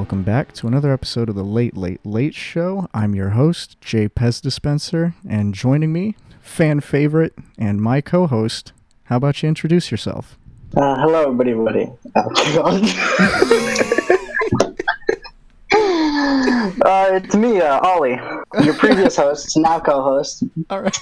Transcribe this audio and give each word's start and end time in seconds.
Welcome 0.00 0.22
back 0.22 0.54
to 0.54 0.66
another 0.66 0.94
episode 0.94 1.28
of 1.28 1.34
the 1.34 1.44
Late 1.44 1.76
Late 1.76 2.00
Late 2.06 2.34
Show. 2.34 2.88
I'm 2.94 3.14
your 3.14 3.28
host, 3.30 3.78
Jay 3.82 4.08
Pez 4.08 4.40
Dispenser, 4.40 5.14
and 5.28 5.52
joining 5.52 5.92
me, 5.92 6.16
fan 6.40 6.80
favorite 6.80 7.34
and 7.58 7.82
my 7.82 8.00
co-host. 8.00 8.72
How 9.04 9.18
about 9.18 9.42
you 9.42 9.50
introduce 9.50 9.90
yourself? 9.90 10.38
Uh, 10.74 10.96
hello, 11.02 11.24
everybody, 11.30 11.52
everybody. 11.52 11.90
uh, 16.82 17.10
it's 17.12 17.36
me, 17.36 17.60
uh, 17.60 17.80
Ollie, 17.80 18.18
your 18.64 18.72
previous 18.74 19.16
host, 19.18 19.54
now 19.58 19.80
co-host. 19.80 20.44
All 20.70 20.80
right. 20.80 20.98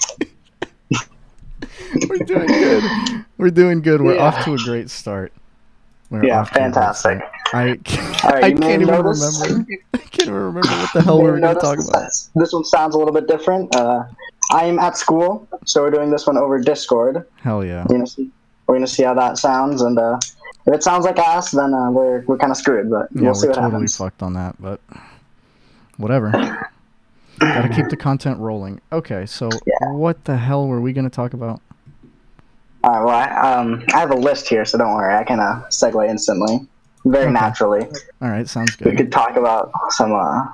We're 2.09 2.19
doing 2.25 2.49
good. 2.49 2.83
We're 3.39 3.51
doing 3.51 3.81
good. 3.81 4.03
We're 4.03 4.17
Yeah. 4.17 4.25
off 4.25 4.45
to 4.45 4.55
a 4.55 4.59
great 4.59 4.91
start. 4.91 5.33
We're 6.11 6.25
Yeah, 6.25 6.41
off 6.41 6.51
to 6.51 6.55
a 6.55 6.63
great 6.63 6.75
fantastic. 6.75 7.19
start. 7.47 7.55
I 7.55 7.77
can't, 7.85 8.25
I 8.25 8.41
can't 8.53 8.65
even 8.83 8.87
notice- 8.87 9.43
remember. 9.47 9.71
I 9.95 9.99
can't 9.99 10.21
even 10.23 10.35
remember 10.35 10.69
what 10.69 10.93
the 10.95 11.03
hell 11.03 11.19
we 11.23 11.31
were 11.31 11.39
going 11.41 11.55
to 11.55 11.61
talk 11.61 11.79
about. 11.79 12.03
this- 12.05 12.31
This 12.35 12.53
one 12.53 12.65
sounds 12.65 12.95
a 12.95 12.99
little 12.99 13.13
bit 13.15 13.27
different. 13.29 13.75
Uh, 13.77 14.05
I'm 14.51 14.79
at 14.79 14.97
school, 14.97 15.47
so 15.67 15.83
we're 15.83 15.91
doing 15.91 16.11
this 16.11 16.27
one 16.27 16.39
over 16.39 16.59
Discord. 16.59 17.27
Hell 17.43 17.63
yeah. 17.65 17.85
We're 17.87 17.97
gonna 17.97 18.07
see, 18.07 18.31
we're 18.67 18.77
gonna 18.77 18.87
see 18.87 19.03
how 19.03 19.13
that 19.13 19.37
sounds, 19.37 19.83
and 19.83 19.99
uh, 19.99 20.19
if 20.67 20.75
it 20.75 20.83
sounds 20.83 21.05
like 21.05 21.19
ass, 21.19 21.51
then 21.51 21.75
uh, 21.75 21.91
we're 21.91 22.23
we're 22.23 22.39
kind 22.39 22.51
of 22.51 22.57
screwed. 22.57 22.89
But 22.89 23.09
Yeah, 23.15 23.21
we'll 23.21 23.31
we're 23.31 23.35
see 23.35 23.47
what 23.49 23.55
totally 23.57 23.73
happens. 23.73 23.97
fucked 23.99 24.23
on 24.23 24.33
that, 24.35 24.57
but 24.59 24.81
whatever. 25.99 26.31
Gotta 27.39 27.69
keep 27.69 27.89
the 27.91 27.97
content 27.97 28.39
rolling. 28.41 28.81
Okay, 28.91 29.27
so 29.27 29.51
Yeah. 29.67 29.93
what 29.93 30.25
the 30.25 30.37
hell 30.39 30.67
were 30.67 30.81
we 30.81 30.93
gonna 30.95 31.11
talk 31.11 31.35
about? 31.35 31.61
All 32.85 32.93
right, 32.93 33.05
well, 33.05 33.15
I, 33.15 33.53
um, 33.55 33.85
I 33.93 33.99
have 34.01 34.11
a 34.13 34.17
list 34.17 34.49
here, 34.49 34.65
so 34.65 34.79
don't 34.79 34.95
worry. 34.95 35.15
I 35.15 35.25
can 35.25 35.41
uh, 35.41 35.63
segue 35.71 36.09
instantly, 36.09 36.61
very 37.05 37.25
Okay. 37.25 37.33
naturally. 37.33 37.87
All 38.23 38.29
right, 38.29 38.49
sounds 38.49 38.77
good. 38.77 38.89
we 38.89 38.97
could 38.97 39.11
talk 39.13 39.37
about 39.37 39.71
some 39.91 40.13
uh 40.15 40.45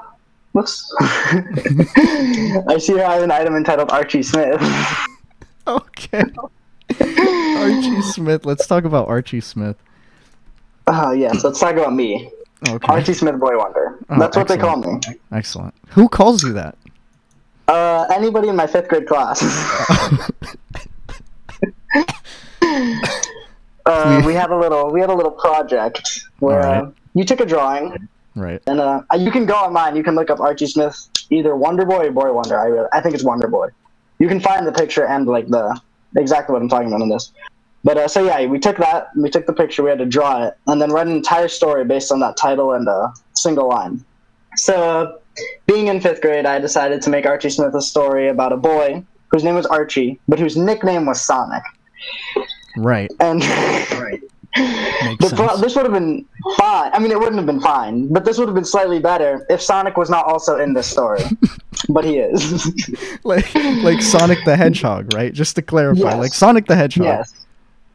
whoops 0.52 0.94
i 2.68 2.76
see 2.78 2.92
you 2.92 2.98
have 2.98 3.22
an 3.22 3.30
item 3.32 3.56
entitled 3.56 3.90
archie 3.90 4.22
smith 4.22 4.60
Okay. 5.66 6.22
Archie 7.56 8.02
Smith. 8.02 8.44
Let's 8.44 8.66
talk 8.66 8.84
about 8.84 9.08
Archie 9.08 9.40
Smith. 9.40 9.76
uh 10.86 11.12
yes 11.16 11.42
let's 11.42 11.58
talk 11.58 11.72
about 11.74 11.92
me 11.94 12.30
Okay. 12.62 12.86
archie 12.92 13.14
smith 13.14 13.40
boy 13.40 13.56
wonder 13.58 13.98
Oh, 14.10 14.18
that's 14.20 14.36
what 14.36 14.46
they 14.46 14.58
call 14.58 14.76
me 14.76 15.00
Excellent. 15.32 15.74
Who 15.90 16.08
calls 16.08 16.44
you 16.44 16.52
that? 16.52 16.76
uh 17.66 18.06
anybody 18.12 18.48
in 18.48 18.54
my 18.56 18.66
fifth 18.68 18.88
grade 18.88 19.08
class 19.08 19.40
uh, 23.86 24.22
we 24.26 24.34
had 24.34 24.50
a 24.50 24.56
little 24.56 24.90
we 24.90 25.00
had 25.00 25.10
a 25.10 25.14
little 25.14 25.32
project 25.32 26.24
where 26.38 26.62
Alright. 26.62 26.84
uh, 26.84 26.90
you 27.14 27.24
took 27.24 27.40
a 27.40 27.46
drawing. 27.46 28.08
Right. 28.36 28.60
and 28.66 28.80
uh, 28.80 29.02
you 29.16 29.30
can 29.30 29.46
go 29.46 29.54
online. 29.54 29.94
You 29.94 30.02
can 30.02 30.16
look 30.16 30.28
up 30.28 30.40
archie 30.40 30.66
smith 30.66 31.08
either 31.30 31.54
wonder 31.54 31.84
boy 31.84 32.08
or 32.08 32.10
boy 32.10 32.32
wonder. 32.32 32.58
I 32.58 32.66
really, 32.66 32.88
i 32.92 33.00
think 33.00 33.14
it's 33.14 33.24
wonder 33.24 33.46
boy. 33.46 33.68
You 34.18 34.28
can 34.28 34.40
find 34.40 34.66
the 34.66 34.72
picture 34.72 35.06
and 35.06 35.26
like 35.26 35.48
the 35.48 35.80
exactly 36.16 36.52
what 36.52 36.62
i'm 36.62 36.68
talking 36.68 36.88
about 36.88 37.00
in 37.00 37.08
this. 37.08 37.32
But 37.84 37.98
uh, 37.98 38.08
so 38.08 38.24
yeah 38.24 38.46
we 38.46 38.58
took 38.58 38.76
that 38.78 39.08
we 39.16 39.30
took 39.30 39.46
the 39.46 39.52
picture 39.52 39.82
we 39.82 39.90
had 39.90 39.98
to 39.98 40.06
draw 40.06 40.44
it 40.46 40.54
and 40.66 40.80
then 40.80 40.90
write 40.90 41.06
an 41.06 41.12
entire 41.12 41.48
story 41.48 41.84
based 41.84 42.10
on 42.10 42.18
that 42.20 42.36
title 42.36 42.72
and 42.72 42.88
a 42.88 43.12
single 43.34 43.68
line. 43.68 44.04
So 44.56 44.74
uh, 44.74 45.18
being 45.66 45.88
in 45.88 46.00
fifth 46.00 46.20
grade 46.20 46.46
i 46.46 46.58
decided 46.58 47.02
to 47.02 47.10
make 47.10 47.26
archie 47.26 47.50
smith 47.50 47.74
a 47.74 47.82
story 47.82 48.28
about 48.28 48.52
a 48.52 48.56
boy 48.56 49.02
whose 49.30 49.44
name 49.44 49.54
was 49.54 49.66
archie 49.66 50.18
but 50.28 50.38
whose 50.38 50.56
nickname 50.56 51.06
was 51.06 51.20
sonic 51.20 51.62
Right. 52.76 53.10
and 53.20 53.38
Makes 54.56 55.30
the 55.30 55.36
pro- 55.36 55.56
this 55.56 55.74
would 55.74 55.84
have 55.84 55.92
been 55.92 56.24
fine. 56.56 56.90
I 56.94 57.00
mean, 57.00 57.10
it 57.10 57.18
wouldn't 57.18 57.36
have 57.36 57.46
been 57.46 57.60
fine, 57.60 58.06
but 58.12 58.24
this 58.24 58.38
would 58.38 58.46
have 58.46 58.54
been 58.54 58.64
slightly 58.64 59.00
better 59.00 59.44
if 59.50 59.60
Sonic 59.60 59.96
was 59.96 60.08
not 60.10 60.26
also 60.26 60.58
in 60.58 60.74
this 60.74 60.86
story. 60.86 61.20
but 61.88 62.04
he 62.04 62.18
is. 62.18 62.64
like 63.24 63.52
like 63.82 64.00
Sonic 64.00 64.38
the 64.44 64.56
Hedgehog, 64.56 65.12
right? 65.12 65.32
Just 65.32 65.56
to 65.56 65.62
clarify, 65.62 66.10
Yes. 66.10 66.18
like 66.18 66.34
Sonic 66.34 66.66
the 66.66 66.76
Hedgehog. 66.76 67.04
yes. 67.04 67.46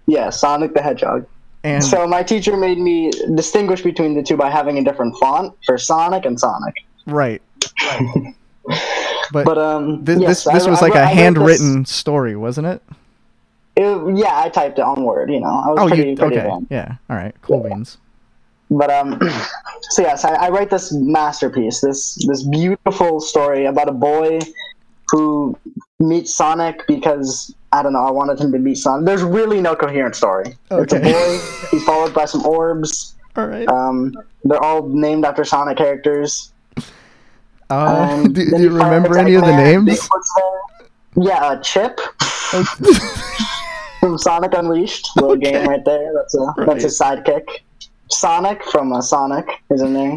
Yes, 0.05 0.39
Sonic 0.41 0.73
the 0.73 0.81
Hedgehog. 0.81 1.25
And 1.63 1.83
So 1.83 2.05
my 2.07 2.23
teacher 2.23 2.57
made 2.57 2.77
me 2.77 3.11
distinguish 3.35 3.81
between 3.81 4.13
the 4.15 4.23
two 4.23 4.35
by 4.35 4.49
having 4.49 4.77
a 4.79 4.83
different 4.83 5.15
font 5.17 5.53
for 5.65 5.77
Sonic 5.77 6.25
and 6.25 6.37
Sonic. 6.39 6.73
right. 7.05 7.41
But, 9.31 9.45
But 9.45 9.57
um, 9.57 10.03
this 10.03 10.19
yes, 10.19 10.43
this, 10.43 10.53
this 10.53 10.63
I- 10.65 10.69
was 10.69 10.81
I 10.81 10.87
like 10.87 10.95
a 10.95 10.99
I 10.99 11.03
wrote 11.03 11.13
handwritten 11.13 11.85
story, 11.85 12.35
wasn't 12.35 12.67
it? 12.67 12.81
It- 13.79 14.17
yeah, 14.17 14.41
I 14.43 14.49
typed 14.49 14.77
it 14.79 14.83
on 14.83 15.03
Word. 15.03 15.31
You 15.31 15.39
know, 15.39 15.47
I 15.65 15.69
was 15.69 15.79
Oh, 15.81 15.87
pretty 15.87 16.09
you 16.11 16.15
pretty 16.17 16.35
okay? 16.37 16.45
advanced. 16.45 16.67
Yeah. 16.71 16.95
All 17.09 17.15
right. 17.15 17.33
Cool 17.41 17.63
beans. 17.63 17.97
But 18.71 18.91
um, 18.91 19.19
so 19.91 20.01
yes, 20.03 20.23
I, 20.25 20.33
I 20.35 20.49
write 20.49 20.69
this 20.69 20.91
masterpiece, 20.93 21.81
this 21.81 22.15
this 22.27 22.43
beautiful 22.43 23.19
story 23.19 23.65
about 23.65 23.89
a 23.89 23.93
boy 23.93 24.39
who 25.11 25.57
meets 25.99 26.35
Sonic 26.35 26.85
because 26.87 27.53
I 27.71 27.81
don't 27.81 27.93
know, 27.93 28.05
I 28.05 28.11
wanted 28.11 28.39
him 28.39 28.51
to 28.51 28.59
meet 28.59 28.75
Sonic. 28.77 29.05
There's 29.07 29.23
really 29.23 29.59
no 29.61 29.75
coherent 29.75 30.15
story. 30.15 30.55
It's 30.71 30.93
a 30.93 30.97
Okay. 30.97 31.11
boy. 31.11 31.39
He's 31.71 31.83
followed 31.83 32.13
by 32.13 32.25
some 32.25 32.45
orbs. 32.45 33.15
All 33.35 33.47
right. 33.47 33.67
Um, 33.67 34.13
they're 34.43 34.61
all 34.63 34.87
named 34.87 35.25
after 35.25 35.43
Sonic 35.45 35.77
characters. 35.77 36.51
Uh, 37.71 38.07
Um, 38.23 38.33
do, 38.33 38.45
do 38.49 38.61
you 38.61 38.69
remember 38.69 39.17
any 39.17 39.33
of 39.35 39.45
the 39.45 39.55
names? 39.55 40.07
Yeah, 41.15 41.37
uh, 41.43 41.59
Chip 41.61 41.99
from 43.99 44.17
Sonic 44.17 44.53
Unleashed, 44.53 45.09
little 45.15 45.31
Okay. 45.31 45.51
game 45.51 45.67
right 45.67 45.83
there. 45.85 46.11
That's 46.13 46.35
a 46.35 46.39
Right. 46.57 46.67
that's 46.67 46.83
his 46.83 46.99
sidekick. 46.99 47.43
Sonic 48.11 48.63
from 48.65 48.91
uh, 48.93 49.01
Sonic 49.01 49.47
is 49.69 49.81
in 49.81 49.93
there, 49.93 50.11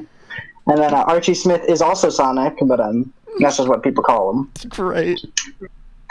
and 0.66 0.78
then 0.78 0.94
uh, 0.94 1.04
Archie 1.08 1.34
Smith 1.34 1.62
is 1.68 1.82
also 1.82 2.08
Sonic, 2.08 2.54
but 2.62 2.80
um, 2.80 3.12
that's 3.40 3.58
just 3.58 3.68
what 3.68 3.82
people 3.82 4.02
call 4.02 4.30
him. 4.30 4.50
Great. 4.70 5.20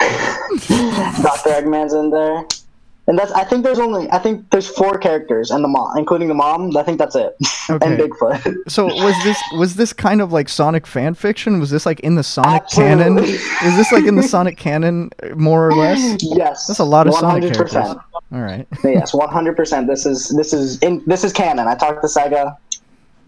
Doctor 0.00 1.50
Eggman's 1.50 1.92
in 1.92 2.10
there, 2.10 2.44
and 3.08 3.18
that's 3.18 3.32
I 3.32 3.44
think 3.44 3.64
there's 3.64 3.78
only 3.78 4.10
I 4.12 4.18
think 4.18 4.48
there's 4.50 4.68
four 4.68 4.96
characters 4.98 5.50
and 5.50 5.62
the 5.64 5.68
mom, 5.68 5.96
including 5.98 6.28
the 6.28 6.34
mom. 6.34 6.76
I 6.76 6.82
think 6.82 6.98
that's 6.98 7.16
it, 7.16 7.34
Okay. 7.70 7.86
and 7.86 7.98
Bigfoot. 8.00 8.70
So 8.70 8.86
was 8.86 9.14
this 9.24 9.38
was 9.56 9.74
this 9.76 9.92
kind 9.92 10.20
of 10.20 10.32
like 10.32 10.48
Sonic 10.48 10.86
fan 10.86 11.14
fiction? 11.14 11.58
Was 11.60 11.70
this 11.70 11.84
like 11.86 12.00
in 12.00 12.14
the 12.14 12.22
Sonic 12.22 12.62
Absolutely. 12.62 12.94
canon? 13.04 13.18
Is 13.64 13.76
this 13.76 13.90
like 13.92 14.04
in 14.04 14.14
the 14.14 14.22
Sonic 14.22 14.56
canon 14.56 15.10
more 15.34 15.68
or 15.68 15.74
less? 15.74 16.18
yes, 16.22 16.66
That's 16.66 16.78
a 16.78 16.84
lot 16.84 17.06
of 17.06 17.14
Sonic 17.14 17.44
100%. 17.44 17.54
characters. 17.54 17.96
All 18.32 18.40
right. 18.40 18.66
yes, 18.84 19.12
one 19.12 19.28
hundred 19.28 19.56
percent. 19.56 19.86
This 19.88 20.06
is 20.06 20.28
this 20.30 20.52
is 20.52 20.78
in 20.78 21.02
this 21.06 21.24
is 21.24 21.32
canon. 21.32 21.66
I 21.68 21.74
talked 21.74 22.02
to 22.02 22.08
Sega. 22.08 22.56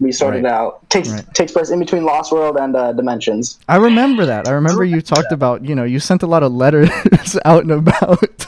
We 0.01 0.11
sorted 0.11 0.43
Right. 0.43 0.51
out. 0.51 0.89
Takes 0.89 1.09
Right. 1.09 1.33
takes 1.33 1.51
place 1.53 1.69
in 1.69 1.79
between 1.79 2.03
Lost 2.05 2.31
World 2.31 2.57
and 2.57 2.75
uh, 2.75 2.91
Dimensions. 2.93 3.59
I 3.69 3.75
remember 3.77 4.25
that. 4.25 4.47
I 4.47 4.51
remember 4.51 4.83
you 4.83 5.01
talked 5.01 5.31
about, 5.31 5.63
you 5.63 5.73
know, 5.75 5.83
you 5.85 5.99
sent 6.01 6.21
a 6.23 6.27
lot 6.27 6.43
of 6.43 6.51
letters 6.51 6.89
out 7.45 7.63
and 7.63 7.71
about 7.71 8.47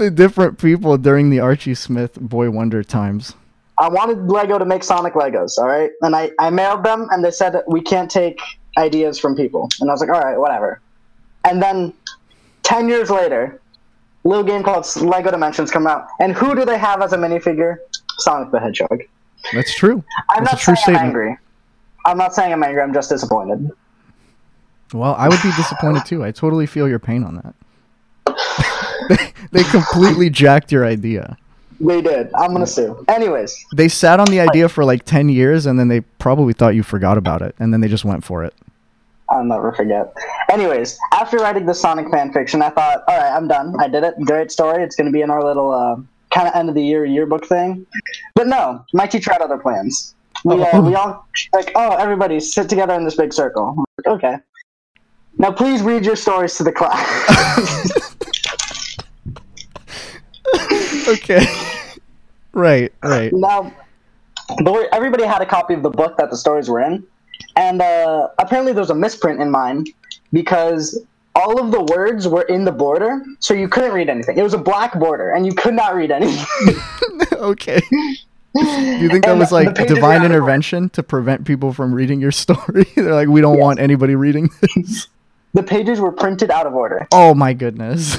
to 0.00 0.10
different 0.10 0.58
people 0.58 0.96
during 0.96 1.28
the 1.28 1.40
Archie 1.40 1.74
Smith 1.74 2.18
Boy 2.18 2.50
Wonder 2.50 2.82
times. 2.82 3.34
I 3.76 3.88
wanted 3.88 4.30
Lego 4.30 4.58
to 4.58 4.64
make 4.64 4.82
Sonic 4.82 5.12
Legos, 5.12 5.58
all 5.58 5.66
right, 5.66 5.90
and 6.00 6.16
I 6.16 6.30
I 6.38 6.50
mailed 6.50 6.84
them, 6.84 7.06
and 7.10 7.24
they 7.24 7.30
said 7.30 7.62
we 7.66 7.82
can't 7.82 8.10
take 8.10 8.40
ideas 8.78 9.18
from 9.18 9.36
people, 9.36 9.68
and 9.80 9.90
I 9.90 9.92
was 9.92 10.00
like, 10.00 10.10
all 10.10 10.20
right, 10.20 10.38
whatever. 10.38 10.80
And 11.44 11.62
then 11.62 11.92
ten 12.62 12.88
years 12.88 13.10
later, 13.10 13.60
little 14.24 14.44
game 14.44 14.62
called 14.62 14.86
Lego 14.96 15.30
Dimensions 15.30 15.70
come 15.70 15.86
out, 15.86 16.06
and 16.18 16.32
who 16.32 16.54
do 16.54 16.64
they 16.64 16.78
have 16.78 17.02
as 17.02 17.12
a 17.12 17.18
minifigure? 17.18 17.76
Sonic 18.18 18.50
the 18.52 18.60
Hedgehog. 18.60 19.02
That's 19.52 19.74
true. 19.74 20.02
I'm 20.30 20.44
That's 20.44 20.52
not 20.52 20.60
true 20.60 20.76
saying 20.76 20.76
statement. 20.76 21.00
I'm 21.00 21.06
angry. 21.06 21.38
I'm 22.06 22.18
not 22.18 22.34
saying 22.34 22.52
I'm 22.52 22.62
angry. 22.62 22.82
I'm 22.82 22.94
just 22.94 23.10
disappointed. 23.10 23.70
Well, 24.94 25.14
I 25.14 25.28
would 25.28 25.42
be 25.42 25.52
disappointed 25.56 26.04
too. 26.06 26.24
I 26.24 26.30
totally 26.30 26.66
feel 26.66 26.88
your 26.88 26.98
pain 26.98 27.22
on 27.22 27.36
that. 27.36 27.54
they, 29.52 29.62
they 29.62 29.62
completely 29.64 30.30
jacked 30.30 30.70
your 30.70 30.84
idea. 30.84 31.36
They 31.80 32.02
did. 32.02 32.30
I'm 32.34 32.52
gonna 32.52 32.66
sue. 32.66 33.04
Anyways, 33.08 33.64
They 33.74 33.88
sat 33.88 34.20
on 34.20 34.26
the 34.26 34.40
idea 34.40 34.68
for 34.68 34.84
like 34.84 35.04
10 35.04 35.30
years 35.30 35.66
and 35.66 35.78
then 35.78 35.88
they 35.88 36.00
probably 36.18 36.52
thought 36.52 36.74
you 36.74 36.82
forgot 36.82 37.16
about 37.16 37.40
it 37.42 37.54
and 37.58 37.72
then 37.72 37.80
they 37.80 37.88
just 37.88 38.04
went 38.04 38.22
for 38.22 38.44
it. 38.44 38.54
I'll 39.30 39.44
never 39.44 39.72
forget. 39.72 40.12
Anyways, 40.50 40.98
after 41.12 41.38
writing 41.38 41.64
the 41.64 41.74
Sonic 41.74 42.10
fan 42.10 42.32
fiction, 42.32 42.62
I 42.62 42.70
thought, 42.70 43.04
all 43.06 43.16
right, 43.16 43.32
I'm 43.32 43.46
done. 43.46 43.74
I 43.78 43.88
did 43.88 44.02
it. 44.02 44.14
Great 44.24 44.50
story. 44.50 44.82
It's 44.82 44.96
going 44.96 45.06
to 45.06 45.12
be 45.12 45.20
in 45.20 45.30
our 45.30 45.44
little 45.44 45.72
uh, 45.72 45.96
kind 46.34 46.48
of 46.48 46.54
end 46.54 46.68
of 46.68 46.74
the 46.74 46.82
year 46.82 47.04
yearbook 47.04 47.46
thing. 47.46 47.86
But 48.34 48.48
no, 48.48 48.84
my 48.92 49.06
teacher 49.06 49.32
had 49.32 49.40
other 49.40 49.56
plans. 49.56 50.14
We, 50.44 50.60
uh, 50.60 50.80
we 50.82 50.96
all 50.96 51.26
like, 51.52 51.70
oh, 51.76 51.96
everybody 51.96 52.40
sit 52.40 52.68
together 52.68 52.94
in 52.94 53.04
this 53.04 53.14
big 53.14 53.32
circle. 53.32 53.84
Like, 53.98 54.14
okay. 54.14 54.36
Now 55.38 55.52
please 55.52 55.80
read 55.82 56.04
your 56.04 56.16
stories 56.16 56.56
to 56.56 56.64
the 56.64 56.72
class. 56.72 57.92
Okay. 61.10 61.44
right, 62.52 62.92
right. 63.02 63.32
now, 63.32 63.72
the, 64.58 64.88
everybody 64.92 65.24
had 65.24 65.42
a 65.42 65.46
copy 65.46 65.74
of 65.74 65.82
the 65.82 65.90
book 65.90 66.16
that 66.16 66.30
the 66.30 66.36
stories 66.36 66.68
were 66.68 66.80
in, 66.80 67.04
and 67.56 67.80
uh, 67.82 68.28
apparently 68.38 68.72
there's 68.72 68.90
a 68.90 68.94
misprint 68.94 69.40
in 69.40 69.50
mine 69.50 69.84
because 70.32 71.00
all 71.34 71.60
of 71.60 71.70
the 71.70 71.82
words 71.94 72.26
were 72.28 72.42
in 72.42 72.64
the 72.64 72.72
border, 72.72 73.22
so 73.38 73.54
you 73.54 73.68
couldn't 73.68 73.92
read 73.92 74.08
anything. 74.08 74.36
It 74.36 74.42
was 74.42 74.54
a 74.54 74.58
black 74.58 74.98
border, 74.98 75.30
and 75.30 75.46
you 75.46 75.52
could 75.52 75.74
not 75.74 75.94
read 75.94 76.10
anything. 76.10 76.74
okay. 77.34 77.80
Do 78.52 78.66
you 78.66 79.08
think 79.08 79.24
that 79.24 79.30
And 79.30 79.38
was 79.38 79.52
like 79.52 79.74
divine 79.74 79.86
are 79.86 79.92
out 79.94 80.16
of 80.16 80.22
order. 80.22 80.24
intervention 80.24 80.88
to 80.90 81.04
prevent 81.04 81.44
people 81.46 81.72
from 81.72 81.94
reading 81.94 82.20
your 82.20 82.32
story? 82.44 82.84
They're 82.96 83.14
like, 83.14 83.28
we 83.28 83.40
don't 83.40 83.54
Yes. 83.56 83.62
want 83.62 83.78
anybody 83.80 84.16
reading 84.16 84.50
this. 84.74 85.06
The 85.54 85.62
pages 85.62 86.00
were 86.00 86.12
printed 86.12 86.50
out 86.50 86.66
of 86.66 86.74
order. 86.74 87.06
Oh 87.12 87.32
my 87.34 87.52
goodness. 87.52 88.16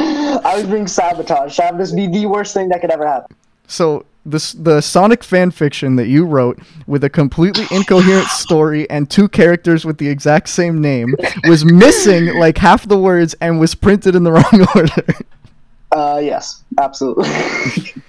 I 0.00 0.56
was 0.56 0.66
being 0.66 0.86
sabotaged. 0.86 1.58
That 1.58 1.76
would 1.76 1.96
be 1.96 2.06
the 2.06 2.26
worst 2.26 2.54
thing 2.54 2.68
that 2.70 2.80
could 2.80 2.90
ever 2.90 3.06
happen. 3.06 3.36
So 3.66 4.04
this 4.26 4.52
the 4.52 4.80
Sonic 4.80 5.24
fan 5.24 5.50
fiction 5.50 5.96
that 5.96 6.08
you 6.08 6.24
wrote 6.24 6.58
with 6.86 7.04
a 7.04 7.10
completely 7.10 7.66
incoherent 7.70 8.26
story 8.28 8.88
and 8.90 9.10
two 9.10 9.28
characters 9.28 9.84
with 9.84 9.98
the 9.98 10.08
exact 10.08 10.48
same 10.48 10.80
name 10.80 11.14
was 11.44 11.64
missing 11.64 12.38
like 12.38 12.58
half 12.58 12.86
the 12.86 12.98
words 12.98 13.34
and 13.40 13.58
was 13.58 13.74
printed 13.74 14.14
in 14.14 14.24
the 14.24 14.32
wrong 14.52 14.68
order. 14.74 15.06
Uh, 15.92 16.20
yes, 16.22 16.62
absolutely. 16.78 17.28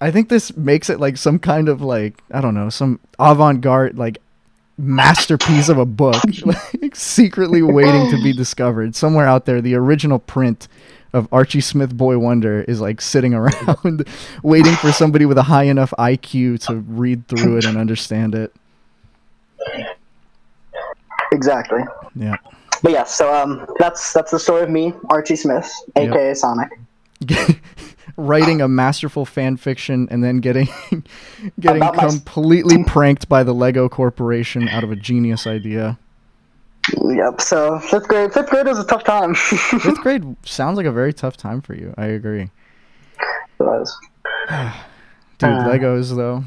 I 0.00 0.10
think 0.10 0.28
this 0.28 0.54
makes 0.56 0.90
it 0.90 1.00
like 1.00 1.16
some 1.16 1.38
kind 1.38 1.68
of 1.68 1.80
like 1.80 2.22
I 2.30 2.40
don't 2.40 2.54
know, 2.54 2.68
some 2.68 3.00
avant-garde 3.18 3.98
like 3.98 4.18
masterpiece 4.78 5.68
of 5.68 5.78
a 5.78 5.86
book, 5.86 6.22
like 6.82 6.94
secretly 6.96 7.62
waiting 7.62 8.10
to 8.10 8.22
be 8.22 8.32
discovered. 8.36 8.94
Somewhere 8.94 9.26
out 9.26 9.46
there, 9.46 9.60
the 9.60 9.74
original 9.74 10.18
print 10.18 10.68
of 11.12 11.28
Archie 11.32 11.60
Smith 11.62 11.96
Boy 11.96 12.18
Wonder 12.18 12.62
is 12.62 12.80
like 12.80 13.00
sitting 13.00 13.32
around 13.32 14.06
waiting 14.42 14.74
for 14.74 14.92
somebody 14.92 15.24
with 15.24 15.38
a 15.38 15.42
high 15.42 15.62
enough 15.64 15.94
IQ 15.98 16.66
to 16.66 16.76
read 16.76 17.26
through 17.28 17.56
it 17.58 17.64
and 17.64 17.78
understand 17.78 18.34
it. 18.34 18.52
exactly. 21.32 21.82
Yeah. 22.14 22.36
But 22.82 22.92
yeah, 22.92 23.04
so 23.04 23.32
um, 23.34 23.66
that's 23.78 24.12
that's 24.12 24.30
the 24.30 24.38
story 24.38 24.62
of 24.62 24.68
me, 24.70 24.92
Archie 25.08 25.36
Smith, 25.36 25.72
Yep. 25.96 26.10
aka 26.12 26.34
Sonic. 26.34 26.68
Writing 28.18 28.62
a 28.62 28.68
masterful 28.68 29.26
fan 29.26 29.56
fiction 29.58 30.08
and 30.10 30.24
then 30.24 30.38
getting 30.38 30.68
getting 31.60 31.82
About 31.82 31.96
my- 31.96 32.08
completely 32.08 32.82
pranked 32.84 33.28
by 33.28 33.42
the 33.42 33.52
Lego 33.52 33.88
Corporation 33.90 34.68
out 34.68 34.82
of 34.84 34.90
a 34.90 34.96
genius 34.96 35.46
idea. 35.46 35.98
Yep. 37.04 37.40
So 37.40 37.78
fifth 37.80 38.08
grade, 38.08 38.32
fifth 38.32 38.48
grade 38.48 38.66
was 38.66 38.78
a 38.78 38.86
tough 38.86 39.04
time. 39.04 39.34
Fifth 39.34 40.00
grade 40.02 40.36
sounds 40.46 40.76
like 40.76 40.86
a 40.86 40.92
very 40.92 41.12
tough 41.12 41.36
time 41.36 41.60
for 41.60 41.74
you. 41.74 41.92
I 41.98 42.06
agree. 42.06 42.48
It 43.58 43.62
was. 43.62 43.94
Dude, 44.48 45.50
Uh, 45.50 45.68
Legos 45.68 46.14
though, 46.16 46.44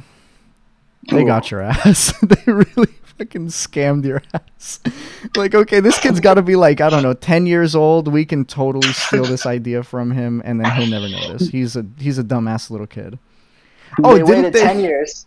they 1.12 1.22
Ooh. 1.24 1.28
got 1.28 1.52
your 1.52 1.62
ass. 1.62 2.14
they 2.24 2.52
really 2.52 2.88
fucking 3.20 3.48
scammed 3.48 4.06
your 4.06 4.24
ass. 4.34 4.80
like, 5.36 5.54
okay, 5.54 5.80
this 5.80 6.00
kid's 6.00 6.20
got 6.20 6.36
to 6.36 6.42
be 6.42 6.56
like 6.56 6.82
I 6.82 6.90
don't 6.90 7.04
know, 7.04 7.14
ten 7.14 7.46
years 7.46 7.76
old. 7.76 8.08
We 8.08 8.26
can 8.26 8.46
totally 8.46 8.92
steal 8.94 9.26
this 9.26 9.46
idea 9.58 9.84
from 9.84 10.12
him, 10.12 10.42
and 10.46 10.60
then 10.60 10.72
he'll 10.72 10.88
never 10.88 11.08
notice. 11.10 11.50
He's 11.50 11.76
a 11.76 11.86
he's 12.00 12.18
a 12.18 12.24
dumbass 12.24 12.70
little 12.72 12.88
kid. 12.88 13.20
Oh, 14.04 14.14
they 14.14 14.20
didn't 14.20 14.30
waited 14.36 14.54
they- 14.54 14.64
ten 14.64 14.80
years. 14.80 15.26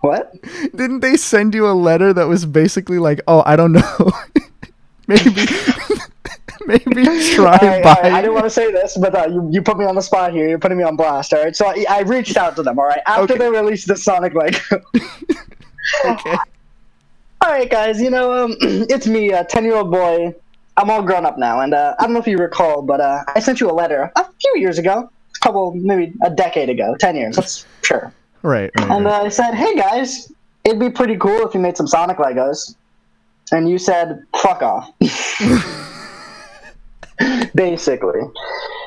What? 0.00 0.34
Didn't 0.76 1.00
they 1.00 1.16
send 1.16 1.54
you 1.54 1.66
a 1.68 1.72
letter 1.72 2.12
that 2.12 2.28
was 2.28 2.44
basically 2.46 2.98
like, 2.98 3.20
oh, 3.26 3.42
I 3.46 3.56
don't 3.56 3.72
know, 3.72 4.12
maybe, 5.08 5.30
maybe 6.66 7.04
try 7.34 7.56
All 7.60 7.66
right, 7.66 7.82
buy. 7.82 7.94
all 7.94 8.02
right, 8.02 8.12
I 8.12 8.20
didn't 8.20 8.34
want 8.34 8.44
to 8.44 8.50
say 8.50 8.70
this, 8.70 8.96
but 8.98 9.14
uh, 9.16 9.26
you, 9.28 9.48
you 9.50 9.62
put 9.62 9.78
me 9.78 9.84
on 9.86 9.94
the 9.96 10.02
spot 10.02 10.32
here. 10.32 10.48
You're 10.48 10.58
putting 10.60 10.78
me 10.78 10.84
on 10.84 10.96
blast. 10.96 11.32
All 11.32 11.42
right. 11.42 11.56
So 11.56 11.66
I, 11.66 11.84
I 11.88 12.00
reached 12.02 12.36
out 12.36 12.54
to 12.56 12.62
them. 12.62 12.78
All 12.78 12.84
right. 12.86 13.00
After 13.06 13.22
Okay. 13.34 13.38
they 13.38 13.50
released 13.50 13.88
the 13.88 13.96
Sonic 13.96 14.34
Lego. 14.34 14.58
okay. 16.04 16.36
All 17.42 17.50
right, 17.50 17.70
guys. 17.70 18.00
You 18.00 18.10
know, 18.10 18.32
um, 18.44 18.56
it's 18.60 19.06
me, 19.06 19.30
a 19.32 19.44
ten-year-old 19.44 19.90
boy. 19.90 20.34
I'm 20.76 20.90
all 20.90 21.02
grown 21.02 21.24
up 21.24 21.38
now, 21.38 21.60
and 21.60 21.72
uh, 21.72 21.94
I 21.98 22.02
don't 22.04 22.12
know 22.12 22.18
if 22.20 22.26
you 22.26 22.36
recall, 22.36 22.82
but 22.82 23.00
uh, 23.00 23.24
I 23.34 23.40
sent 23.40 23.60
you 23.60 23.70
a 23.70 23.72
letter 23.72 24.10
a 24.14 24.24
few 24.40 24.54
years 24.60 24.76
ago, 24.78 25.08
a 25.08 25.38
couple, 25.44 25.72
maybe 25.74 26.12
a 26.22 26.28
decade 26.30 26.68
ago, 26.68 26.94
ten 27.00 27.16
years. 27.16 27.36
That's 27.36 27.64
sure. 27.82 28.12
Right. 28.42 28.70
right, 28.78 28.90
And 28.90 29.06
right. 29.06 29.22
uh, 29.22 29.24
I 29.24 29.28
said, 29.28 29.54
"Hey 29.54 29.74
guys, 29.74 30.30
it'd 30.64 30.78
be 30.80 30.90
pretty 30.90 31.16
cool 31.16 31.46
if 31.48 31.54
you 31.54 31.60
made 31.60 31.76
some 31.76 31.86
Sonic 31.86 32.18
Legos." 32.18 32.74
And 33.52 33.68
you 33.68 33.78
said, 33.78 34.22
"Fuck 34.36 34.62
off." 34.62 34.90
Basically. 37.54 38.20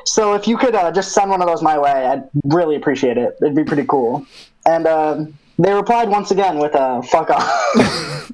So 0.06 0.34
if 0.36 0.48
you 0.48 0.58
could 0.58 0.76
uh, 0.76 0.92
just 0.92 1.14
send 1.14 1.32
one 1.32 1.42
of 1.42 1.48
those 1.48 1.62
my 1.64 1.78
way, 1.78 1.90
I'd 1.92 2.30
really 2.46 2.76
appreciate 2.76 3.18
it. 3.18 3.36
It'd 3.42 3.56
be 3.56 3.64
pretty 3.64 3.86
cool. 3.86 4.26
And 4.66 4.86
um 4.86 5.34
they 5.60 5.74
replied 5.74 6.10
once 6.10 6.32
again 6.32 6.58
with 6.58 6.74
a 6.74 7.02
"fuck 7.04 7.30
off." 7.30 8.32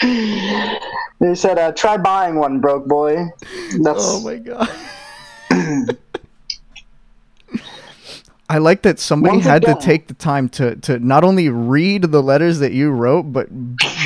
they 1.20 1.34
said, 1.34 1.58
uh, 1.58 1.72
"Try 1.72 1.96
buying 1.96 2.36
one, 2.36 2.60
broke 2.60 2.86
boy." 2.86 3.26
That's 3.82 4.00
Oh 4.00 4.20
my 4.22 4.36
god. 4.36 4.68
I 8.50 8.58
like 8.58 8.82
that 8.82 8.98
somebody 8.98 9.36
Once 9.36 9.44
had 9.46 9.62
to 9.62 9.74
take 9.78 10.08
the 10.08 10.14
time 10.14 10.48
to, 10.50 10.76
to 10.76 10.98
not 10.98 11.22
only 11.22 11.50
read 11.50 12.02
the 12.02 12.22
letters 12.22 12.60
that 12.60 12.72
you 12.72 12.90
wrote, 12.90 13.24
but 13.24 13.48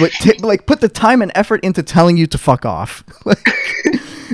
but 0.00 0.10
t- 0.12 0.36
like 0.38 0.66
put 0.66 0.80
the 0.80 0.88
time 0.88 1.22
and 1.22 1.30
effort 1.36 1.62
into 1.62 1.82
telling 1.82 2.16
you 2.16 2.26
to 2.26 2.38
fuck 2.38 2.64
off. 2.64 3.04
Like 3.24 3.46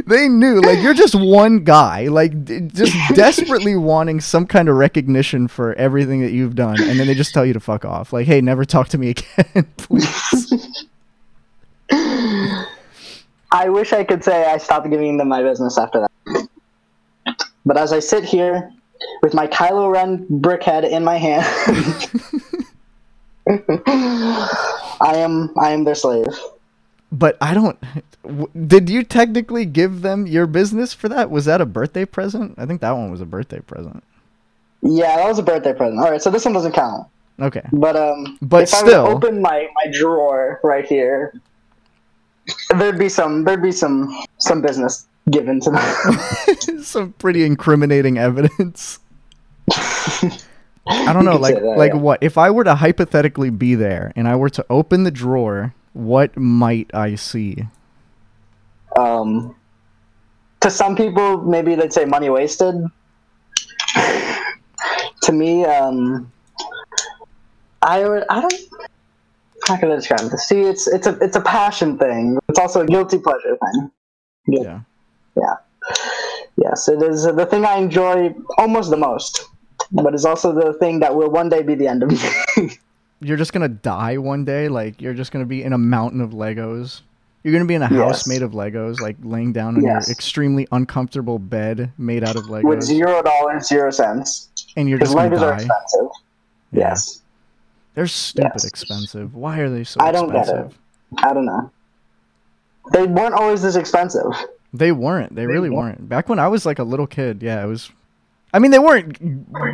they 0.09 0.29
knew, 0.29 0.61
like 0.61 0.81
you're 0.81 0.95
just 0.95 1.15
one 1.19 1.65
guy, 1.65 2.09
like 2.09 2.45
d- 2.45 2.61
just 2.61 2.95
desperately 3.15 3.77
wanting 3.77 4.21
some 4.21 4.47
kind 4.47 4.69
of 4.69 4.77
recognition 4.77 5.49
for 5.49 5.75
everything 5.75 6.23
that 6.23 6.33
you've 6.33 6.55
done, 6.55 6.81
and 6.81 6.99
then 6.99 7.07
they 7.07 7.15
just 7.15 7.35
tell 7.35 7.45
you 7.45 7.53
to 7.53 7.61
fuck 7.61 7.85
off. 7.85 8.13
Like, 8.13 8.27
hey, 8.27 8.41
never 8.41 8.65
talk 8.65 8.89
to 8.89 8.99
me 8.99 9.11
again, 9.11 9.67
please. 9.77 10.87
I 13.51 13.69
wish 13.69 13.93
I 13.93 14.05
could 14.05 14.23
say 14.23 14.45
I 14.45 14.59
stopped 14.59 14.91
giving 14.91 15.17
them 15.17 15.29
my 15.29 15.43
business 15.43 15.79
after 15.79 16.01
that. 16.01 16.49
But 17.65 17.77
as 17.77 17.93
I 17.93 17.99
sit 17.99 18.25
here 18.25 18.71
with 19.23 19.33
my 19.35 19.47
Kylo 19.47 19.93
Ren 19.93 20.27
brickhead 20.27 20.89
in 20.89 21.05
my 21.05 21.17
hand, 21.17 21.45
I 25.01 25.17
am 25.17 25.51
I 25.59 25.71
am 25.71 25.85
their 25.85 25.95
slave. 25.95 26.27
But 27.11 27.39
I 27.41 27.55
don't. 27.55 27.79
w- 28.23 28.49
Did 28.67 28.91
you 28.91 29.03
technically 29.03 29.65
give 29.65 30.03
them 30.03 30.27
your 30.27 30.47
business 30.47 30.93
for 30.93 31.09
that? 31.09 31.31
Was 31.31 31.47
that 31.47 31.61
a 31.61 31.67
birthday 31.67 32.05
present? 32.05 32.55
I 32.59 32.67
think 32.67 32.81
that 32.83 32.91
one 32.93 33.11
was 33.11 33.21
a 33.23 33.27
birthday 33.27 33.61
present. 33.61 34.05
Yeah, 34.83 35.17
that 35.17 35.27
was 35.29 35.39
a 35.39 35.43
birthday 35.43 35.73
present. 35.73 35.99
All 36.01 36.11
right, 36.11 36.21
so 36.23 36.31
this 36.31 36.45
one 36.45 36.55
doesn't 36.55 36.73
count. 36.73 37.07
Okay. 37.41 37.63
But 37.73 37.97
um, 37.97 38.39
But 38.43 38.65
if 38.65 38.75
I 38.75 38.79
still- 38.79 39.05
were 39.05 39.11
to 39.11 39.17
open 39.27 39.41
my, 39.41 39.69
my 39.85 39.91
drawer 39.93 40.61
right 40.63 40.85
here, 40.85 41.33
there'd 42.77 42.99
be 42.99 43.09
some 43.09 43.45
there'd 43.45 43.63
be 43.63 43.73
some 43.73 44.25
some 44.39 44.61
business 44.61 45.07
given 45.31 45.61
to 45.61 45.71
them. 45.71 46.83
Some 46.83 47.13
pretty 47.15 47.45
incriminating 47.45 48.17
evidence. 48.19 48.99
I 50.91 51.13
don't 51.13 51.25
know, 51.27 51.37
like 51.37 51.57
that, 51.57 51.63
like 51.77 51.93
yeah. 51.93 51.99
what 52.01 52.23
if 52.23 52.39
I 52.39 52.51
were 52.51 52.65
to 52.65 52.75
hypothetically 52.75 53.51
be 53.51 53.75
there 53.75 54.13
and 54.17 54.27
I 54.27 54.37
were 54.37 54.49
to 54.51 54.65
open 54.71 55.05
the 55.05 55.11
drawer, 55.11 55.75
what 55.93 56.37
might 56.37 56.91
I 56.95 57.15
see? 57.15 57.67
um, 58.99 59.55
to 60.61 60.71
some 60.71 60.97
people, 60.97 61.39
maybe 61.43 61.75
they'd 61.75 61.93
say 61.93 62.05
money 62.05 62.31
wasted. 62.31 62.75
to 65.23 65.33
me, 65.33 65.65
um, 65.65 66.33
I 67.83 68.07
would, 68.09 68.25
I 68.29 68.41
don't. 68.41 68.55
How 69.67 69.77
can 69.77 69.91
I 69.91 69.97
describe 69.97 70.31
this? 70.31 70.49
See, 70.49 70.63
it's 70.63 70.87
it's 70.87 71.07
a 71.07 71.19
it's 71.21 71.37
a 71.37 71.41
passion 71.41 71.99
thing. 71.99 72.39
It's 72.49 72.59
also 72.59 72.83
a 72.83 72.87
guilty 72.87 73.19
pleasure 73.19 73.57
thing. 73.57 73.91
Yeah. 74.47 74.81
Yeah. 75.37 75.57
Yes, 76.57 76.89
it 76.89 77.03
is 77.03 77.25
the 77.25 77.47
thing 77.47 77.65
I 77.65 77.77
enjoy 77.77 78.35
almost 78.57 78.91
the 78.91 78.97
most, 78.97 79.45
but 79.93 80.15
it's 80.15 80.25
also 80.25 80.53
the 80.53 80.73
thing 80.75 81.01
that 81.01 81.15
will 81.15 81.31
one 81.31 81.49
day 81.49 81.63
be 81.63 81.75
the 81.75 81.87
end 81.87 82.03
of 82.03 82.11
me. 82.11 82.71
You're 83.21 83.37
just 83.37 83.53
gonna 83.53 83.69
die 83.69 84.17
one 84.19 84.45
day, 84.45 84.69
like 84.69 85.01
you're 85.01 85.15
just 85.15 85.33
gonna 85.33 85.45
be 85.47 85.63
in 85.63 85.73
a 85.73 85.79
mountain 85.79 86.21
of 86.21 86.31
Legos. 86.31 87.01
You're 87.43 87.53
gonna 87.53 87.65
be 87.65 87.75
in 87.75 87.83
a 87.83 87.87
house 87.87 88.27
Yes. 88.27 88.29
made 88.29 88.43
of 88.43 88.53
Legos, 88.53 89.01
like 89.01 89.17
laying 89.23 89.53
down 89.53 89.77
on 89.77 89.83
Yes. 89.83 90.09
your 90.09 90.13
extremely 90.13 90.69
uncomfortable 90.73 91.39
bed 91.39 91.91
made 91.99 92.23
out 92.23 92.37
of 92.37 92.45
Legos 92.45 92.65
With 92.65 92.83
zero 92.83 93.23
dollars, 93.23 93.67
zero 93.69 93.91
cents. 93.91 94.49
and 94.77 94.89
you're 94.89 94.99
just 94.99 95.15
gonna 95.15 95.31
Legos 95.31 95.41
are 95.43 95.51
die. 95.51 95.55
expensive. 95.57 96.09
Yeah. 96.73 96.89
Yes. 96.91 97.23
They're 97.95 98.07
stupid 98.07 98.53
Yes. 98.55 98.65
expensive. 98.65 99.35
Why 99.35 99.59
are 99.59 99.69
they 99.71 99.83
so 99.85 99.99
expensive? 100.01 100.03
I 100.07 100.13
don't 100.13 100.33
get 100.33 100.49
it. 100.49 100.73
I 101.25 101.33
don't 101.35 101.47
know. 101.47 101.71
They 102.93 103.05
weren't 103.07 103.35
always 103.35 103.63
this 103.63 103.75
expensive. 103.77 104.23
They 104.73 104.93
weren't. 104.93 105.35
They 105.35 105.47
really 105.47 105.71
weren't. 105.71 106.09
Back 106.09 106.29
when 106.29 106.39
I 106.39 106.47
was 106.49 106.65
like 106.67 106.79
a 106.79 106.85
little 106.85 107.07
kid, 107.07 107.43
yeah, 107.43 107.63
it 107.65 107.67
was. 107.67 107.91
I 108.53 108.59
mean, 108.61 108.71
they 108.71 108.79
weren't, 108.79 109.19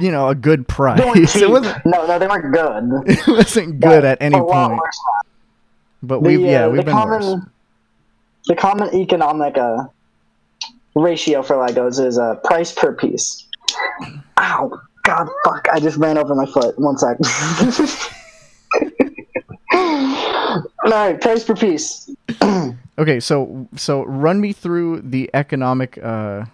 you 0.01 0.11
know, 0.11 0.29
a 0.29 0.35
good 0.35 0.67
price. 0.67 1.01
It 1.37 1.49
wasn't. 1.49 1.85
No, 1.87 2.07
no, 2.07 2.19
they 2.19 2.27
weren't 2.27 2.53
good. 2.53 2.91
It 3.19 3.27
wasn't 3.29 3.81
good 3.81 4.05
at 4.05 4.19
any 4.21 4.39
point. 4.39 4.81
But 6.03 6.23
The, 6.23 6.29
we've 6.29 6.41
yeah, 6.41 6.65
uh, 6.67 6.71
we've 6.71 6.79
the 6.79 6.85
been 6.85 6.93
common, 6.95 7.23
worse. 7.23 7.45
The 8.47 8.57
common 8.57 8.95
economic 8.95 9.57
uh, 9.57 9.85
ratio 10.95 11.43
for 11.43 11.57
Legos 11.57 12.05
is 12.05 12.19
uh, 12.19 12.35
price 12.45 12.73
per 12.73 12.93
piece. 12.93 13.47
Ow! 14.39 14.81
God, 15.05 15.29
fuck! 15.45 15.67
I 15.73 15.81
just 15.81 15.97
ran 15.97 16.19
over 16.19 16.35
my 16.35 16.47
foot. 16.47 16.79
One 16.79 16.99
sec. 16.99 17.17
All 19.73 20.63
right, 20.87 21.21
price 21.21 21.45
per 21.45 21.55
piece. 21.55 22.11
Okay, 22.97 23.19
so 23.19 23.67
so 23.75 24.05
run 24.05 24.41
me 24.41 24.53
through 24.53 25.01
the 25.01 25.29
economic 25.35 25.99
uh, 26.01 26.45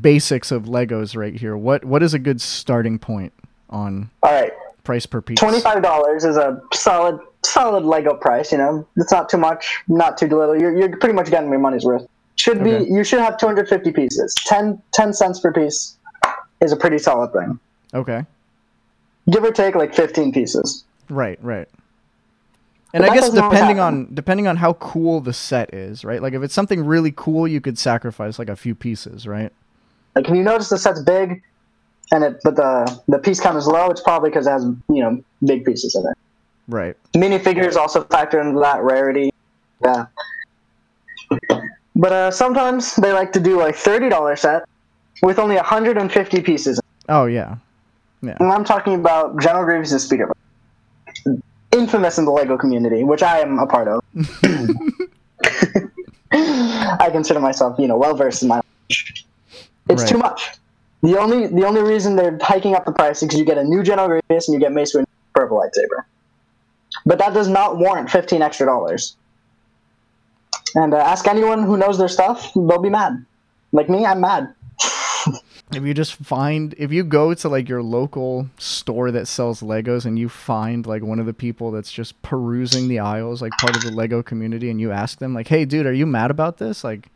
basics 0.00 0.50
of 0.50 0.64
Legos 0.64 1.16
right 1.16 1.34
here. 1.34 1.56
What 1.56 1.84
what 1.84 2.02
is 2.02 2.14
a 2.14 2.18
good 2.18 2.40
starting 2.40 2.98
point 2.98 3.32
on 3.70 4.10
All 4.22 4.32
right, 4.32 4.52
price 4.84 5.06
per 5.06 5.20
piece? 5.20 5.38
twenty 5.38 5.60
five 5.60 5.82
dollars 5.82 6.24
is 6.24 6.36
a 6.36 6.60
solid 6.72 7.18
solid 7.44 7.84
Lego 7.84 8.14
price. 8.14 8.52
You 8.52 8.58
know, 8.58 8.86
it's 8.96 9.12
not 9.12 9.28
too 9.28 9.38
much, 9.38 9.78
not 9.88 10.16
too 10.18 10.26
little. 10.26 10.58
You're 10.58 10.76
you're 10.76 10.96
pretty 10.96 11.14
much 11.14 11.30
getting 11.30 11.50
your 11.50 11.58
money's 11.58 11.84
worth. 11.84 12.06
Should 12.36 12.64
be 12.64 12.74
Okay. 12.74 12.90
you 12.90 13.04
should 13.04 13.20
have 13.20 13.36
two 13.36 13.46
hundred 13.46 13.68
fifty 13.68 13.92
pieces. 13.92 14.34
10, 14.46 14.80
10 14.94 15.12
cents 15.12 15.40
per 15.40 15.52
piece 15.52 15.96
is 16.60 16.72
a 16.72 16.76
pretty 16.76 16.98
solid 16.98 17.32
thing. 17.32 17.58
Okay. 17.92 18.24
Give 19.30 19.44
or 19.44 19.52
take 19.52 19.74
like 19.74 19.94
fifteen 19.94 20.32
pieces. 20.32 20.84
Right, 21.10 21.38
right. 21.42 21.68
And 22.94 23.02
But 23.02 23.10
I 23.10 23.14
guess 23.14 23.30
depending 23.30 23.80
on 23.80 24.14
depending 24.14 24.46
on 24.46 24.56
how 24.56 24.74
cool 24.74 25.20
the 25.20 25.32
set 25.32 25.72
is, 25.74 26.04
right? 26.04 26.20
Like 26.22 26.32
if 26.32 26.42
it's 26.42 26.54
something 26.54 26.84
really 26.84 27.12
cool, 27.14 27.46
you 27.46 27.60
could 27.60 27.78
sacrifice 27.78 28.38
like 28.38 28.48
a 28.48 28.56
few 28.56 28.74
pieces, 28.74 29.26
right? 29.26 29.52
Like 30.14 30.26
when 30.28 30.36
you 30.36 30.42
notice 30.42 30.68
the 30.68 30.78
set's 30.78 31.02
big, 31.02 31.42
and 32.12 32.24
it 32.24 32.40
but 32.44 32.56
the 32.56 33.00
the 33.08 33.18
piece 33.18 33.40
count 33.40 33.56
is 33.56 33.66
low, 33.66 33.88
it's 33.90 34.00
probably 34.00 34.30
because 34.30 34.46
it 34.46 34.50
has 34.50 34.64
you 34.64 35.02
know 35.02 35.22
big 35.44 35.64
pieces 35.64 35.94
in 35.94 36.02
it. 36.06 36.16
Right. 36.68 36.96
minifigures 37.14 37.76
also 37.76 38.04
factor 38.04 38.40
into 38.40 38.58
that 38.60 38.82
rarity. 38.82 39.32
Yeah. 39.84 40.06
But 41.96 42.12
uh, 42.12 42.30
sometimes 42.30 42.96
they 42.96 43.12
like 43.12 43.32
to 43.32 43.40
do 43.40 43.58
like 43.58 43.74
thirty 43.74 44.08
dollar 44.08 44.36
set 44.36 44.64
with 45.22 45.38
only 45.38 45.56
hundred 45.56 45.98
and 45.98 46.10
fifty 46.12 46.40
pieces. 46.40 46.80
Oh 47.08 47.26
yeah. 47.26 47.56
And 48.22 48.52
I'm 48.52 48.64
talking 48.64 48.94
about 48.94 49.40
General 49.40 49.64
Grievous' 49.64 49.92
and 49.92 50.00
speeder. 50.00 50.32
Infamous 51.72 52.18
in 52.18 52.24
the 52.24 52.30
Lego 52.30 52.56
community, 52.56 53.02
which 53.02 53.22
I 53.22 53.40
am 53.40 53.58
a 53.58 53.66
part 53.66 53.88
of. 53.88 54.04
I 56.32 57.08
consider 57.10 57.40
myself, 57.40 57.78
you 57.78 57.88
know, 57.88 57.96
well 57.96 58.16
versed 58.16 58.42
in 58.42 58.48
my. 58.48 58.61
It's 59.92 60.02
Right. 60.02 60.10
too 60.10 60.18
much. 60.18 60.52
The 61.02 61.18
only 61.18 61.46
the 61.48 61.64
only 61.64 61.82
reason 61.82 62.16
they're 62.16 62.38
hiking 62.40 62.74
up 62.74 62.84
the 62.84 62.92
price 62.92 63.22
is 63.22 63.28
because 63.28 63.38
you 63.38 63.44
get 63.44 63.58
a 63.58 63.64
new 63.64 63.82
General 63.82 64.08
Grievous 64.08 64.48
and 64.48 64.54
you 64.54 64.60
get 64.60 64.72
Mace 64.72 64.94
Windu 64.94 65.06
purple 65.34 65.58
lightsaber. 65.58 66.04
But 67.06 67.18
that 67.18 67.34
does 67.34 67.48
not 67.48 67.78
warrant 67.78 68.10
fifteen 68.10 68.42
extra 68.42 68.66
dollars. 68.66 69.16
And 70.74 70.94
uh, 70.94 70.98
ask 70.98 71.26
anyone 71.26 71.62
who 71.64 71.76
knows 71.76 71.98
their 71.98 72.08
stuff; 72.08 72.52
they'll 72.54 72.78
be 72.80 72.90
mad. 72.90 73.24
Like 73.72 73.88
me, 73.88 74.06
I'm 74.06 74.20
mad. 74.20 74.54
If 75.74 75.84
you 75.84 75.94
just 75.94 76.16
find 76.16 76.74
if 76.76 76.92
you 76.92 77.02
go 77.02 77.32
to 77.32 77.48
like 77.48 77.66
your 77.66 77.82
local 77.82 78.50
store 78.58 79.10
that 79.10 79.26
sells 79.26 79.62
Legos 79.62 80.04
and 80.04 80.18
you 80.18 80.28
find 80.28 80.86
like 80.86 81.02
one 81.02 81.18
of 81.18 81.24
the 81.24 81.32
people 81.32 81.70
that's 81.70 81.90
just 81.90 82.20
perusing 82.20 82.88
the 82.88 82.98
aisles, 82.98 83.40
like 83.40 83.52
part 83.52 83.74
of 83.76 83.82
the 83.82 83.90
Lego 83.90 84.22
community, 84.22 84.68
and 84.68 84.78
you 84.82 84.92
ask 84.92 85.18
them 85.18 85.32
like, 85.32 85.48
"Hey, 85.48 85.64
dude, 85.64 85.86
are 85.86 85.92
you 85.92 86.04
mad 86.04 86.30
about 86.30 86.58
this? 86.58 86.84
Like, 86.84 87.08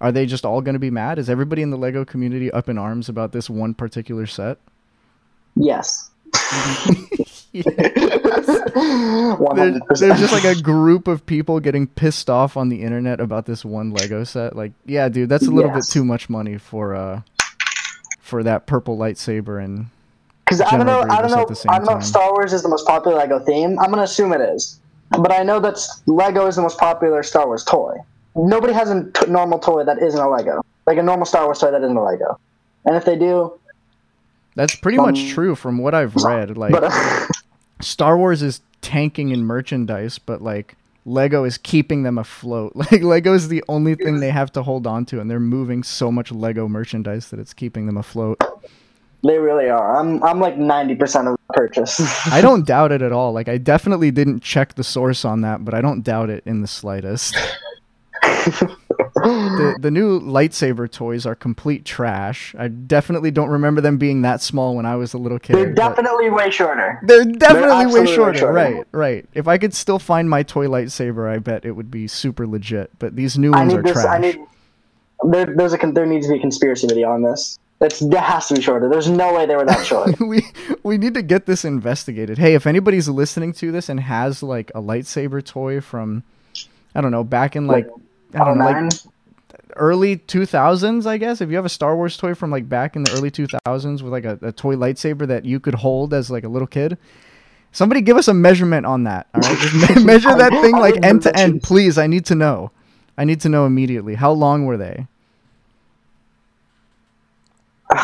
are 0.00 0.12
they 0.12 0.26
just 0.26 0.44
all 0.44 0.60
going 0.60 0.74
to 0.74 0.78
be 0.80 0.90
mad? 0.90 1.18
Is 1.18 1.28
everybody 1.30 1.62
in 1.62 1.70
the 1.70 1.76
Lego 1.78 2.04
community 2.04 2.50
up 2.50 2.68
in 2.68 2.78
arms 2.78 3.08
about 3.08 3.32
this 3.32 3.48
one 3.50 3.74
particular 3.74 4.26
set?" 4.26 4.58
Yes. 5.54 6.10
There's, 7.52 8.48
hundred 8.74 9.86
percent. 9.86 10.10
there's 10.10 10.20
just 10.20 10.32
like 10.32 10.44
a 10.44 10.60
group 10.60 11.08
of 11.08 11.24
people 11.24 11.60
getting 11.60 11.86
pissed 11.86 12.28
off 12.28 12.56
on 12.56 12.68
the 12.68 12.82
internet 12.82 13.20
about 13.20 13.46
this 13.46 13.64
one 13.64 13.90
Lego 13.90 14.24
set. 14.24 14.54
Like, 14.54 14.72
yeah, 14.84 15.08
dude, 15.08 15.28
that's 15.28 15.46
a 15.46 15.50
little 15.50 15.70
Yes. 15.70 15.88
bit 15.88 15.92
too 15.92 16.04
much 16.04 16.28
money 16.28 16.58
for 16.58 16.94
uh 16.94 17.22
for 18.20 18.42
that 18.42 18.66
purple 18.66 18.96
lightsaber 18.98 19.62
and 19.64 19.86
Because 20.44 20.60
I 20.60 20.76
don't 20.76 20.86
know, 20.86 21.02
I 21.08 21.22
don't 21.22 21.30
know, 21.30 21.42
at 21.42 21.48
the 21.48 21.54
same 21.56 21.70
I 21.70 21.78
don't 21.78 21.86
know 21.88 21.96
if. 21.98 22.04
Star 22.04 22.30
Wars 22.32 22.52
is 22.52 22.62
the 22.62 22.68
most 22.68 22.86
popular 22.86 23.16
Lego 23.16 23.38
theme. 23.38 23.78
I'm 23.78 23.90
gonna 23.90 24.02
assume 24.02 24.32
it 24.32 24.40
is, 24.40 24.78
but 25.10 25.32
I 25.32 25.42
know 25.42 25.60
that 25.60 25.78
Lego 26.06 26.46
is 26.46 26.56
the 26.56 26.62
most 26.62 26.78
popular 26.78 27.22
Star 27.22 27.46
Wars 27.46 27.64
toy. 27.64 27.96
Nobody 28.36 28.72
has 28.74 28.90
a 28.90 29.10
t- 29.10 29.26
normal 29.30 29.58
toy 29.58 29.84
that 29.84 29.98
isn't 30.02 30.20
a 30.20 30.28
Lego, 30.28 30.62
like 30.86 30.98
a 30.98 31.02
normal 31.02 31.24
Star 31.26 31.44
Wars 31.46 31.58
toy 31.58 31.70
that 31.70 31.82
isn't 31.82 31.96
a 31.96 32.02
Lego. 32.04 32.38
And 32.84 32.94
if 32.94 33.04
they 33.04 33.16
do, 33.16 33.58
that's 34.54 34.74
pretty 34.76 34.98
much 34.98 35.18
Um, 35.20 35.28
true 35.28 35.54
from 35.54 35.78
what 35.78 35.94
I've 35.94 36.14
read. 36.16 36.56
Like 36.56 36.72
but 36.72 36.84
uh, 36.84 37.26
Star 37.80 38.16
Wars 38.16 38.42
is 38.42 38.60
tanking 38.82 39.30
in 39.30 39.44
merchandise, 39.44 40.18
but 40.18 40.40
like 40.42 40.76
Lego 41.04 41.44
is 41.44 41.56
keeping 41.58 42.02
them 42.02 42.18
afloat. 42.18 42.72
Like 42.92 43.02
Lego 43.02 43.32
is 43.34 43.48
the 43.48 43.62
only 43.68 43.94
thing 43.94 44.20
they 44.20 44.30
have 44.30 44.52
to 44.52 44.62
hold 44.62 44.86
on 44.86 45.04
to, 45.06 45.20
and 45.20 45.30
they're 45.30 45.40
moving 45.40 45.82
so 45.82 46.12
much 46.12 46.30
Lego 46.30 46.68
merchandise 46.68 47.30
that 47.30 47.40
it's 47.40 47.54
keeping 47.54 47.86
them 47.86 47.96
afloat. 47.96 48.38
they 49.24 49.38
really 49.38 49.68
are. 49.70 49.96
I'm, 49.98 50.22
I'm 50.22 50.40
like 50.40 50.56
ninety 50.58 50.94
percent 50.94 51.26
of 51.28 51.36
the 51.48 51.54
purchase. 51.54 52.00
I 52.32 52.40
don't 52.40 52.66
doubt 52.66 52.92
it 52.92 53.02
at 53.02 53.12
all. 53.12 53.32
Like 53.32 53.48
I 53.48 53.56
definitely 53.58 54.10
didn't 54.10 54.40
check 54.42 54.74
the 54.74 54.84
source 54.84 55.24
on 55.24 55.40
that, 55.40 55.64
but 55.64 55.74
I 55.74 55.80
don't 55.80 56.02
doubt 56.02 56.28
it 56.30 56.42
in 56.46 56.60
the 56.60 56.68
slightest. 56.68 57.34
The 58.22 59.76
the 59.80 59.90
new 59.90 60.20
lightsaber 60.20 60.90
toys 60.90 61.26
are 61.26 61.34
complete 61.34 61.84
trash. 61.84 62.54
I 62.58 62.68
definitely 62.68 63.30
don't 63.30 63.48
remember 63.48 63.80
them 63.80 63.98
being 63.98 64.22
that 64.22 64.40
small 64.40 64.76
when 64.76 64.86
I 64.86 64.96
was 64.96 65.14
a 65.14 65.18
little 65.18 65.38
kid. 65.38 65.56
They're 65.56 65.72
definitely 65.72 66.30
way 66.30 66.50
shorter. 66.50 67.00
They're 67.02 67.24
definitely 67.24 67.68
way 67.68 67.82
absolutely 67.82 68.10
way 68.10 68.14
shorter. 68.14 68.38
shorter. 68.38 68.54
Right, 68.54 68.86
right. 68.92 69.28
If 69.34 69.48
I 69.48 69.58
could 69.58 69.74
still 69.74 69.98
find 69.98 70.28
my 70.28 70.42
toy 70.42 70.66
lightsaber, 70.66 71.28
I 71.30 71.38
bet 71.38 71.64
it 71.64 71.72
would 71.72 71.90
be 71.90 72.06
super 72.06 72.46
legit. 72.46 72.90
But 72.98 73.16
these 73.16 73.38
new 73.38 73.52
ones 73.52 73.74
are 73.74 73.82
this. 73.82 73.92
trash. 73.92 74.06
I 74.06 74.18
need. 74.18 74.38
There, 75.30 75.46
there's 75.46 75.72
a 75.72 75.78
there 75.92 76.06
needs 76.06 76.26
to 76.26 76.32
be 76.32 76.38
a 76.38 76.40
conspiracy 76.40 76.86
video 76.86 77.10
on 77.10 77.22
this. 77.22 77.58
It's, 77.80 78.00
it 78.00 78.14
has 78.14 78.48
to 78.48 78.54
be 78.54 78.62
shorter. 78.62 78.88
There's 78.88 79.08
no 79.08 79.34
way 79.34 79.44
they 79.44 79.54
were 79.54 79.66
that 79.66 79.84
short. 79.84 80.18
we 80.20 80.42
we 80.82 80.98
need 80.98 81.14
to 81.14 81.22
get 81.22 81.46
this 81.46 81.64
investigated. 81.64 82.38
Hey, 82.38 82.54
if 82.54 82.66
anybody's 82.66 83.08
listening 83.08 83.52
to 83.54 83.72
this 83.72 83.88
and 83.88 84.00
has 84.00 84.42
like 84.42 84.70
a 84.74 84.80
lightsaber 84.80 85.44
toy 85.44 85.80
from 85.80 86.22
I 86.96 87.02
don't 87.02 87.10
know, 87.10 87.24
back 87.24 87.56
in 87.56 87.66
like, 87.66 87.86
I 88.34 88.44
don't 88.44 88.58
know, 88.58 88.64
like 88.64 88.92
early 89.76 90.16
2000s, 90.16 91.06
I 91.06 91.18
guess. 91.18 91.40
If 91.40 91.50
you 91.50 91.56
have 91.56 91.64
a 91.64 91.70
Star 91.70 91.96
Wars 91.96 92.16
toy 92.16 92.34
from 92.34 92.50
like 92.50 92.68
back 92.68 92.96
in 92.96 93.02
the 93.02 93.12
early 93.12 93.30
2000s 93.30 94.02
with 94.02 94.12
like 94.12 94.24
a, 94.24 94.38
a 94.42 94.52
toy 94.52 94.74
lightsaber 94.74 95.26
that 95.26 95.44
you 95.44 95.60
could 95.60 95.74
hold 95.74 96.12
as 96.14 96.30
like 96.30 96.44
a 96.44 96.48
little 96.48 96.66
kid, 96.66 96.98
somebody 97.72 98.00
give 98.00 98.16
us 98.16 98.28
a 98.28 98.34
measurement 98.34 98.86
on 98.86 99.04
that. 99.04 99.28
All 99.34 99.40
right, 99.40 99.58
just 99.58 99.96
me- 99.96 100.04
measure 100.04 100.34
that 100.34 100.52
thing 100.52 100.72
like 100.72 101.04
end 101.04 101.22
to 101.22 101.36
end, 101.36 101.62
please. 101.62 101.98
I 101.98 102.06
need 102.06 102.26
to 102.26 102.34
know. 102.34 102.70
I 103.18 103.24
need 103.24 103.40
to 103.42 103.48
know 103.48 103.66
immediately. 103.66 104.14
How 104.14 104.32
long 104.32 104.66
were 104.66 104.76
they? 104.76 105.06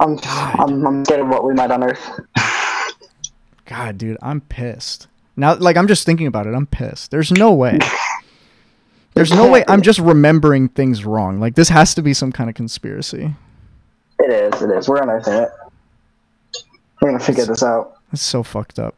I'm, 0.00 0.18
I'm, 0.24 0.86
I'm 0.86 1.04
scared 1.04 1.20
of 1.20 1.28
what 1.28 1.44
we 1.44 1.54
might 1.54 1.70
unearth. 1.70 2.20
God, 3.66 3.98
dude, 3.98 4.16
I'm 4.22 4.40
pissed. 4.40 5.06
Now, 5.36 5.54
like, 5.54 5.76
I'm 5.76 5.86
just 5.86 6.04
thinking 6.04 6.26
about 6.26 6.46
it. 6.46 6.54
I'm 6.54 6.66
pissed. 6.66 7.10
There's 7.10 7.30
no 7.30 7.52
way. 7.52 7.78
There's 9.14 9.30
no 9.30 9.50
way. 9.50 9.64
I'm 9.68 9.82
just 9.82 9.98
remembering 9.98 10.68
things 10.68 11.04
wrong. 11.04 11.38
Like, 11.38 11.54
this 11.54 11.68
has 11.68 11.94
to 11.96 12.02
be 12.02 12.14
some 12.14 12.32
kind 12.32 12.48
of 12.48 12.56
conspiracy. 12.56 13.34
It 14.18 14.30
is. 14.30 14.62
It 14.62 14.70
is. 14.70 14.88
We're 14.88 15.02
unearthing 15.02 15.34
it. 15.34 15.50
We're 17.00 17.10
gonna 17.10 17.22
figure 17.22 17.44
this 17.44 17.62
out. 17.62 17.98
It's 18.12 18.22
so 18.22 18.42
fucked 18.42 18.78
up. 18.78 18.96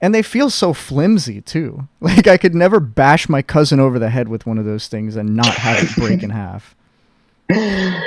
And 0.00 0.14
they 0.14 0.22
feel 0.22 0.50
so 0.50 0.72
flimsy, 0.72 1.40
too. 1.40 1.88
Like, 2.00 2.26
I 2.26 2.36
could 2.36 2.54
never 2.54 2.80
bash 2.80 3.28
my 3.28 3.42
cousin 3.42 3.78
over 3.78 3.98
the 3.98 4.10
head 4.10 4.28
with 4.28 4.46
one 4.46 4.58
of 4.58 4.64
those 4.64 4.88
things 4.88 5.16
and 5.16 5.36
not 5.36 5.46
have 5.46 5.82
it 5.82 5.94
break 5.96 6.22
in 6.22 6.30
half. 6.30 6.74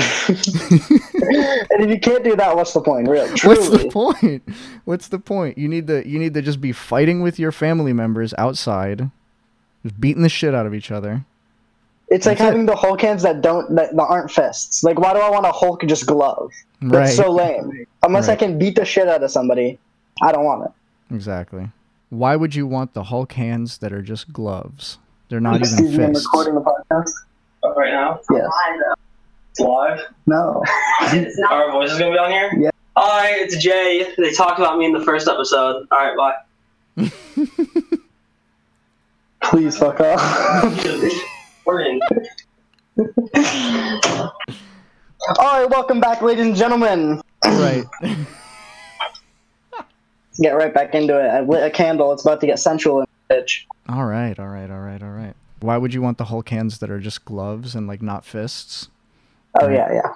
And 1.72 1.84
if 1.84 1.90
you 1.90 2.00
can't 2.00 2.24
do 2.24 2.36
that, 2.36 2.54
what's 2.56 2.72
the 2.72 2.80
point? 2.80 3.08
Really, 3.08 3.28
What's 3.44 3.68
the 3.68 3.88
point? 3.90 4.42
What's 4.84 5.08
the 5.08 5.18
point? 5.18 5.58
You 5.58 5.68
need 5.68 5.86
to 5.86 6.06
you 6.06 6.18
need 6.18 6.34
to 6.34 6.42
just 6.42 6.60
be 6.60 6.72
fighting 6.72 7.22
with 7.22 7.38
your 7.38 7.52
family 7.52 7.92
members 7.92 8.34
outside, 8.38 9.10
just 9.82 10.00
beating 10.00 10.22
the 10.22 10.28
shit 10.28 10.54
out 10.54 10.66
of 10.66 10.74
each 10.74 10.90
other. 10.90 11.24
It's 12.08 12.26
like 12.26 12.38
That's 12.38 12.48
it. 12.48 12.52
having 12.52 12.66
the 12.66 12.74
Hulk 12.76 13.00
hands 13.00 13.22
that 13.22 13.40
don't 13.40 13.74
that, 13.76 13.94
that 13.94 14.02
aren't 14.02 14.30
fists. 14.30 14.82
Like, 14.82 14.98
why 14.98 15.12
do 15.14 15.20
I 15.20 15.30
want 15.30 15.46
a 15.46 15.52
Hulk 15.52 15.84
just 15.86 16.06
glove? 16.06 16.50
That's 16.82 16.92
Right. 16.92 17.08
so 17.26 17.30
lame. 17.30 17.86
Unless 18.02 18.28
I 18.28 18.34
can 18.36 18.58
beat 18.58 18.74
the 18.74 18.84
shit 18.84 19.06
out 19.08 19.22
of 19.22 19.30
somebody, 19.30 19.78
I 20.22 20.32
don't 20.32 20.44
want 20.44 20.64
it. 20.64 21.14
Exactly. 21.14 21.70
Why 22.08 22.34
would 22.34 22.54
you 22.56 22.66
want 22.66 22.94
the 22.94 23.04
Hulk 23.04 23.32
hands 23.34 23.78
that 23.78 23.92
are 23.92 24.02
just 24.02 24.32
gloves? 24.32 24.98
They're 25.28 25.38
not 25.40 25.56
even 25.56 25.62
Excuse 25.68 25.96
me, 25.96 26.04
I'm 26.04 26.10
fists. 26.14 26.26
recording 26.26 26.54
the 26.56 26.60
podcast. 26.62 27.12
Oh, 27.62 27.74
right 27.74 27.92
now? 27.92 28.18
Yes. 28.32 28.48
It's 29.50 29.60
live? 29.60 30.00
No. 30.26 30.64
Our 31.50 31.70
voice 31.70 31.92
is 31.92 31.98
gonna 31.98 32.10
be 32.12 32.18
on 32.18 32.30
here? 32.32 32.50
Yeah. 32.58 32.70
Hi, 32.96 33.30
it's 33.36 33.56
Jay. 33.62 34.12
They 34.18 34.32
talked 34.32 34.58
about 34.58 34.78
me 34.78 34.86
in 34.86 34.92
the 34.92 35.04
first 35.04 35.28
episode. 35.28 35.86
Alright, 35.92 36.16
bye. 36.96 37.10
Please 39.44 39.76
fuck 39.78 40.00
off. 40.00 40.84
We're 41.64 41.80
in. 41.84 42.00
All 45.38 45.60
right, 45.60 45.68
welcome 45.70 46.00
back, 46.00 46.22
ladies 46.22 46.46
and 46.46 46.56
gentlemen. 46.56 47.20
right. 47.44 47.84
Get 50.40 50.52
right 50.52 50.72
back 50.72 50.94
into 50.94 51.18
it. 51.18 51.28
I 51.28 51.40
lit 51.40 51.62
a 51.64 51.70
candle. 51.70 52.12
It's 52.12 52.22
about 52.24 52.40
to 52.40 52.46
get 52.46 52.58
sensual 52.58 53.00
in 53.00 53.06
the 53.28 53.34
bitch. 53.34 53.64
all 53.88 54.06
right. 54.06 54.38
All 54.38 54.46
right. 54.46 54.70
All 54.70 54.78
right. 54.80 55.02
All 55.02 55.10
right. 55.10 55.34
Why 55.60 55.76
would 55.76 55.92
you 55.92 56.00
want 56.00 56.16
the 56.16 56.24
Hulk 56.26 56.48
hands 56.48 56.78
that 56.78 56.90
are 56.90 57.00
just 57.00 57.26
gloves 57.26 57.74
and 57.74 57.86
like 57.86 58.00
not 58.00 58.24
fists? 58.24 58.88
Oh 59.60 59.68
yeah, 59.68 59.92
yeah. 59.92 60.12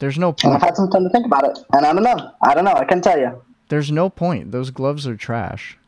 There's 0.00 0.18
no 0.18 0.28
And 0.28 0.36
point. 0.38 0.54
I've 0.56 0.62
had 0.62 0.76
some 0.76 0.90
time 0.90 1.04
to 1.04 1.10
think 1.10 1.24
about 1.24 1.44
it, 1.44 1.58
and 1.72 1.86
I 1.86 1.92
don't 1.94 2.02
know. 2.02 2.30
I 2.42 2.52
don't 2.54 2.64
know. 2.66 2.74
I 2.74 2.84
can 2.84 3.00
tell 3.00 3.18
you. 3.18 3.40
There's 3.70 3.90
no 3.90 4.10
point. 4.10 4.52
Those 4.52 4.70
gloves 4.70 5.06
are 5.06 5.16
trash. 5.16 5.78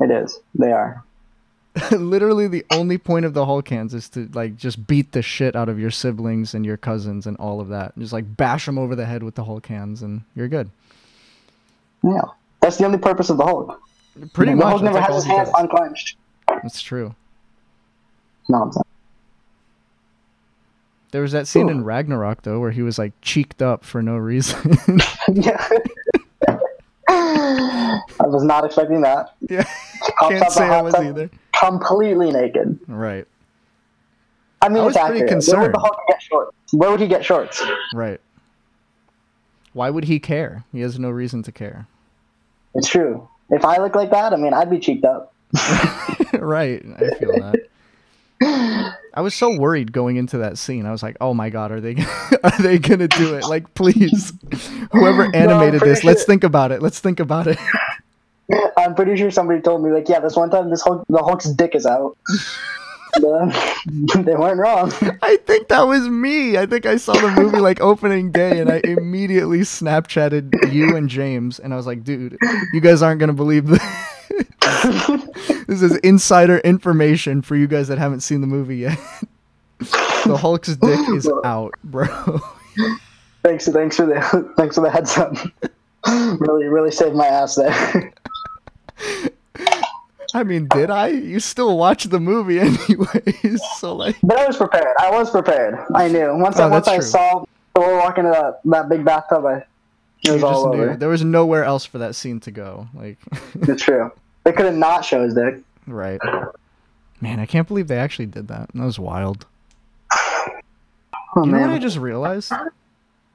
It 0.00 0.10
is. 0.10 0.40
They 0.54 0.72
are. 0.72 1.04
Literally, 1.92 2.48
the 2.48 2.64
only 2.72 2.98
point 2.98 3.24
of 3.24 3.34
the 3.34 3.46
Hulk 3.46 3.68
hands 3.68 3.94
is 3.94 4.08
to 4.10 4.28
like 4.32 4.56
just 4.56 4.86
beat 4.86 5.12
the 5.12 5.22
shit 5.22 5.54
out 5.54 5.68
of 5.68 5.78
your 5.78 5.90
siblings 5.90 6.54
and 6.54 6.66
your 6.66 6.76
cousins 6.76 7.26
and 7.26 7.36
all 7.36 7.60
of 7.60 7.68
that. 7.68 7.96
Just 7.98 8.12
like 8.12 8.36
bash 8.36 8.66
them 8.66 8.78
over 8.78 8.96
the 8.96 9.06
head 9.06 9.22
with 9.22 9.36
the 9.36 9.44
Hulk 9.44 9.66
hands, 9.66 10.02
and 10.02 10.22
you're 10.34 10.48
good. 10.48 10.70
Yeah, 12.02 12.22
that's 12.60 12.76
the 12.78 12.86
only 12.86 12.98
purpose 12.98 13.30
of 13.30 13.36
the 13.36 13.44
Hulk. 13.44 13.80
Pretty 14.32 14.52
the 14.52 14.56
much. 14.56 14.66
Hulk 14.66 14.82
never 14.82 15.00
has 15.00 15.14
his 15.14 15.24
hands 15.24 15.50
does. 15.50 15.62
unclenched. 15.62 16.16
That's 16.48 16.82
true. 16.82 17.14
Nonsense. 18.48 18.84
There 21.12 21.22
was 21.22 21.32
that 21.32 21.48
scene 21.48 21.68
Ooh. 21.68 21.72
in 21.72 21.84
Ragnarok 21.84 22.42
though, 22.42 22.58
where 22.58 22.70
he 22.70 22.82
was 22.82 22.98
like 22.98 23.12
cheeked 23.22 23.62
up 23.62 23.84
for 23.84 24.02
no 24.02 24.16
reason. 24.16 24.78
yeah. 25.32 25.68
I 28.20 28.26
was 28.26 28.44
not 28.44 28.64
expecting 28.64 29.00
that. 29.02 29.34
yeah, 29.48 29.64
can't 30.20 30.50
say 30.52 30.64
I 30.64 30.82
was 30.82 30.94
tub 30.94 31.04
either. 31.04 31.30
Completely 31.58 32.30
naked. 32.30 32.78
Right, 32.86 33.26
I 34.62 34.68
mean, 34.68 34.78
I 34.78 34.84
was 34.84 34.96
it's 34.96 35.04
pretty 35.04 35.22
accurate. 35.22 35.22
Where 35.22 35.24
would 35.24 35.28
concerned. 35.28 35.74
the 35.74 35.78
Hulk 35.78 36.00
get 36.08 36.22
shorts? 36.22 36.56
Where 36.72 36.90
would 36.90 37.00
he 37.00 37.08
get 37.08 37.24
shorts? 37.24 37.62
right. 37.94 38.20
Why 39.72 39.90
would 39.90 40.04
he 40.04 40.18
care? 40.18 40.64
He 40.72 40.80
has 40.80 40.98
no 40.98 41.10
reason 41.10 41.42
to 41.44 41.52
care. 41.52 41.86
It's 42.74 42.88
true. 42.88 43.28
If 43.50 43.64
I 43.64 43.78
look 43.78 43.94
like 43.94 44.10
that, 44.10 44.32
I 44.32 44.36
mean, 44.36 44.52
I'd 44.54 44.70
be 44.70 44.78
cheeked 44.78 45.04
up. 45.04 45.32
right, 46.34 46.84
I 46.96 47.14
feel 47.18 47.32
that. 47.32 47.66
I 49.14 49.20
was 49.20 49.34
so 49.34 49.56
worried 49.58 49.92
going 49.92 50.16
into 50.16 50.38
that 50.38 50.58
scene. 50.58 50.86
I 50.86 50.92
was 50.92 51.02
like, 51.02 51.16
"Oh 51.20 51.34
my 51.34 51.50
god, 51.50 51.72
are 51.72 51.80
they 51.80 51.96
are 52.44 52.62
they 52.62 52.78
gonna 52.78 53.08
do 53.08 53.34
it? 53.34 53.44
Like, 53.44 53.74
please, 53.74 54.32
whoever 54.92 55.34
animated 55.34 55.80
pretty 55.80 55.94
this, 55.94 56.04
let's 56.04 56.24
think 56.24 56.44
about 56.44 56.72
it. 56.72 56.82
Let's 56.82 57.00
think 57.00 57.20
about 57.20 57.46
it." 57.46 57.58
I'm 58.76 58.94
pretty 58.94 59.16
sure 59.16 59.30
somebody 59.30 59.60
told 59.60 59.84
me, 59.84 59.92
like, 59.92 60.08
yeah, 60.08 60.18
this 60.18 60.34
one 60.34 60.50
time 60.50 60.70
this 60.70 60.82
Hulk, 60.82 61.04
the 61.08 61.18
Hulk's 61.18 61.48
dick 61.50 61.76
is 61.76 61.86
out. 61.86 62.16
They 63.16 64.34
weren't 64.36 64.58
wrong. 64.58 64.92
I 65.22 65.36
think 65.44 65.68
that 65.68 65.82
was 65.82 66.08
me. 66.08 66.56
I 66.56 66.66
think 66.66 66.86
I 66.86 66.96
saw 66.96 67.12
the 67.12 67.30
movie 67.30 67.58
like 67.58 67.80
opening 67.80 68.30
day, 68.30 68.60
and 68.60 68.70
I 68.70 68.80
immediately 68.84 69.60
Snapchatted 69.60 70.72
you 70.72 70.96
and 70.96 71.08
James, 71.08 71.58
and 71.58 71.72
I 71.72 71.76
was 71.76 71.86
like, 71.86 72.04
"Dude, 72.04 72.38
you 72.72 72.80
guys 72.80 73.02
aren't 73.02 73.20
gonna 73.20 73.32
believe 73.32 73.66
this. 73.66 73.82
This 75.66 75.82
is 75.82 75.96
insider 75.98 76.58
information 76.58 77.42
for 77.42 77.56
you 77.56 77.66
guys 77.66 77.88
that 77.88 77.98
haven't 77.98 78.20
seen 78.20 78.40
the 78.40 78.46
movie 78.46 78.78
yet. 78.78 78.98
the 80.26 80.36
Hulk's 80.40 80.76
dick 80.76 81.00
is 81.10 81.30
out, 81.44 81.74
bro." 81.84 82.06
thanks, 83.42 83.66
thanks 83.68 83.96
for 83.96 84.06
the 84.06 84.52
thanks 84.56 84.74
for 84.76 84.82
the 84.82 84.90
heads 84.90 85.16
up. 85.18 85.34
really, 86.40 86.66
really 86.66 86.90
saved 86.90 87.14
my 87.16 87.26
ass 87.26 87.54
there. 87.56 88.12
I 90.32 90.44
mean, 90.44 90.68
did 90.68 90.90
I? 90.90 91.08
You 91.08 91.40
still 91.40 91.76
watch 91.76 92.04
the 92.04 92.20
movie 92.20 92.60
anyways, 92.60 93.60
so 93.78 93.96
like, 93.96 94.16
But 94.22 94.38
I 94.38 94.46
was 94.46 94.56
prepared. 94.56 94.94
I 95.00 95.10
was 95.10 95.28
prepared. 95.30 95.78
I 95.94 96.06
knew. 96.08 96.36
Once, 96.36 96.58
Oh, 96.60 96.64
I, 96.64 96.66
once 96.68 96.86
that's 96.86 97.06
I 97.06 97.08
saw 97.08 97.44
Thor 97.74 97.96
walk 97.96 98.18
into 98.18 98.30
that, 98.30 98.60
that 98.66 98.88
big 98.88 99.04
bathtub, 99.04 99.44
I, 99.44 99.64
it 100.24 100.32
was 100.32 100.42
all 100.42 100.72
knew 100.74 100.82
over. 100.82 100.96
there 100.96 101.08
was 101.08 101.24
nowhere 101.24 101.64
else 101.64 101.84
for 101.84 101.98
that 101.98 102.14
scene 102.14 102.40
to 102.40 102.50
go. 102.50 102.88
Like, 102.94 103.18
It's 103.68 103.82
true. 103.82 104.10
They 104.44 104.52
could 104.52 104.66
have 104.66 104.74
not 104.76 105.04
show 105.04 105.22
his 105.22 105.34
dick. 105.34 105.56
right? 105.86 106.20
Man, 107.20 107.38
I 107.40 107.46
can't 107.46 107.68
believe 107.68 107.88
they 107.88 107.98
actually 107.98 108.26
did 108.26 108.48
that. 108.48 108.70
That 108.74 108.84
was 108.84 108.98
wild. 108.98 109.46
Oh, 111.36 111.44
You 111.44 111.52
know 111.52 111.58
what 111.60 111.66
man. 111.68 111.76
I 111.76 111.78
just 111.78 111.96
realized? 111.96 112.52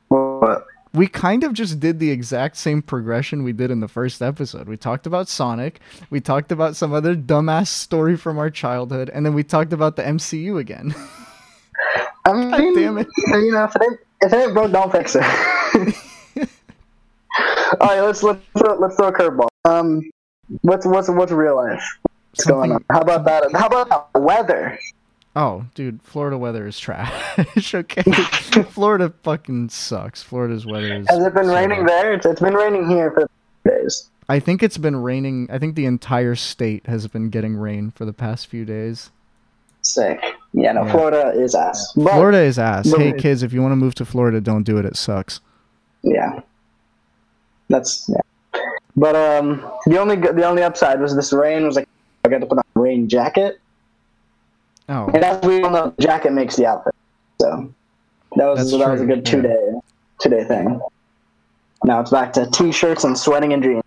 What? 0.09 0.65
we 0.93 1.07
kind 1.07 1.43
of 1.45 1.53
just 1.53 1.79
did 1.79 1.99
the 1.99 2.09
exact 2.11 2.57
same 2.57 2.81
progression 2.81 3.43
we 3.43 3.53
did 3.53 3.71
in 3.71 3.79
the 3.79 3.87
first 3.87 4.21
episode. 4.21 4.67
We 4.67 4.75
talked 4.77 5.05
about 5.07 5.29
Sonic, 5.29 5.79
we 6.09 6.19
talked 6.19 6.51
about 6.51 6.75
some 6.75 6.91
other 6.93 7.15
dumbass 7.15 7.67
story 7.67 8.17
from 8.17 8.37
our 8.37 8.49
childhood, 8.49 9.09
and 9.13 9.25
then 9.25 9.33
we 9.33 9.43
talked 9.43 9.71
about 9.73 9.95
the 9.95 10.03
MCU 10.03 10.59
again. 10.59 10.93
I 12.25 12.33
mean, 12.59 12.75
damn 12.75 12.97
it. 12.97 13.07
You 13.27 13.51
know, 13.51 13.63
if 13.65 13.75
it 13.75 13.81
ain't, 13.81 13.99
if 14.21 14.33
it 14.33 14.35
ain't 14.35 14.53
broke, 14.53 14.71
don't 14.71 14.91
fix 14.91 15.15
it. 15.19 15.23
all 17.37 17.87
right, 17.87 18.01
let's 18.01 18.23
let's 18.23 18.41
throw, 18.57 18.75
let's 18.77 18.95
throw 18.95 19.07
a 19.07 19.13
curveball. 19.13 19.47
Um, 19.65 20.01
what's 20.61 20.85
what's 20.85 21.09
what's 21.09 21.31
real 21.31 21.55
life? 21.55 21.83
What's 22.31 22.45
going 22.45 22.71
on? 22.71 22.85
How 22.91 23.01
about 23.01 23.25
that? 23.25 23.51
How 23.53 23.67
about 23.67 24.13
the 24.13 24.19
weather? 24.19 24.77
Oh, 25.37 25.65
dude, 25.75 26.01
Florida 26.01 26.37
weather 26.37 26.65
is 26.65 26.79
trash. 26.79 27.75
okay, 27.75 28.11
Florida 28.69 29.13
fucking 29.23 29.69
sucks. 29.69 30.23
Florida's 30.23 30.65
weather 30.65 30.93
is. 30.95 31.07
Has 31.09 31.25
it 31.25 31.33
been 31.33 31.45
so 31.45 31.53
raining 31.53 31.85
bad. 31.85 31.89
there? 31.89 32.13
It's, 32.13 32.25
it's 32.25 32.39
been 32.39 32.53
raining 32.53 32.89
here 32.89 33.11
for 33.11 33.29
days. 33.69 34.09
I 34.29 34.39
think 34.39 34.63
it's 34.63 34.77
been 34.77 34.95
raining. 34.95 35.49
I 35.51 35.59
think 35.59 35.75
the 35.75 35.85
entire 35.85 36.35
state 36.35 36.87
has 36.87 37.07
been 37.07 37.29
getting 37.29 37.57
rain 37.57 37.91
for 37.91 38.05
the 38.05 38.13
past 38.13 38.47
few 38.47 38.63
days. 38.65 39.11
Sick. 39.81 40.19
Yeah, 40.53 40.71
no, 40.71 40.85
Yeah. 40.85 40.91
Florida 40.91 41.33
is 41.35 41.53
ass. 41.53 41.93
But, 41.95 42.13
Florida 42.13 42.39
is 42.39 42.57
ass. 42.57 42.91
Hey 42.95 43.13
kids, 43.13 43.43
if 43.43 43.53
you 43.53 43.61
want 43.61 43.73
to 43.73 43.77
move 43.77 43.93
to 43.95 44.05
Florida, 44.05 44.41
don't 44.41 44.63
do 44.63 44.77
it. 44.77 44.85
It 44.85 44.95
sucks. 44.95 45.41
Yeah. 46.01 46.39
That's 47.69 48.09
yeah. 48.09 48.61
But 48.95 49.15
um, 49.15 49.69
the 49.85 49.97
only 49.99 50.15
the 50.15 50.45
only 50.45 50.63
upside 50.63 51.01
was 51.01 51.15
this 51.15 51.33
rain 51.33 51.65
was 51.65 51.75
like 51.75 51.89
I 52.23 52.29
got 52.29 52.39
to 52.39 52.45
put 52.45 52.57
on 52.57 52.63
a 52.75 52.79
rain 52.79 53.09
jacket, 53.09 53.59
Oh, 54.87 55.07
and 55.13 55.23
as 55.23 55.43
we 55.45 55.61
all 55.63 55.71
know, 55.71 55.93
the 55.97 56.03
jacket 56.03 56.31
makes 56.31 56.55
the 56.55 56.65
outfit. 56.67 56.93
So 57.41 57.73
that 58.35 58.45
was 58.45 58.59
That's 58.59 58.71
that 58.71 58.91
was 58.91 59.01
a 59.01 59.05
good 59.05 59.25
two 59.25 59.41
day 59.41 59.71
two 60.19 60.29
day 60.29 60.43
thing. 60.43 60.79
Now 61.83 61.99
it's 62.01 62.11
back 62.11 62.33
to 62.33 62.49
t-shirts 62.51 63.03
and 63.03 63.17
sweating 63.17 63.53
and 63.53 63.61
jeans. 63.61 63.83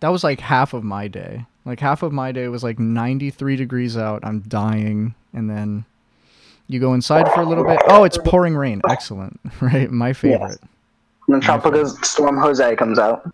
that 0.00 0.08
was 0.08 0.22
like 0.22 0.40
half 0.40 0.74
of 0.74 0.84
my 0.84 1.08
day. 1.08 1.46
Like 1.64 1.80
half 1.80 2.02
of 2.02 2.12
my 2.12 2.30
day 2.30 2.46
was 2.48 2.62
like 2.62 2.78
93 2.78 3.56
degrees 3.56 3.96
out. 3.96 4.20
I'm 4.24 4.40
dying, 4.40 5.14
and 5.32 5.50
then 5.50 5.84
you 6.68 6.78
go 6.78 6.94
inside 6.94 7.32
for 7.32 7.40
a 7.40 7.44
little 7.44 7.64
bit. 7.64 7.80
Oh, 7.88 8.04
it's 8.04 8.18
pouring 8.18 8.54
rain. 8.56 8.82
Excellent. 8.88 9.40
Right, 9.60 9.90
my 9.90 10.12
favorite. 10.12 10.60
And 11.26 11.34
then 11.34 11.40
Tropical 11.40 11.86
Storm 11.86 12.36
Jose 12.38 12.76
comes 12.76 12.98
out. 12.98 13.28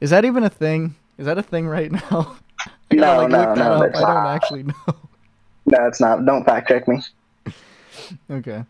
Is 0.00 0.10
that 0.10 0.24
even 0.24 0.44
a 0.44 0.50
thing? 0.50 0.94
Is 1.18 1.26
that 1.26 1.38
a 1.38 1.42
thing 1.42 1.66
right 1.66 1.90
now? 1.90 2.36
I 2.90 2.94
No, 2.94 3.16
like, 3.18 3.30
no, 3.30 3.54
no, 3.54 3.82
I 3.82 3.88
don't 3.88 3.92
not. 3.92 4.26
actually 4.34 4.62
know. 4.64 4.74
No, 5.68 5.84
it's 5.88 6.00
not. 6.00 6.24
Don't 6.24 6.44
fact 6.44 6.68
check 6.68 6.86
me. 6.86 7.02
Okay. 8.30 8.62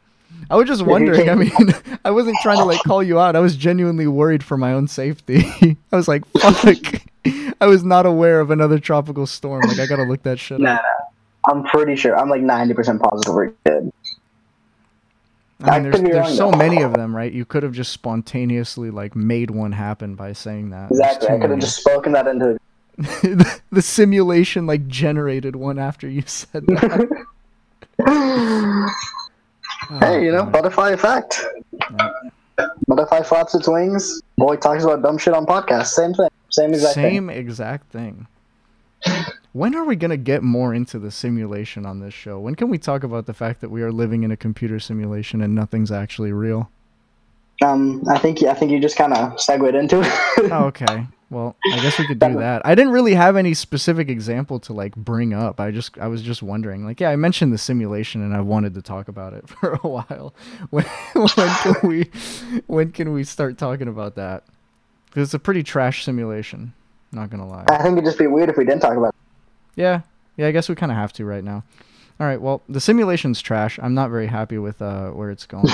I 0.48 0.56
was 0.56 0.66
just 0.66 0.82
wondering. 0.82 1.28
I 1.28 1.34
mean, 1.34 1.52
I 2.06 2.10
wasn't 2.10 2.38
trying 2.42 2.56
to 2.58 2.64
like 2.64 2.80
call 2.84 3.02
you 3.02 3.18
out. 3.20 3.36
I 3.36 3.40
was 3.40 3.54
genuinely 3.54 4.06
worried 4.06 4.42
for 4.42 4.56
my 4.56 4.72
own 4.72 4.88
safety. 4.88 5.44
I 5.92 5.96
was 5.96 6.08
like, 6.08 6.24
fuck. 6.38 7.02
I 7.60 7.66
was 7.66 7.84
not 7.84 8.06
aware 8.06 8.40
of 8.40 8.50
another 8.50 8.78
tropical 8.78 9.26
storm. 9.26 9.62
Like, 9.68 9.78
I 9.78 9.86
gotta 9.86 10.04
look 10.04 10.22
that 10.22 10.38
shit 10.38 10.58
No, 10.60 10.70
up. 10.70 10.82
no. 10.82 11.52
I'm 11.52 11.64
pretty 11.64 11.96
sure. 11.96 12.16
I'm 12.18 12.30
like 12.30 12.40
90% 12.40 13.00
positive 13.00 13.34
we're 13.34 13.52
good. 13.66 13.92
I 15.62 15.80
mean, 15.80 15.90
there's, 15.90 16.02
there's 16.02 16.36
so 16.36 16.50
many 16.50 16.82
of 16.82 16.92
them, 16.92 17.16
right? 17.16 17.32
You 17.32 17.44
could 17.46 17.62
have 17.62 17.72
just 17.72 17.92
spontaneously 17.92 18.90
like 18.90 19.16
made 19.16 19.50
one 19.50 19.72
happen 19.72 20.14
by 20.14 20.32
saying 20.34 20.70
that. 20.70 20.90
Exactly. 20.90 21.28
I 21.28 21.38
could 21.38 21.50
have 21.50 21.58
just 21.60 21.76
spoken 21.78 22.12
that 22.12 22.26
into 22.26 22.58
the, 22.98 23.60
the 23.72 23.82
simulation 23.82 24.66
like 24.66 24.86
generated 24.86 25.56
one 25.56 25.78
after 25.78 26.08
you 26.08 26.22
said 26.26 26.66
that. 26.66 27.26
Oh, 29.88 29.98
Hey, 30.00 30.24
you 30.24 30.32
know, 30.32 30.42
God. 30.42 30.52
butterfly 30.52 30.90
effect. 30.90 31.44
Butterfly 32.88 33.22
flaps 33.22 33.54
its 33.54 33.68
wings. 33.68 34.20
Boy 34.36 34.56
talks 34.56 34.82
about 34.84 35.02
dumb 35.02 35.16
shit 35.18 35.32
on 35.34 35.46
podcast. 35.46 35.86
Same 35.86 36.12
thing. 36.12 36.28
Same 36.50 36.72
exact 36.74 36.94
thing. 36.94 37.04
Same 37.04 37.30
exact 37.30 37.92
thing. 37.92 38.26
When 39.56 39.74
are 39.74 39.84
we 39.84 39.96
gonna 39.96 40.18
get 40.18 40.42
more 40.42 40.74
into 40.74 40.98
the 40.98 41.10
simulation 41.10 41.86
on 41.86 42.00
this 42.00 42.12
show? 42.12 42.38
When 42.38 42.56
can 42.56 42.68
we 42.68 42.76
talk 42.76 43.02
about 43.02 43.24
the 43.24 43.32
fact 43.32 43.62
that 43.62 43.70
we 43.70 43.80
are 43.80 43.90
living 43.90 44.22
in 44.22 44.30
a 44.30 44.36
computer 44.36 44.78
simulation 44.78 45.40
and 45.40 45.54
nothing's 45.54 45.90
actually 45.90 46.30
real? 46.30 46.70
Um, 47.62 48.02
I 48.06 48.18
think 48.18 48.42
I 48.42 48.52
think 48.52 48.70
you 48.70 48.78
just 48.78 48.98
kind 48.98 49.14
of 49.14 49.40
segued 49.40 49.74
into 49.74 50.02
it. 50.02 50.12
Oh, 50.52 50.64
okay. 50.64 51.06
Well, 51.30 51.56
I 51.72 51.80
guess 51.80 51.98
we 51.98 52.06
could 52.06 52.18
do 52.18 52.34
that. 52.34 52.66
I 52.66 52.74
didn't 52.74 52.92
really 52.92 53.14
have 53.14 53.34
any 53.34 53.54
specific 53.54 54.10
example 54.10 54.60
to 54.60 54.74
like 54.74 54.94
bring 54.94 55.32
up. 55.32 55.58
I 55.58 55.70
just 55.70 55.96
I 55.96 56.06
was 56.08 56.20
just 56.20 56.42
wondering. 56.42 56.84
Like, 56.84 57.00
yeah, 57.00 57.08
I 57.08 57.16
mentioned 57.16 57.50
the 57.50 57.58
simulation 57.58 58.20
and 58.20 58.36
I 58.36 58.42
wanted 58.42 58.74
to 58.74 58.82
talk 58.82 59.08
about 59.08 59.32
it 59.32 59.48
for 59.48 59.80
a 59.82 59.88
while. 59.88 60.34
When 60.68 60.84
when 61.14 61.48
can 61.62 61.74
we 61.82 62.10
when 62.66 62.92
can 62.92 63.14
we 63.14 63.24
start 63.24 63.56
talking 63.56 63.88
about 63.88 64.16
that? 64.16 64.44
Because 65.06 65.28
it's 65.28 65.34
a 65.34 65.38
pretty 65.38 65.62
trash 65.62 66.04
simulation. 66.04 66.74
Not 67.10 67.30
gonna 67.30 67.48
lie. 67.48 67.64
I 67.68 67.82
think 67.82 67.94
it'd 67.94 68.04
just 68.04 68.18
be 68.18 68.26
weird 68.26 68.50
if 68.50 68.58
we 68.58 68.66
didn't 68.66 68.82
talk 68.82 68.98
about. 68.98 69.14
It. 69.14 69.25
Yeah, 69.76 70.00
yeah. 70.36 70.48
I 70.48 70.52
guess 70.52 70.68
we 70.68 70.74
kind 70.74 70.90
of 70.90 70.98
have 70.98 71.12
to 71.14 71.24
right 71.24 71.44
now. 71.44 71.62
All 72.18 72.26
right. 72.26 72.40
Well, 72.40 72.62
the 72.68 72.80
simulation's 72.80 73.40
trash. 73.42 73.78
I'm 73.82 73.94
not 73.94 74.10
very 74.10 74.26
happy 74.26 74.58
with 74.58 74.80
uh, 74.80 75.10
where 75.10 75.30
it's 75.30 75.46
going. 75.46 75.66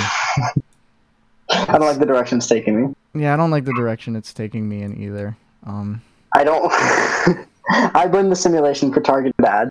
I 1.50 1.78
don't 1.78 1.80
like 1.80 1.98
the 1.98 2.06
direction 2.06 2.38
it's 2.38 2.46
taking 2.48 2.88
me. 2.88 2.94
yeah, 3.14 3.34
I 3.34 3.36
don't 3.36 3.50
like 3.50 3.64
the 3.64 3.74
direction 3.74 4.16
it's 4.16 4.32
taking 4.32 4.68
me 4.68 4.82
in 4.82 5.00
either. 5.00 5.36
Um. 5.64 6.02
I 6.34 6.44
don't. 6.44 6.70
I 7.94 8.08
blame 8.08 8.28
the 8.28 8.36
simulation 8.36 8.92
for 8.92 9.00
targeted 9.00 9.34
ads. 9.44 9.70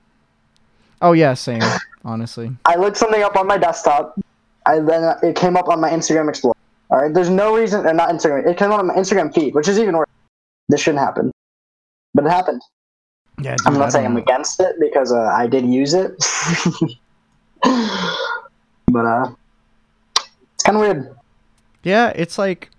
Oh 1.02 1.14
yeah, 1.14 1.34
same. 1.34 1.62
Honestly. 2.06 2.52
I 2.66 2.76
looked 2.76 2.98
something 2.98 3.22
up 3.24 3.36
on 3.36 3.48
my 3.48 3.58
desktop. 3.58 4.20
I 4.66 4.80
then 4.80 5.16
it 5.24 5.36
came 5.36 5.58
up 5.58 5.68
on 5.68 5.82
my 5.82 5.90
Instagram 5.90 6.30
Explorer. 6.30 6.56
All 6.92 7.02
right, 7.02 7.14
there's 7.14 7.30
no 7.30 7.56
reason, 7.56 7.86
or 7.86 7.94
not 7.94 8.10
Instagram. 8.10 8.46
It 8.46 8.58
came 8.58 8.72
up 8.72 8.80
on 8.80 8.88
my 8.88 8.96
Instagram 8.96 9.34
feed, 9.34 9.56
which 9.56 9.68
is 9.68 9.80
even 9.80 9.98
worse. 9.98 10.10
This 10.70 10.82
shouldn't 10.82 11.04
happen, 11.04 11.32
but 12.14 12.26
it 12.26 12.30
happened. 12.30 12.62
Yeah, 13.42 13.56
dude, 13.56 13.68
I'm 13.68 13.74
not 13.74 13.92
saying 13.92 14.06
don't 14.06 14.14
I'm 14.14 14.18
against 14.18 14.60
it 14.60 14.76
because 14.80 15.12
uh, 15.12 15.22
I 15.22 15.48
did 15.48 15.66
use 15.66 15.94
it, 15.94 16.14
but 18.88 19.06
uh, 19.06 19.32
it's 20.16 20.64
kind 20.64 20.78
of 20.78 20.82
weird. 20.82 21.16
Yeah, 21.84 22.10
it's 22.16 22.38
like 22.38 22.70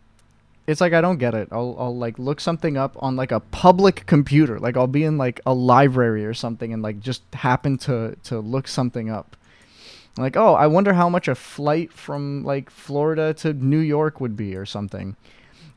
it's 0.66 0.80
like 0.80 0.92
I 0.92 1.00
don't 1.00 1.18
get 1.18 1.34
it. 1.34 1.48
I'll 1.50 1.74
I'll 1.78 1.96
like 1.96 2.18
look 2.18 2.40
something 2.40 2.76
up 2.76 2.96
on 3.00 3.16
like 3.16 3.32
a 3.32 3.40
public 3.40 4.06
computer. 4.06 4.60
Like 4.60 4.76
I'll 4.76 4.86
be 4.86 5.04
in 5.04 5.18
like 5.18 5.40
a 5.44 5.52
library 5.52 6.24
or 6.24 6.34
something 6.34 6.72
and 6.72 6.82
like 6.82 7.00
just 7.00 7.22
happen 7.32 7.76
to 7.78 8.16
to 8.24 8.38
look 8.38 8.68
something 8.68 9.10
up. 9.10 9.36
Like, 10.18 10.36
oh, 10.36 10.54
I 10.54 10.66
wonder 10.66 10.92
how 10.92 11.08
much 11.08 11.26
a 11.26 11.34
flight 11.34 11.92
from 11.92 12.44
like 12.44 12.70
Florida 12.70 13.34
to 13.34 13.54
New 13.54 13.78
York 13.78 14.20
would 14.20 14.36
be 14.36 14.54
or 14.54 14.66
something. 14.66 15.16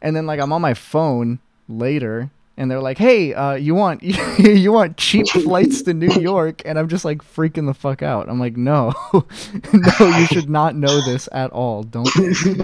And 0.02 0.16
then 0.16 0.26
like 0.26 0.40
I'm 0.40 0.54
on 0.54 0.62
my 0.62 0.74
phone 0.74 1.40
later 1.68 2.30
and 2.58 2.70
they're 2.72 2.80
like, 2.82 2.98
"Hey, 2.98 3.34
uh, 3.34 3.54
you 3.56 3.76
want 3.76 4.02
you 4.40 4.72
want 4.72 4.98
cheap 4.98 5.28
flights 5.28 5.82
to 5.84 5.94
New 5.94 6.12
York?" 6.22 6.62
And 6.66 6.78
I'm 6.80 6.88
just 6.88 7.04
like 7.06 7.20
freaking 7.20 7.66
the 7.66 7.74
fuck 7.74 8.02
out. 8.02 8.30
I'm 8.30 8.40
like, 8.40 8.56
"No, 8.58 8.94
no, 9.14 10.18
you 10.18 10.26
should 10.28 10.50
not 10.50 10.76
know 10.76 11.02
this 11.06 11.28
at 11.32 11.52
all. 11.52 11.84
Don't 11.84 12.10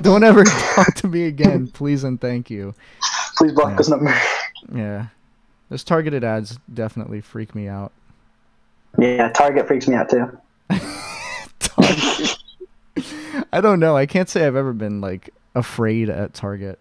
don't 0.01 0.23
ever 0.23 0.43
talk 0.43 0.93
to 0.95 1.07
me 1.07 1.25
again, 1.25 1.67
please 1.67 2.03
and 2.03 2.19
thank 2.19 2.49
you." 2.49 2.73
Please 3.37 3.53
block 3.53 3.71
Yeah. 3.71 3.75
this 3.77 3.89
number. 3.89 4.13
Yeah, 4.73 5.05
those 5.69 5.83
targeted 5.83 6.23
ads 6.23 6.59
definitely 6.73 7.21
freak 7.21 7.55
me 7.55 7.67
out. 7.67 7.91
Yeah, 8.99 9.29
Target 9.31 9.67
freaks 9.67 9.87
me 9.87 9.95
out 9.95 10.09
too. 10.09 10.37
I 13.53 13.61
don't 13.61 13.79
know. 13.79 13.95
I 13.97 14.05
can't 14.05 14.29
say 14.29 14.45
I've 14.45 14.55
ever 14.55 14.73
been 14.73 15.01
like 15.01 15.33
afraid 15.55 16.09
at 16.09 16.33
Target. 16.33 16.79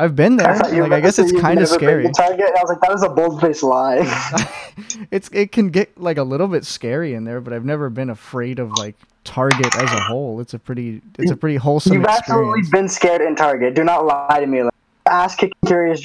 I've 0.00 0.16
been 0.16 0.36
there. 0.36 0.74
you 0.74 0.82
Like 0.82 0.92
I 0.92 1.00
guess 1.00 1.18
it's 1.18 1.38
kind 1.38 1.60
of 1.60 1.68
scary. 1.68 2.10
Target. 2.10 2.46
I 2.56 2.62
was 2.62 2.70
like, 2.70 2.80
that 2.80 2.92
is 2.92 3.02
a 3.02 3.10
bold 3.10 3.38
faced 3.38 3.62
lie. 3.62 3.98
it's 5.10 5.28
it 5.30 5.52
can 5.52 5.68
get 5.68 6.00
like 6.00 6.16
a 6.16 6.22
little 6.22 6.48
bit 6.48 6.64
scary 6.64 7.12
in 7.12 7.24
there, 7.24 7.38
but 7.42 7.52
I've 7.52 7.66
never 7.66 7.90
been 7.90 8.08
afraid 8.08 8.58
of 8.58 8.72
like 8.78 8.96
Target 9.24 9.76
as 9.76 9.92
a 9.92 10.00
whole. 10.00 10.40
It's 10.40 10.54
a 10.54 10.58
pretty 10.58 11.02
it's 11.18 11.30
a 11.30 11.36
pretty 11.36 11.56
wholesome 11.56 11.92
You've 11.92 12.06
absolutely 12.06 12.60
experience. 12.60 12.70
been 12.70 12.88
scared 12.88 13.20
in 13.20 13.36
Target. 13.36 13.74
Do 13.74 13.84
not 13.84 14.06
lie 14.06 14.40
to 14.40 14.46
me. 14.46 14.62
Like, 14.62 14.72
ask 15.06 15.38
kicking 15.38 15.52
curious. 15.66 16.02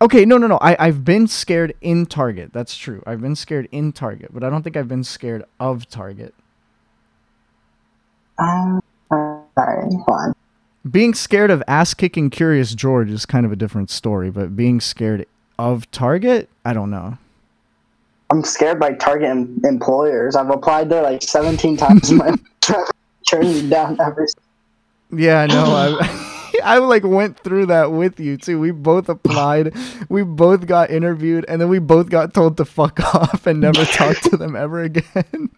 Okay, 0.00 0.24
no, 0.24 0.38
no, 0.38 0.46
no. 0.46 0.58
I 0.62 0.74
I've 0.78 1.04
been 1.04 1.26
scared 1.26 1.74
in 1.82 2.06
Target. 2.06 2.54
That's 2.54 2.74
true. 2.74 3.02
I've 3.06 3.20
been 3.20 3.36
scared 3.36 3.68
in 3.72 3.92
Target, 3.92 4.32
but 4.32 4.42
I 4.42 4.48
don't 4.48 4.62
think 4.62 4.78
I've 4.78 4.88
been 4.88 5.04
scared 5.04 5.44
of 5.60 5.86
Target. 5.90 6.34
Um, 8.38 8.82
alright, 9.12 9.92
fine. 10.08 10.32
Being 10.90 11.14
scared 11.14 11.50
of 11.50 11.62
ass 11.68 11.94
kicking 11.94 12.28
Curious 12.28 12.74
George 12.74 13.10
is 13.10 13.24
kind 13.24 13.46
of 13.46 13.52
a 13.52 13.56
different 13.56 13.88
story, 13.88 14.30
but 14.30 14.56
being 14.56 14.80
scared 14.80 15.26
of 15.58 15.88
Target, 15.92 16.48
I 16.64 16.72
don't 16.72 16.90
know. 16.90 17.18
I'm 18.30 18.42
scared 18.42 18.80
by 18.80 18.94
Target 18.94 19.28
em- 19.28 19.60
employers. 19.64 20.34
I've 20.34 20.50
applied 20.50 20.88
there 20.88 21.02
like 21.02 21.22
17 21.22 21.76
times. 21.76 22.10
my 22.10 22.34
turned 23.28 23.48
me 23.48 23.68
down 23.68 24.00
every. 24.00 24.26
Yeah, 25.12 25.46
no, 25.46 25.64
I 25.64 26.30
I 26.64 26.78
like 26.78 27.04
went 27.04 27.38
through 27.38 27.66
that 27.66 27.92
with 27.92 28.18
you 28.18 28.36
too. 28.36 28.58
We 28.58 28.72
both 28.72 29.08
applied, 29.08 29.76
we 30.08 30.22
both 30.24 30.66
got 30.66 30.90
interviewed, 30.90 31.44
and 31.46 31.60
then 31.60 31.68
we 31.68 31.78
both 31.78 32.08
got 32.08 32.34
told 32.34 32.56
to 32.56 32.64
fuck 32.64 32.98
off 33.14 33.46
and 33.46 33.60
never 33.60 33.84
talk 33.84 34.18
to 34.22 34.36
them 34.36 34.56
ever 34.56 34.82
again. 34.82 35.50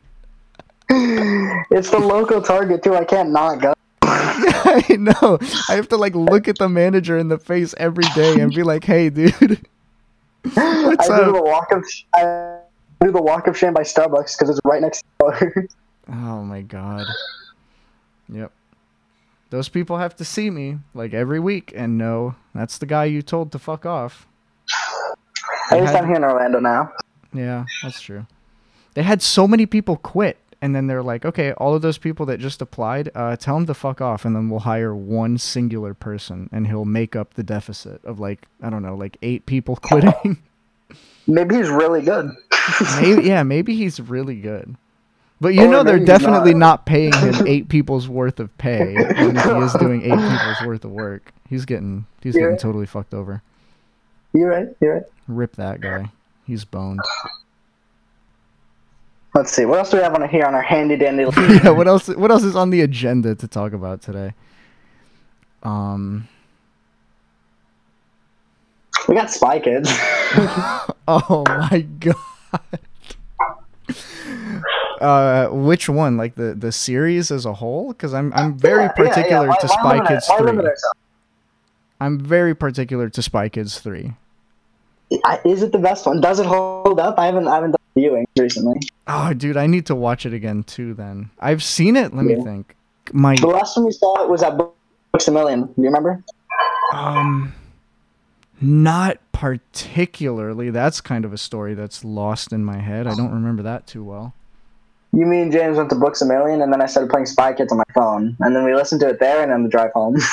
It's 0.91 1.91
the 1.91 1.99
local 1.99 2.43
Target 2.43 2.83
too. 2.83 2.95
I 2.95 3.05
can't 3.05 3.31
not 3.31 3.61
go. 3.61 3.73
I 4.67 4.97
know. 4.99 5.39
I 5.69 5.75
have 5.75 5.89
to 5.89 5.97
like 5.97 6.15
look 6.15 6.49
at 6.49 6.59
the 6.59 6.69
manager 6.69 7.17
in 7.17 7.29
the 7.29 7.39
face 7.39 7.75
every 7.79 8.05
day 8.15 8.41
and 8.41 8.53
be 8.53 8.63
like, 8.63 8.85
"Hey, 8.85 9.09
dude, 9.11 9.33
what's 10.43 11.11
I 11.11 11.25
do 11.25 11.33
the 11.33 11.43
walk 11.43 11.73
of 11.73 11.85
I 12.15 12.59
do 13.01 13.13
the 13.13 13.23
walk 13.23 13.47
of 13.47 13.57
shame 13.57 13.73
by 13.73 13.83
Starbucks 13.83 14.37
because 14.37 14.51
it's 14.51 14.61
right 14.65 14.81
next 14.83 15.01
to 15.03 15.07
the 15.19 15.25
door. 15.25 15.69
Oh 16.07 16.43
my 16.43 16.61
god. 16.61 17.07
Yep. 18.29 18.53
Those 19.49 19.71
people 19.71 19.97
have 19.97 20.15
to 20.17 20.25
see 20.25 20.51
me 20.51 20.81
like 20.93 21.15
every 21.15 21.41
week 21.41 21.73
and 21.75 21.97
know 21.97 22.35
that's 22.55 22.77
the 22.77 22.85
guy 22.85 23.07
you 23.07 23.23
told 23.23 23.53
to 23.53 23.59
fuck 23.59 23.87
off. 23.87 24.27
At 25.71 25.81
least 25.81 25.95
I'm 25.95 26.07
here 26.07 26.17
in 26.17 26.25
Orlando 26.25 26.61
now. 26.61 26.93
Yeah, 27.33 27.65
that's 27.83 28.03
true. 28.03 28.27
They 28.93 29.03
had 29.03 29.23
so 29.23 29.49
many 29.49 29.65
people 29.65 29.97
quit, 29.97 30.37
and 30.65 30.75
then 30.75 30.87
they're 30.87 31.03
like, 31.03 31.27
okay, 31.27 31.53
all 31.53 31.75
of 31.75 31.83
those 31.83 31.99
people 31.99 32.25
that 32.25 32.41
just 32.41 32.63
applied, 32.63 33.11
uh, 33.15 33.37
tell 33.37 33.57
them 33.57 33.67
to 33.67 33.75
fuck 33.75 34.01
off, 34.01 34.25
and 34.25 34.35
then 34.35 34.49
we'll 34.49 34.61
hire 34.61 34.95
one 34.97 35.37
singular 35.37 35.93
person, 35.93 36.49
and 36.53 36.67
he'll 36.67 36.87
make 36.87 37.15
up 37.15 37.35
the 37.35 37.43
deficit 37.43 38.03
of 38.03 38.19
like, 38.19 38.47
I 38.63 38.71
don't 38.71 38.83
know, 38.83 38.95
like 38.95 39.19
eight 39.21 39.45
people 39.45 39.77
quitting. 39.83 40.39
Maybe 41.27 41.57
he's 41.57 41.69
really 41.69 42.01
good. 42.01 42.31
maybe, 43.03 43.25
yeah, 43.25 43.43
maybe 43.43 43.77
he's 43.77 44.01
really 44.01 44.37
good. 44.37 44.75
But 45.39 45.53
you 45.53 45.65
Or 45.65 45.69
know 45.69 45.83
they're 45.83 45.99
definitely 45.99 46.55
not. 46.55 46.59
not 46.59 46.87
paying 46.87 47.13
him 47.13 47.35
eight 47.47 47.69
people's 47.69 48.09
worth 48.09 48.41
of 48.41 48.57
pay, 48.57 48.95
if 48.97 49.17
he 49.19 49.51
is 49.65 49.75
doing 49.75 50.01
eight 50.01 50.17
people's 50.19 50.63
worth 50.67 50.85
of 50.87 50.93
work. 50.93 51.35
He's 51.51 51.67
getting 51.67 52.07
he's 52.23 52.35
Yeah. 52.35 52.43
getting 52.45 52.57
totally 52.57 52.87
fucked 52.87 53.13
over. 53.13 53.43
You're 54.33 54.49
right. 54.49 54.69
You're 54.81 54.95
right. 54.95 55.03
Rip 55.29 55.57
that 55.57 55.83
guy. 55.83 56.11
He's 56.47 56.65
boned. 56.65 57.01
Let's 59.35 59.53
see. 59.53 59.65
What 59.65 59.79
else 59.81 59.91
do 59.91 59.97
we 59.97 60.03
have 60.03 60.15
on 60.15 60.29
here 60.29 60.45
on 60.45 60.55
our 60.55 60.63
handy 60.63 60.97
dandy? 60.97 61.25
yeah, 61.37 61.71
what 61.71 61.89
else? 61.89 62.09
What 62.09 62.31
else 62.31 62.45
is 62.45 62.55
on 62.55 62.71
the 62.71 62.83
agenda 62.83 63.35
to 63.35 63.49
talk 63.49 63.73
about 63.73 64.01
today? 64.01 64.33
Um. 65.63 66.29
we 69.09 69.15
got 69.15 69.31
Spy 69.31 69.59
Kids. 69.61 69.91
Oh 71.07 71.45
my 71.47 71.81
god. 72.01 72.17
Uh, 75.03 75.49
which 75.49 75.87
one? 75.87 76.17
Like 76.17 76.35
the 76.37 76.55
the 76.55 76.73
series 76.73 77.31
as 77.31 77.45
a 77.45 77.53
whole? 77.53 77.89
Because 77.93 78.15
I'm 78.15 78.33
I'm 78.33 78.57
very 78.57 78.85
Yeah, 78.85 78.93
yeah, 78.97 79.03
yeah. 79.05 79.11
particular 79.11 79.49
Why- 79.49 79.57
to 79.61 79.67
why 79.67 79.75
Spy 79.75 79.95
limit 79.97 80.09
Kids 80.09 80.27
why 80.29 80.39
three. 80.39 80.69
I'm 82.01 82.19
very 82.21 82.55
particular 82.55 83.11
to 83.11 83.21
Spy 83.23 83.51
Kids 83.51 83.79
three. 83.81 84.15
Is 85.45 85.63
it 85.63 85.73
the 85.73 85.79
best 85.79 86.07
one? 86.07 86.23
Does 86.23 86.41
it 86.41 86.47
hold 86.47 86.99
up? 86.99 87.19
I 87.19 87.27
haven't 87.27 87.49
I 87.49 87.57
haven't 87.57 87.77
viewing 87.97 88.27
recently. 88.39 88.81
Oh, 89.07 89.33
dude, 89.33 89.57
I 89.57 89.67
need 89.67 89.87
to 89.87 89.95
watch 89.95 90.27
it 90.27 90.33
again 90.33 90.63
too. 90.65 90.95
Then 90.95 91.31
I've 91.39 91.63
seen 91.63 91.97
it. 91.97 92.15
Let 92.15 92.25
me 92.25 92.43
think. 92.43 92.77
My 93.13 93.37
The 93.37 93.47
last 93.47 93.75
time 93.75 93.85
we 93.85 93.93
saw 93.93 94.23
it 94.23 94.31
was 94.31 94.43
at 94.43 94.57
Books 94.57 95.29
a 95.29 95.33
Million. 95.33 95.67
Do 95.67 95.75
you 95.77 95.85
remember? 95.85 96.23
um, 96.93 97.55
not 98.61 99.19
particularly. 99.33 100.71
That's 100.71 101.01
kind 101.01 101.25
of 101.25 101.33
a 101.33 101.39
story 101.39 101.75
that's 101.75 102.05
lost 102.05 102.53
in 102.53 102.65
my 102.65 102.79
head. 102.79 103.07
I 103.07 103.15
don't 103.15 103.33
remember 103.33 103.63
that 103.65 103.87
too 103.87 104.05
well. 104.05 104.35
You, 105.13 105.27
mean 105.27 105.53
James 105.53 105.77
went 105.77 105.91
to 105.91 105.97
Books 105.97 106.23
a 106.23 106.27
Million, 106.27 106.61
and 106.63 106.73
then 106.73 106.83
I 106.83 106.87
started 106.87 107.09
playing 107.09 107.27
Spy 107.27 107.53
Kids 107.53 107.71
on 107.71 107.79
my 107.79 107.85
phone, 107.95 108.37
and 108.41 108.57
then 108.57 108.65
we 108.65 108.75
listened 108.75 109.01
to 109.03 109.09
it 109.09 109.21
there, 109.21 109.43
and 109.43 109.53
then 109.53 109.63
the 109.63 109.69
drive 109.69 109.93
home. 109.93 110.17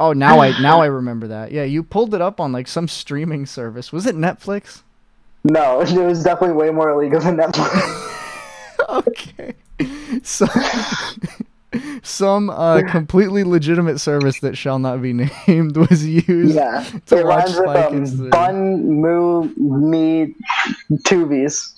Oh, 0.00 0.12
now 0.12 0.40
I 0.40 0.60
now 0.60 0.80
I 0.82 0.86
remember 0.86 1.28
that. 1.28 1.52
Yeah, 1.52 1.64
you 1.64 1.82
pulled 1.82 2.14
it 2.14 2.20
up 2.20 2.40
on 2.40 2.52
like 2.52 2.68
some 2.68 2.88
streaming 2.88 3.46
service. 3.46 3.92
Was 3.92 4.06
it 4.06 4.16
Netflix? 4.16 4.82
No, 5.44 5.80
it 5.82 5.92
was 5.96 6.22
definitely 6.22 6.56
way 6.56 6.70
more 6.70 6.90
illegal 6.90 7.20
than 7.20 7.36
Netflix. 7.36 8.10
okay. 8.88 9.54
So 10.22 10.46
some 12.02 12.50
uh, 12.50 12.82
completely 12.88 13.42
legitimate 13.44 13.98
service 13.98 14.38
that 14.40 14.56
shall 14.56 14.78
not 14.78 15.02
be 15.02 15.12
named 15.48 15.76
was 15.76 16.06
used. 16.06 16.54
yeah, 16.54 16.84
To 17.06 17.18
it 17.18 17.26
watch 17.26 17.50
Spy 17.50 17.90
Kids 17.90 18.20
um. 18.20 18.30
Bun, 18.30 19.00
Moo, 19.00 19.48
Me, 19.56 20.34
Tubies. 21.02 21.72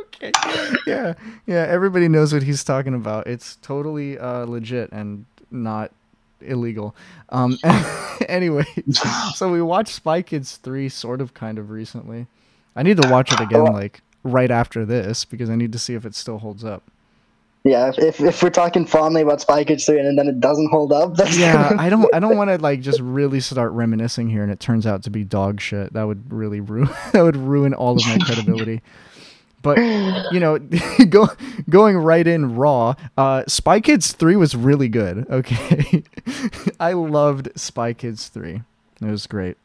Okay. 0.00 0.32
Yeah. 0.86 1.14
Yeah, 1.46 1.66
everybody 1.68 2.08
knows 2.08 2.32
what 2.32 2.42
he's 2.42 2.64
talking 2.64 2.94
about. 2.94 3.26
It's 3.26 3.56
totally 3.56 4.18
uh, 4.18 4.44
legit 4.46 4.90
and 4.90 5.26
not 5.50 5.92
illegal. 6.40 6.94
Um 7.28 7.58
anyway, 8.28 8.66
so 9.34 9.50
we 9.50 9.62
watched 9.62 9.94
Spy 9.94 10.22
Kids 10.22 10.56
3 10.56 10.88
sort 10.88 11.20
of 11.20 11.34
kind 11.34 11.58
of 11.58 11.70
recently. 11.70 12.26
I 12.74 12.82
need 12.82 13.00
to 13.00 13.08
watch 13.08 13.32
it 13.32 13.40
again 13.40 13.64
like 13.64 14.02
right 14.22 14.50
after 14.50 14.84
this 14.84 15.24
because 15.24 15.48
I 15.48 15.56
need 15.56 15.72
to 15.72 15.78
see 15.78 15.94
if 15.94 16.04
it 16.04 16.14
still 16.14 16.38
holds 16.38 16.64
up. 16.64 16.90
Yeah, 17.66 17.90
if, 17.96 18.20
if, 18.20 18.42
we're 18.44 18.50
talking 18.50 18.86
fondly 18.86 19.22
about 19.22 19.40
Spy 19.40 19.64
Kids 19.64 19.84
3 19.86 19.98
and 19.98 20.16
then 20.16 20.28
it 20.28 20.38
doesn't 20.38 20.70
hold 20.70 20.92
up, 20.92 21.16
that's 21.16 21.36
Yeah, 21.36 21.72
I 21.76 21.88
don't 21.88 22.06
I 22.14 22.20
don't 22.20 22.36
want 22.38 22.48
to 22.50 22.58
like 22.58 22.80
just 22.80 23.00
really 23.00 23.40
start 23.40 23.72
reminiscing 23.72 24.30
here 24.30 24.44
and 24.44 24.52
it 24.52 24.60
turns 24.60 24.86
out 24.86 25.02
to 25.04 25.10
be 25.10 25.24
dog 25.24 25.60
shit. 25.60 25.92
That 25.92 26.04
would 26.04 26.32
really 26.32 26.60
ruin 26.60 26.88
that 27.12 27.22
would 27.22 27.36
ruin 27.36 27.74
all 27.74 27.96
of 27.96 28.06
my 28.06 28.18
credibility. 28.18 28.82
But 29.66 30.32
you 30.32 30.38
know, 30.40 30.58
go 31.08 31.28
going 31.68 31.96
right 31.96 32.26
in 32.26 32.54
raw. 32.56 32.94
Uh, 33.18 33.42
Spy 33.48 33.80
Kids 33.80 34.12
three 34.12 34.36
was 34.36 34.54
really 34.56 34.88
good. 34.88 35.26
Okay, 35.36 36.02
I 36.80 36.92
loved 36.92 37.48
Spy 37.56 37.92
Kids 37.92 38.28
three. 38.28 38.62
It 39.02 39.10
was 39.10 39.26
great. 39.26 39.56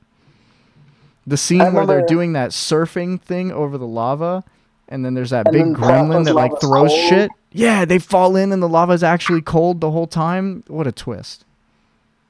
The 1.28 1.38
scene 1.38 1.74
where 1.74 1.86
they're 1.86 2.06
doing 2.06 2.34
that 2.34 2.50
surfing 2.50 3.22
thing 3.22 3.52
over 3.52 3.78
the 3.78 3.86
lava, 3.88 4.44
and 4.90 5.06
then 5.06 5.14
there's 5.14 5.30
that 5.30 5.48
And 5.48 5.54
big 5.54 5.66
gremlin 5.76 6.26
that 6.26 6.34
like 6.34 6.52
throws 6.60 6.90
cold. 6.90 7.10
shit. 7.10 7.32
Yeah, 7.52 7.86
they 7.86 8.00
fall 8.00 8.36
in 8.36 8.52
and 8.52 8.62
the 8.62 8.68
lava's 8.70 9.04
actually 9.04 9.42
cold 9.42 9.82
the 9.82 9.92
whole 9.92 10.08
time. 10.08 10.64
What 10.68 10.88
a 10.88 10.92
twist! 10.92 11.46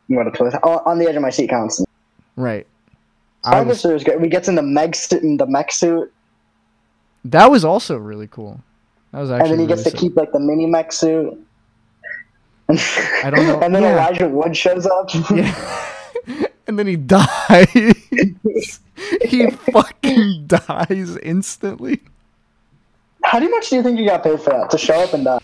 What 0.07 0.27
a 0.27 0.31
twist. 0.31 0.57
On, 0.63 0.81
on 0.85 0.99
the 0.99 1.07
edge 1.07 1.15
of 1.15 1.21
my 1.21 1.29
seat 1.29 1.49
constantly. 1.49 1.89
Right. 2.35 2.67
I 3.43 3.61
was, 3.61 3.77
Kids 3.77 3.83
3 3.83 3.93
was 3.93 4.03
great. 4.03 4.21
We 4.21 4.27
gets 4.27 4.47
in 4.47 4.55
the 4.55 4.61
mech 4.61 4.93
suit, 4.95 5.23
in 5.23 5.37
the 5.37 5.47
mech 5.47 5.71
suit, 5.71 6.11
that 7.25 7.51
was 7.51 7.63
also 7.65 7.97
really 7.97 8.27
cool. 8.27 8.61
That 9.11 9.19
was 9.21 9.31
actually 9.31 9.51
and 9.51 9.51
then 9.51 9.59
he 9.59 9.65
really 9.65 9.83
gets 9.83 9.91
to 9.91 9.97
keep 9.97 10.15
like 10.15 10.31
the 10.31 10.39
mini 10.39 10.65
mech 10.65 10.91
suit. 10.91 11.37
I 12.69 13.29
don't 13.29 13.47
know- 13.47 13.59
and 13.63 13.75
then 13.75 13.83
yeah. 13.83 13.93
Elijah 13.93 14.29
Wood 14.29 14.55
shows 14.55 14.85
up. 14.85 15.09
Yeah. 15.29 15.87
and 16.67 16.79
then 16.79 16.87
he 16.87 16.95
dies. 16.97 18.79
he 19.27 19.49
fucking 19.51 20.47
dies 20.47 21.17
instantly. 21.17 22.01
How 23.23 23.39
much 23.39 23.69
do 23.69 23.75
you 23.75 23.83
think 23.83 23.99
you 23.99 24.07
got 24.07 24.23
paid 24.23 24.39
for 24.41 24.49
that 24.51 24.69
to 24.71 24.77
show 24.77 24.99
up 25.01 25.13
and 25.13 25.25
die? 25.25 25.39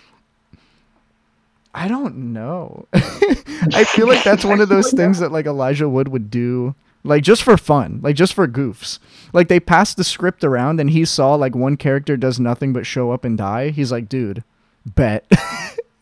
I 1.74 1.88
don't 1.88 2.34
know. 2.34 2.88
I 2.94 3.84
feel 3.84 4.08
like 4.08 4.24
that's 4.24 4.44
one 4.44 4.62
of 4.62 4.70
those 4.70 4.92
things 4.92 5.20
that 5.20 5.32
like 5.32 5.46
Elijah 5.46 5.88
Wood 5.88 6.08
would 6.08 6.32
do 6.32 6.74
like 7.08 7.24
just 7.24 7.44
for 7.44 7.58
fun, 7.58 8.00
like 8.04 8.16
just 8.16 8.34
for 8.34 8.48
goofs. 8.48 9.00
Like 9.34 9.48
they 9.48 9.60
passed 9.60 9.98
the 9.98 10.04
script 10.04 10.44
around 10.44 10.80
and 10.80 10.90
he 10.90 11.06
saw 11.06 11.36
like 11.36 11.56
one 11.56 11.78
character 11.78 12.18
does 12.18 12.40
nothing 12.40 12.74
but 12.74 12.86
show 12.86 13.12
up 13.12 13.26
and 13.26 13.38
die. 13.38 13.70
He's 13.70 13.92
like, 13.92 14.10
"Dude, 14.10 14.44
bet. 14.86 15.26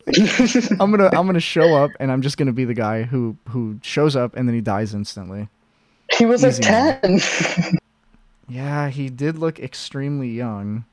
I'm 0.08 0.92
going 0.92 0.98
to 0.98 1.10
I'm 1.12 1.32
to 1.32 1.40
show 1.40 1.74
up 1.74 1.90
and 1.98 2.12
I'm 2.12 2.22
just 2.22 2.36
going 2.36 2.46
to 2.46 2.52
be 2.52 2.64
the 2.64 2.74
guy 2.74 3.02
who 3.02 3.36
who 3.48 3.78
shows 3.82 4.14
up 4.14 4.36
and 4.36 4.48
then 4.48 4.54
he 4.54 4.60
dies 4.60 4.94
instantly." 4.94 5.48
He 6.16 6.24
was 6.24 6.44
Easy 6.44 6.62
ten. 6.62 7.20
Yeah, 8.48 8.90
he 8.90 9.08
did 9.08 9.38
look 9.38 9.58
extremely 9.58 10.28
young. 10.28 10.84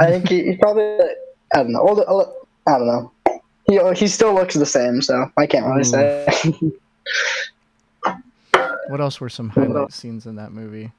I 0.00 0.06
think 0.06 0.28
he, 0.28 0.44
he 0.44 0.56
probably 0.56 0.98
I 1.54 1.58
don't 1.58 1.72
know. 1.72 1.80
Older, 1.80 2.08
older- 2.08 2.30
I 2.66 2.78
don't 2.78 2.86
know. 2.86 3.12
He 3.68 3.78
he 3.94 4.08
still 4.08 4.34
looks 4.34 4.54
the 4.54 4.66
same, 4.66 5.00
so 5.02 5.30
I 5.36 5.46
can't 5.46 5.66
really 5.66 5.84
say. 5.84 6.26
What 8.92 9.00
else 9.00 9.20
were 9.20 9.30
some 9.30 9.48
highlight 9.48 9.92
scenes 9.92 10.26
in 10.26 10.36
that 10.36 10.52
movie? 10.52 10.92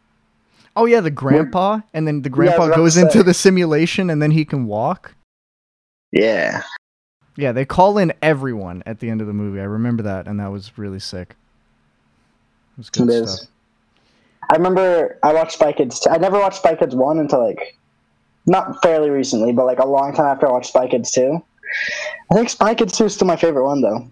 Oh 0.75 0.85
yeah, 0.85 0.99
the 0.99 1.11
grandpa, 1.11 1.81
and 1.93 2.07
then 2.07 2.23
the 2.23 2.29
grandpa 2.29 2.67
was 2.69 2.75
goes 2.75 2.97
into 2.97 3.21
the 3.21 3.33
simulation, 3.35 4.09
and 4.09 4.19
then 4.19 4.31
he 4.31 4.45
can 4.45 4.65
walk. 4.65 5.13
yeah. 6.11 6.63
Yeah, 7.35 7.51
they 7.51 7.65
call 7.65 7.97
in 7.99 8.13
everyone 8.21 8.81
at 8.85 8.99
the 8.99 9.09
end 9.09 9.19
of 9.21 9.25
the 9.27 9.33
movie. 9.33 9.59
I 9.59 9.63
remember 9.63 10.01
that, 10.03 10.27
and 10.27 10.39
that 10.39 10.51
was 10.51 10.75
really 10.77 10.99
sick. 10.99 11.31
It 11.31 12.77
was 12.77 12.89
good 12.91 13.09
It 13.09 13.13
is. 13.13 13.35
stuff. 13.37 13.49
I 14.51 14.55
remember 14.55 15.17
I 15.23 15.33
watched 15.33 15.53
Spy 15.53 15.71
Kids. 15.73 15.99
T- 15.99 16.09
I 16.11 16.17
never 16.17 16.39
watched 16.39 16.57
Spy 16.57 16.75
Kids 16.75 16.95
one 16.95 17.17
until 17.19 17.43
like, 17.47 17.77
not 18.45 18.81
fairly 18.83 19.09
recently, 19.09 19.51
but 19.51 19.65
like 19.65 19.79
a 19.79 19.85
long 19.85 20.13
time 20.15 20.25
after 20.27 20.47
I 20.47 20.51
watched 20.51 20.69
Spy 20.69 20.87
Kids 20.87 21.11
two. 21.11 21.43
I 22.31 22.35
think 22.35 22.49
Spy 22.49 22.73
Kids 22.75 22.95
two 22.97 23.05
is 23.05 23.13
still 23.15 23.27
my 23.27 23.35
favorite 23.35 23.65
one 23.65 23.81
though. 23.81 24.07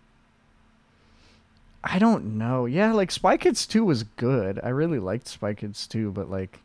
I 1.84 1.98
don't 2.00 2.38
know. 2.38 2.66
Yeah, 2.66 2.94
like 2.94 3.12
Spy 3.12 3.38
Kids 3.38 3.66
2 3.66 3.84
was 3.84 4.04
good. 4.04 4.60
I 4.64 4.70
really 4.70 5.00
liked 5.00 5.28
Spy 5.28 5.54
Kids 5.54 5.88
2, 5.88 6.12
but 6.12 6.30
like 6.30 6.60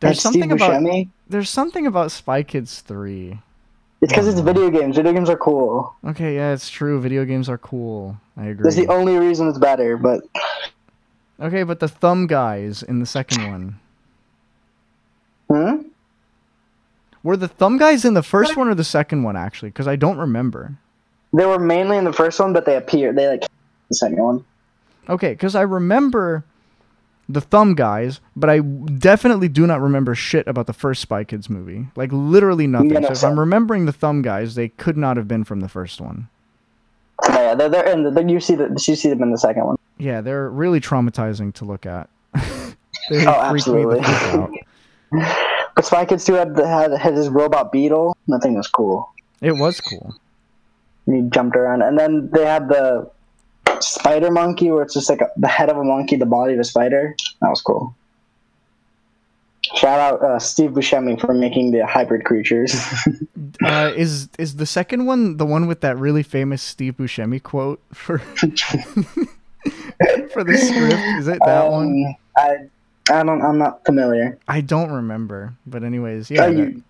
there's 0.00 0.16
And 0.16 0.20
something 0.22 0.42
Steve 0.42 0.52
about 0.52 0.70
Buscemi. 0.82 1.08
there's 1.28 1.50
something 1.50 1.86
about 1.86 2.10
Spy 2.12 2.42
Kids 2.42 2.80
3. 2.80 3.38
It's 4.00 4.10
because 4.12 4.26
it's 4.26 4.40
video 4.40 4.68
games. 4.70 4.96
Video 4.96 5.12
games 5.12 5.28
are 5.30 5.36
cool. 5.36 5.94
Okay, 6.04 6.34
yeah, 6.34 6.52
it's 6.52 6.68
true. 6.68 7.00
Video 7.00 7.24
games 7.24 7.48
are 7.48 7.58
cool. 7.58 8.16
I 8.36 8.46
agree. 8.46 8.64
That's 8.64 8.74
the 8.76 8.88
only 8.88 9.16
reason 9.16 9.48
it's 9.48 9.58
better. 9.58 9.96
But 9.96 10.22
Okay, 11.40 11.62
but 11.62 11.78
the 11.80 11.88
thumb 11.88 12.26
guys 12.26 12.82
in 12.82 12.98
the 13.00 13.06
second 13.06 13.50
one. 13.50 13.78
hmm? 15.48 15.88
Were 17.22 17.36
the 17.36 17.48
thumb 17.48 17.78
guys 17.78 18.04
in 18.04 18.14
the 18.14 18.22
first 18.22 18.56
one 18.56 18.66
or 18.68 18.74
the 18.74 18.82
second 18.84 19.22
one 19.22 19.36
actually? 19.36 19.68
Because 19.70 19.86
I 19.86 19.94
don't 19.96 20.18
remember. 20.18 20.72
they 21.32 21.46
were 21.46 21.58
mainly 21.58 21.96
in 21.96 22.04
the 22.04 22.12
first 22.12 22.40
one, 22.40 22.52
but 22.52 22.64
they 22.64 22.76
appear. 22.76 23.12
They 23.12 23.28
like 23.28 23.44
the 23.92 23.96
second 23.96 24.22
one. 24.22 24.44
Okay, 25.08 25.30
because 25.32 25.54
I 25.54 25.62
remember 25.62 26.44
the 27.28 27.40
thumb 27.40 27.74
guys, 27.74 28.20
but 28.36 28.50
I 28.50 28.60
definitely 28.60 29.48
do 29.48 29.66
not 29.66 29.80
remember 29.80 30.14
shit 30.14 30.46
about 30.46 30.66
the 30.66 30.72
first 30.72 31.02
Spy 31.02 31.24
Kids 31.24 31.48
movie. 31.48 31.86
Like 31.96 32.10
literally 32.12 32.66
nothing. 32.66 32.90
Yeah, 32.92 33.00
no, 33.00 33.14
so 33.14 33.26
if. 33.26 33.32
I'm 33.32 33.38
remembering 33.38 33.86
the 33.86 33.92
thumb 33.92 34.22
guys, 34.22 34.54
they 34.54 34.68
could 34.68 34.96
not 34.96 35.16
have 35.16 35.28
been 35.28 35.44
from 35.44 35.60
the 35.60 35.68
first 35.68 36.00
one. 36.00 36.28
Yeah, 37.28 37.34
yeah, 37.34 37.54
they're, 37.54 37.68
they're 37.68 37.88
in 37.88 38.14
the, 38.14 38.24
you 38.24 38.40
see 38.40 38.54
the 38.54 38.68
you 38.86 38.96
see 38.96 39.08
them 39.08 39.22
in 39.22 39.30
the 39.30 39.38
second 39.38 39.64
one. 39.64 39.76
Yeah, 39.98 40.20
they're 40.20 40.48
really 40.50 40.80
traumatizing 40.80 41.54
to 41.54 41.64
look 41.64 41.86
at. 41.86 42.08
they 42.34 43.26
Oh, 43.26 43.50
freak 43.50 43.66
me 43.68 43.84
the 43.84 44.00
absolutely. 44.04 44.66
But 45.74 45.86
Spy 45.86 46.04
Kids 46.04 46.24
two 46.24 46.34
had 46.34 46.56
had, 46.58 46.92
had 46.92 47.14
his 47.14 47.28
robot 47.28 47.72
beetle. 47.72 48.16
That 48.28 48.42
thing 48.42 48.54
was 48.54 48.68
cool. 48.68 49.10
It 49.40 49.52
was 49.52 49.80
cool. 49.80 50.14
And 51.06 51.16
he 51.16 51.30
jumped 51.30 51.56
around, 51.56 51.82
and 51.82 51.98
then 51.98 52.28
they 52.32 52.44
had 52.44 52.68
the 52.68 53.10
spider 53.80 54.30
monkey, 54.30 54.70
where 54.70 54.82
it's 54.82 54.94
just 54.94 55.08
like 55.10 55.20
a, 55.20 55.28
the 55.36 55.48
head 55.48 55.68
of 55.70 55.76
a 55.76 55.84
monkey, 55.84 56.16
the 56.16 56.26
body 56.26 56.54
of 56.54 56.60
a 56.60 56.64
spider. 56.64 57.14
That 57.40 57.48
was 57.48 57.60
cool. 57.62 57.94
Shout 59.76 60.00
out 60.00 60.22
uh, 60.22 60.38
Steve 60.38 60.70
Buscemi 60.72 61.18
for 61.20 61.32
making 61.32 61.70
the 61.70 61.86
hybrid 61.86 62.24
creatures. 62.24 62.74
Uh, 63.64 63.92
is 63.94 64.28
is 64.38 64.56
the 64.56 64.66
second 64.66 65.04
one 65.06 65.36
the 65.36 65.44
one 65.46 65.66
with 65.68 65.82
that 65.82 65.96
really 65.96 66.22
famous 66.22 66.62
Steve 66.62 66.96
Buscemi 66.96 67.40
quote 67.40 67.80
for 67.92 68.18
for 70.32 70.42
the 70.42 70.56
script? 70.56 71.00
Is 71.18 71.28
it 71.28 71.38
that 71.44 71.70
one? 71.70 71.86
Um, 71.86 72.16
I 72.36 72.56
I 73.10 73.22
don't. 73.22 73.42
I'm 73.42 73.58
not 73.58 73.84
familiar. 73.84 74.38
I 74.48 74.62
don't 74.62 74.90
remember. 74.90 75.54
But 75.66 75.84
anyways, 75.84 76.30
yeah. 76.30 76.46
That- 76.46 76.56
you- 76.56 76.82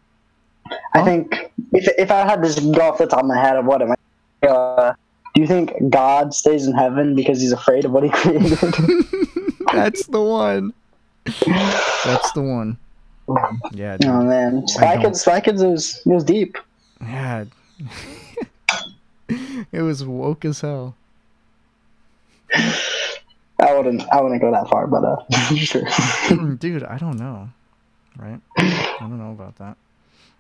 I 0.95 1.03
think 1.03 1.51
if 1.73 1.88
if 1.99 2.11
I 2.11 2.21
had 2.21 2.42
to 2.42 2.73
go 2.73 2.83
off 2.83 2.99
the 2.99 3.07
top 3.07 3.21
of 3.21 3.27
my 3.27 3.38
head 3.38 3.57
of 3.57 3.66
what 3.66 3.83
am 3.83 3.92
I, 3.92 4.47
uh, 4.47 4.95
do 5.35 5.40
you 5.40 5.47
think 5.47 5.73
God 5.88 6.35
stays 6.35 6.66
in 6.66 6.75
heaven 6.75 7.14
because 7.14 7.40
he's 7.40 7.53
afraid 7.53 7.85
of 7.85 7.92
what 7.92 8.05
he 8.05 8.11
created? 8.12 8.59
That's 9.73 10.07
the 10.07 10.23
one. 10.23 10.75
That's 11.25 12.33
the 12.33 12.42
one. 12.42 12.79
Yeah, 13.73 13.97
dude. 13.97 14.11
oh 14.11 14.23
man, 14.23 14.66
Spy. 14.68 15.01
Kids, 15.01 15.21
Spy 15.21 15.40
Kids 15.40 15.62
was 15.62 16.03
was 16.05 16.25
deep. 16.25 16.59
Yeah. 17.01 17.45
it 19.73 19.83
was 19.83 20.05
woke 20.05 20.45
as 20.45 20.61
hell. 20.61 20.97
I 22.55 23.75
wouldn't 23.75 24.03
I 24.12 24.21
wouldn't 24.21 24.40
go 24.40 24.51
that 24.51 24.68
far, 24.68 24.87
but 24.87 25.05
uh, 25.05 25.55
sure. 25.55 25.85
Dude, 26.57 26.83
I 26.83 26.99
don't 26.99 27.16
know. 27.16 27.49
Right? 28.18 28.40
I 28.59 28.97
don't 29.01 29.18
know 29.18 29.31
about 29.31 29.57
that. 29.57 29.77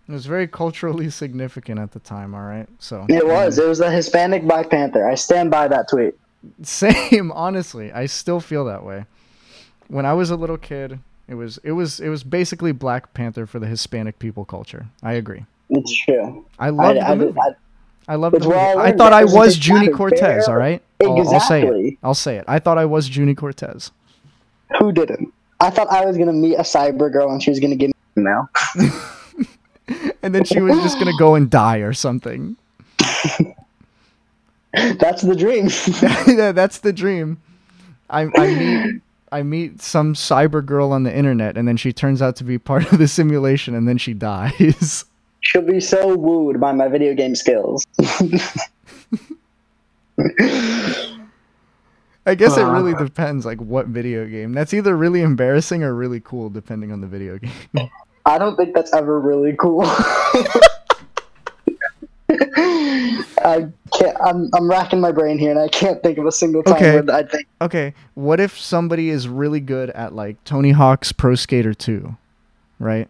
It 0.08 0.12
was 0.12 0.26
very 0.26 0.48
culturally 0.48 1.10
significant 1.10 1.78
at 1.78 1.92
the 1.92 2.00
time, 2.00 2.34
all 2.34 2.42
right? 2.42 2.68
So 2.78 3.06
It 3.08 3.26
was. 3.26 3.58
It 3.58 3.66
was 3.66 3.78
the 3.78 3.90
Hispanic 3.90 4.42
Black 4.42 4.68
Panther. 4.68 5.08
I 5.08 5.14
stand 5.14 5.50
by 5.50 5.68
that 5.68 5.88
tweet. 5.88 6.14
Same, 6.62 7.30
honestly. 7.34 7.92
I 7.92 8.06
still 8.06 8.40
feel 8.40 8.64
that 8.64 8.84
way. 8.84 9.06
When 9.88 10.04
I 10.04 10.12
was 10.14 10.30
a 10.30 10.36
little 10.36 10.58
kid, 10.58 10.98
it 11.28 11.34
was 11.34 11.58
it 11.62 11.72
was 11.72 12.00
it 12.00 12.08
was 12.08 12.24
basically 12.24 12.72
Black 12.72 13.14
Panther 13.14 13.46
for 13.46 13.58
the 13.58 13.66
Hispanic 13.66 14.18
people 14.18 14.44
culture. 14.44 14.86
I 15.02 15.12
agree. 15.12 15.44
It's 15.70 15.96
true. 16.04 16.44
I 16.58 16.70
loved 16.70 16.98
I, 16.98 17.14
movie. 17.14 17.38
I, 17.38 18.12
I 18.12 18.16
loved 18.16 18.36
the 18.36 18.40
movie. 18.40 18.56
I 18.56 18.88
I 18.88 18.92
thought 18.92 19.12
I 19.12 19.24
was 19.24 19.58
Juni 19.58 19.94
Cortez, 19.94 20.48
all 20.48 20.56
right? 20.56 20.82
I'll, 21.02 21.18
I'll 21.18 21.40
say 21.40 21.60
it. 21.60 21.64
Exactly. 21.64 21.98
I'll 22.02 22.14
say 22.14 22.36
it. 22.36 22.44
I 22.48 22.58
thought 22.58 22.78
I 22.78 22.86
was 22.86 23.08
Juni 23.08 23.36
Cortez. 23.36 23.92
who 24.78 24.90
didn't? 24.92 25.32
I 25.60 25.70
thought 25.70 25.88
I 25.88 26.04
was 26.04 26.18
gonna 26.18 26.32
meet 26.32 26.56
a 26.56 26.62
cyber 26.62 27.12
girl 27.12 27.30
and 27.30 27.42
she 27.42 27.50
was 27.50 27.60
gonna 27.60 27.76
give 27.76 27.88
me 27.88 27.94
an 28.16 28.22
email. 28.22 28.48
And 30.22 30.32
then 30.34 30.44
she 30.44 30.60
was 30.60 30.78
just 30.82 30.94
going 31.00 31.10
to 31.10 31.18
go 31.18 31.34
and 31.34 31.50
die 31.50 31.78
or 31.78 31.92
something. 31.92 32.56
That's 34.72 35.22
the 35.22 35.34
dream. 35.36 35.68
Yeah, 36.36 36.52
That's 36.52 36.78
the 36.78 36.92
dream. 36.92 37.40
I, 38.08 38.28
I 38.36 38.46
meet 38.54 39.00
I 39.32 39.42
meet 39.42 39.80
some 39.82 40.14
cyber 40.14 40.64
girl 40.64 40.92
on 40.92 41.02
the 41.04 41.12
internet 41.16 41.56
and 41.56 41.66
then 41.66 41.76
she 41.76 41.92
turns 41.92 42.20
out 42.22 42.36
to 42.36 42.44
be 42.44 42.58
part 42.58 42.92
of 42.92 42.98
the 42.98 43.08
simulation 43.08 43.74
and 43.74 43.88
then 43.88 43.98
she 43.98 44.12
dies. 44.14 45.04
She'll 45.40 45.62
be 45.62 45.80
so 45.80 46.14
wooed 46.16 46.60
by 46.60 46.72
my 46.72 46.86
video 46.88 47.14
game 47.14 47.34
skills. 47.34 47.84
I 52.24 52.36
guess 52.36 52.56
it 52.56 52.62
Uh. 52.62 52.70
really 52.72 52.94
depends 52.94 53.44
like 53.44 53.60
what 53.60 53.86
video 53.86 54.26
game. 54.26 54.52
That's 54.52 54.72
either 54.72 54.96
really 54.96 55.22
embarrassing 55.22 55.82
or 55.82 55.94
really 55.94 56.20
cool 56.20 56.48
depending 56.50 56.92
on 56.92 57.00
the 57.00 57.08
video 57.08 57.38
game. 57.38 57.50
I 58.24 58.38
don't 58.38 58.56
think 58.56 58.74
that's 58.74 58.92
ever 58.94 59.18
really 59.20 59.54
cool. 59.58 59.82
I 63.44 63.68
can't. 63.92 64.16
I'm 64.24 64.48
I'm 64.54 64.68
racking 64.70 65.00
my 65.00 65.12
brain 65.12 65.38
here, 65.38 65.50
and 65.50 65.58
I 65.60 65.68
can't 65.68 66.02
think 66.02 66.18
of 66.18 66.26
a 66.26 66.32
single 66.32 66.62
time 66.62 66.74
Okay. 66.76 67.00
where 67.00 67.14
I 67.16 67.22
think 67.24 67.46
okay, 67.60 67.94
what 68.14 68.40
if 68.40 68.58
somebody 68.58 69.10
is 69.10 69.28
really 69.28 69.60
good 69.60 69.90
at 69.90 70.14
like 70.14 70.42
Tony 70.44 70.70
Hawk's 70.70 71.12
Pro 71.12 71.34
Skater 71.34 71.74
2, 71.74 72.16
right? 72.78 73.08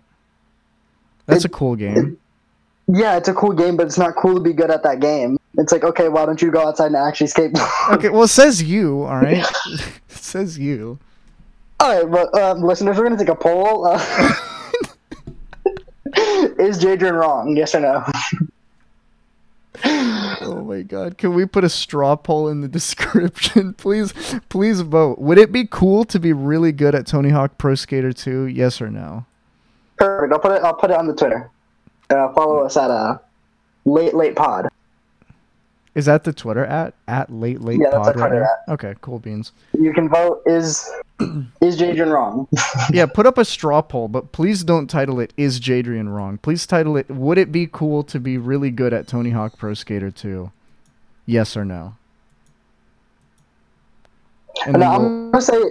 That's 1.27 1.45
a 1.45 1.49
cool 1.49 1.77
game. 1.77 2.19
yeah, 2.89 3.17
it's 3.17 3.29
a 3.29 3.35
cool 3.35 3.53
game, 3.53 3.77
but 3.77 3.87
it's 3.87 3.99
not 3.99 4.17
cool 4.17 4.35
to 4.35 4.41
be 4.41 4.53
good 4.53 4.71
at 4.71 4.83
that 4.83 5.01
game. 5.01 5.39
It's 5.57 5.71
like, 5.73 5.85
okay, 5.85 6.09
why 6.09 6.27
don't 6.27 6.41
you 6.43 6.51
go 6.51 6.67
outside 6.67 6.87
and 6.87 6.97
actually 6.97 7.29
skateboard? 7.29 7.69
Okay, 7.97 8.09
well 8.09 8.23
it 8.25 8.29
says 8.29 8.63
you, 8.63 9.03
all 9.05 9.17
right? 9.19 9.45
it 9.67 9.83
says 10.09 10.59
you. 10.59 10.99
All 11.79 12.03
right, 12.03 12.11
but 12.11 12.41
um, 12.41 12.63
listeners, 12.63 12.97
we're 12.97 13.05
gonna 13.05 13.19
take 13.19 13.29
a 13.29 13.35
poll. 13.35 13.87
Uh, 13.87 14.35
is 16.63 16.83
Jadrian 16.83 17.19
wrong? 17.19 17.57
Yes 17.57 17.75
or 17.75 17.81
no? 17.81 18.05
Oh 19.85 20.63
my 20.65 20.83
god. 20.83 21.19
Can 21.19 21.35
we 21.35 21.47
put 21.47 21.65
a 21.65 21.69
straw 21.69 22.17
poll 22.17 22.49
in 22.49 22.61
the 22.61 22.69
description? 22.79 23.75
please 23.75 24.13
please 24.49 24.81
vote. 24.81 25.19
Would 25.19 25.39
it 25.39 25.53
be 25.53 25.67
cool 25.67 26.05
to 26.05 26.19
be 26.19 26.33
really 26.33 26.73
good 26.73 26.95
at 26.95 27.07
Tony 27.07 27.31
Hawk 27.31 27.59
Pro 27.59 27.75
Skater 27.75 28.13
2? 28.13 28.47
Yes 28.47 28.81
or 28.81 28.91
no? 28.91 29.25
Perfect. 29.97 30.33
I'll 30.33 30.39
put 30.41 30.53
it. 30.53 30.63
I'll 30.63 30.75
put 30.75 30.91
it 30.91 30.97
on 30.97 31.07
the 31.07 31.15
Twitter. 31.15 31.51
Uh, 32.11 32.33
follow 32.33 32.65
us 32.65 32.77
at 32.77 32.91
uh, 32.91 33.19
late 33.85 34.15
late 34.15 34.37
pod. 34.37 34.69
Is 35.95 36.07
that 36.07 36.25
the 36.25 36.33
Twitter 36.33 36.65
at 36.65 36.95
at 37.07 37.31
late 37.31 37.61
late 37.61 37.79
Yeah, 37.81 37.91
that's 37.91 38.07
pod 38.09 38.17
right 38.17 38.29
Twitter 38.29 38.49
now? 38.67 38.75
Okay, 38.75 38.95
cool 39.03 39.19
beans. 39.19 39.53
You 39.79 39.93
can 39.93 40.09
vote. 40.09 40.43
Is 40.47 40.91
is 41.61 41.79
Jadrian 41.79 42.11
wrong? 42.13 42.49
yeah, 42.93 43.05
put 43.07 43.27
up 43.27 43.37
a 43.37 43.45
straw 43.45 43.83
poll, 43.83 44.09
but 44.09 44.33
please 44.33 44.65
don't 44.65 44.89
title 44.89 45.21
it 45.21 45.35
"Is 45.37 45.61
Jadrian 45.61 46.15
wrong?" 46.15 46.39
Please 46.39 46.67
title 46.67 46.97
it 46.97 47.11
"Would 47.11 47.37
it 47.37 47.53
be 47.53 47.69
cool 47.71 48.03
to 48.05 48.19
be 48.19 48.39
really 48.39 48.71
good 48.71 48.95
at 48.95 49.07
Tony 49.07 49.31
Hawk 49.31 49.59
Pro 49.59 49.75
Skater 49.75 50.11
2?" 50.11 50.51
Yes 51.27 51.57
or 51.57 51.65
no? 51.67 51.95
And 54.67 54.77
And 54.77 54.85
I'm 54.85 55.03
we'll- 55.03 55.31
gonna 55.33 55.43
say, 55.43 55.63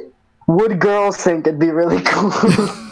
would 0.47 0.79
girls 0.79 1.17
think 1.17 1.47
it'd 1.47 1.59
be 1.59 1.71
really 1.71 2.01
cool? 2.01 2.31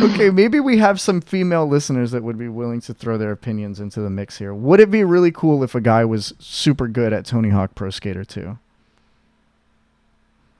okay, 0.00 0.30
maybe 0.30 0.60
we 0.60 0.78
have 0.78 1.00
some 1.00 1.20
female 1.20 1.66
listeners 1.66 2.10
that 2.12 2.22
would 2.22 2.38
be 2.38 2.48
willing 2.48 2.80
to 2.82 2.94
throw 2.94 3.18
their 3.18 3.32
opinions 3.32 3.80
into 3.80 4.00
the 4.00 4.10
mix 4.10 4.38
here. 4.38 4.54
Would 4.54 4.80
it 4.80 4.90
be 4.90 5.04
really 5.04 5.32
cool 5.32 5.62
if 5.62 5.74
a 5.74 5.80
guy 5.80 6.04
was 6.04 6.34
super 6.38 6.88
good 6.88 7.12
at 7.12 7.24
Tony 7.26 7.50
Hawk 7.50 7.74
Pro 7.74 7.90
Skater 7.90 8.24
2? 8.24 8.58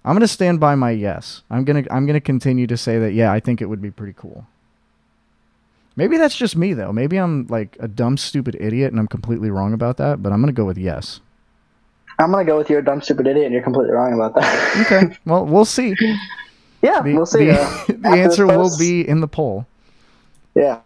I'm 0.07 0.15
gonna 0.15 0.29
stand 0.29 0.61
by 0.61 0.75
my 0.75 0.91
yes. 0.91 1.43
I'm 1.51 1.65
gonna 1.65 1.85
I'm 1.91 2.07
gonna 2.07 2.21
continue 2.21 2.67
to 2.67 2.77
say 2.77 2.99
that 2.99 3.13
yeah, 3.13 3.33
I 3.33 3.41
think 3.41 3.63
it 3.63 3.67
would 3.67 3.81
be 3.81 3.91
pretty 3.91 4.13
cool. 4.15 4.47
Maybe 5.97 6.19
that's 6.19 6.37
just 6.37 6.57
me 6.57 6.75
though. 6.75 6.93
Maybe 6.93 7.17
I'm 7.17 7.47
like 7.47 7.77
a 7.81 7.89
dumb, 7.89 8.19
stupid 8.19 8.57
idiot 8.61 8.93
and 8.93 9.01
I'm 9.01 9.09
completely 9.09 9.51
wrong 9.51 9.73
about 9.73 9.97
that, 9.97 10.23
but 10.23 10.33
I'm 10.33 10.41
gonna 10.41 10.53
go 10.53 10.67
with 10.67 10.77
yes. 10.77 11.21
I'm 12.19 12.31
gonna 12.31 12.45
go 12.45 12.57
with 12.57 12.71
your 12.71 12.83
dumb 12.83 13.01
stupid 13.01 13.27
idiot, 13.27 13.47
and 13.47 13.55
you're 13.55 13.63
completely 13.63 13.93
wrong 13.93 14.15
about 14.15 14.35
that. 14.37 14.87
Okay. 14.87 15.17
well, 15.25 15.45
we'll 15.45 15.65
see. 15.65 15.95
Yeah, 16.85 17.01
The, 17.03 17.15
we'll 17.15 17.27
see. 17.27 17.47
the- 17.47 17.61
uh, 17.61 17.85
the 17.89 18.09
answer 18.09 18.47
will 18.47 18.77
be 18.79 19.07
in 19.09 19.21
the 19.21 19.29
poll. 19.29 19.67
Yeah. 20.55 20.81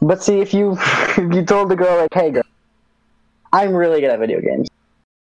But 0.00 0.22
see, 0.22 0.40
if 0.40 0.52
you 0.52 0.72
if 0.80 1.32
you 1.32 1.44
told 1.44 1.68
the 1.68 1.76
girl 1.76 1.96
like, 2.00 2.12
"Hey, 2.12 2.30
girl, 2.32 2.42
I'm 3.52 3.72
really 3.74 4.00
good 4.00 4.10
at 4.10 4.18
video 4.18 4.40
games," 4.40 4.68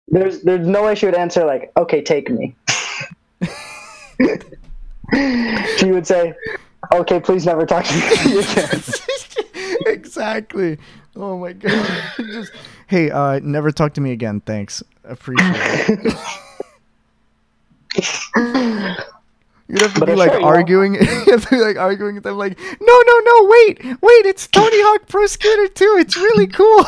there's 0.09 0.41
there's 0.41 0.67
no 0.67 0.83
way 0.83 0.95
she 0.95 1.05
would 1.05 1.15
answer 1.15 1.45
like, 1.45 1.71
"Okay, 1.77 2.01
take 2.01 2.29
me." 2.29 2.53
she 5.77 5.91
would 5.91 6.05
say, 6.05 6.33
"Okay, 6.91 7.19
please 7.19 7.45
never 7.45 7.65
talk 7.65 7.85
to 7.85 7.93
me 7.95 8.39
again." 8.39 8.83
exactly. 9.85 10.77
Oh 11.15 11.37
my 11.37 11.53
god. 11.53 11.87
Just 12.17 12.51
hey, 12.87 13.09
uh, 13.09 13.39
never 13.39 13.71
talk 13.71 13.93
to 13.93 14.01
me 14.01 14.11
again. 14.11 14.41
Thanks. 14.41 14.83
Appreciate 15.05 15.55
it. 16.05 16.13
You'd 19.69 19.81
have 19.81 19.93
to 19.95 19.99
But 19.99 20.05
be 20.05 20.11
I'm 20.13 20.17
like 20.17 20.29
sure, 20.31 20.39
you 20.39 20.45
know- 20.45 20.47
arguing. 20.47 20.93
you 21.01 21.01
have 21.05 21.43
to 21.43 21.49
be 21.49 21.57
like 21.61 21.77
arguing 21.77 22.15
with 22.15 22.23
them, 22.23 22.37
like, 22.37 22.57
no, 22.59 23.01
no, 23.05 23.19
no, 23.19 23.45
wait, 23.49 23.83
wait, 24.01 24.25
it's 24.25 24.47
Tony 24.47 24.81
Hawk 24.81 25.07
Pro 25.07 25.25
Skater 25.27 25.67
2. 25.67 25.95
It's 25.99 26.15
really 26.15 26.47
cool. 26.47 26.85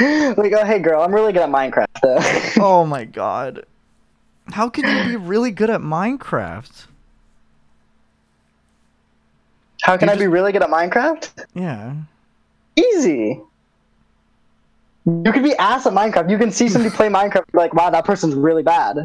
like, 0.36 0.52
"Oh, 0.52 0.64
hey, 0.64 0.78
girl, 0.80 1.00
I'm 1.02 1.14
really 1.14 1.32
good 1.32 1.42
at 1.42 1.48
Minecraft." 1.48 1.86
Uh, 2.02 2.50
oh 2.62 2.84
my 2.84 3.04
god. 3.04 3.64
How 4.48 4.68
can 4.68 4.84
you 4.84 5.04
be 5.12 5.16
really 5.16 5.50
good 5.50 5.70
at 5.70 5.80
Minecraft? 5.80 6.86
How 9.82 9.96
can 9.96 10.08
You 10.08 10.14
I 10.14 10.18
be 10.18 10.26
really 10.26 10.52
good 10.52 10.62
at 10.62 10.68
Minecraft? 10.68 11.46
Yeah. 11.54 11.94
Easy. 12.76 13.40
You 15.06 15.32
can 15.32 15.42
be 15.42 15.54
ass 15.56 15.86
at 15.86 15.92
Minecraft. 15.92 16.30
You 16.30 16.38
can 16.38 16.50
see 16.50 16.68
somebody 16.68 16.94
play 16.94 17.08
Minecraft, 17.08 17.44
like, 17.52 17.74
wow, 17.74 17.90
that 17.90 18.04
person's 18.06 18.34
really 18.34 18.62
bad, 18.62 18.96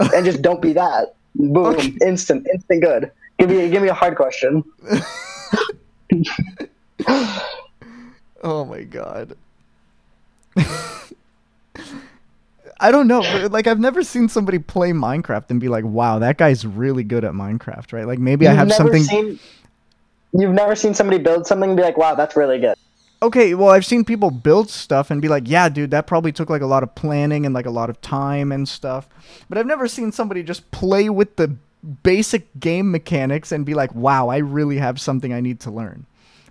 and 0.00 0.24
just 0.24 0.42
don't 0.42 0.60
be 0.60 0.72
that. 0.74 1.14
Boom, 1.34 1.66
Okay. 1.66 1.94
instant, 2.02 2.46
instant 2.52 2.82
good. 2.82 3.10
Give 3.38 3.48
me, 3.50 3.68
give 3.70 3.82
me 3.82 3.88
a 3.88 3.94
hard 3.94 4.16
question. 4.16 4.62
Oh 8.42 8.64
my 8.64 8.82
god. 8.82 9.36
I 12.78 12.90
don't 12.90 13.06
know, 13.08 13.20
like 13.50 13.66
I've 13.66 13.80
never 13.80 14.02
seen 14.02 14.28
somebody 14.28 14.58
play 14.58 14.92
Minecraft 14.92 15.48
and 15.50 15.58
be 15.58 15.68
like, 15.68 15.84
"Wow, 15.84 16.18
that 16.18 16.36
guy's 16.36 16.66
really 16.66 17.02
good 17.04 17.24
at 17.24 17.32
Minecraft." 17.32 17.92
Right? 17.92 18.06
Like 18.06 18.18
maybe 18.18 18.46
I 18.46 18.50
You've 18.50 18.58
have 18.58 18.68
never 18.68 18.82
something. 18.82 19.02
Seen, 19.02 19.38
you've 20.32 20.52
never 20.52 20.74
seen 20.76 20.92
somebody 20.94 21.22
build 21.22 21.46
something 21.46 21.70
and 21.70 21.76
be 21.76 21.82
like, 21.82 21.96
wow, 21.96 22.14
that's 22.14 22.36
really 22.36 22.58
good. 22.58 22.76
Okay, 23.22 23.54
well, 23.54 23.70
I've 23.70 23.86
seen 23.86 24.04
people 24.04 24.30
build 24.30 24.68
stuff 24.70 25.10
and 25.10 25.22
be 25.22 25.28
like, 25.28 25.44
"Yeah, 25.48 25.68
dude, 25.68 25.90
that 25.90 26.06
probably 26.06 26.32
took 26.32 26.50
like 26.50 26.62
a 26.62 26.66
lot 26.66 26.82
of 26.82 26.94
planning 26.94 27.46
and 27.46 27.54
like 27.54 27.66
a 27.66 27.70
lot 27.70 27.88
of 27.88 28.00
time 28.00 28.52
and 28.52 28.68
stuff." 28.68 29.08
But 29.48 29.58
I've 29.58 29.66
never 29.66 29.88
seen 29.88 30.12
somebody 30.12 30.42
just 30.42 30.70
play 30.70 31.08
with 31.08 31.36
the 31.36 31.56
basic 32.02 32.48
game 32.60 32.90
mechanics 32.90 33.52
and 33.52 33.64
be 33.64 33.74
like, 33.74 33.94
"Wow, 33.94 34.28
I 34.28 34.38
really 34.38 34.76
have 34.78 35.00
something 35.00 35.32
I 35.32 35.40
need 35.40 35.60
to 35.60 35.70
learn." 35.70 36.04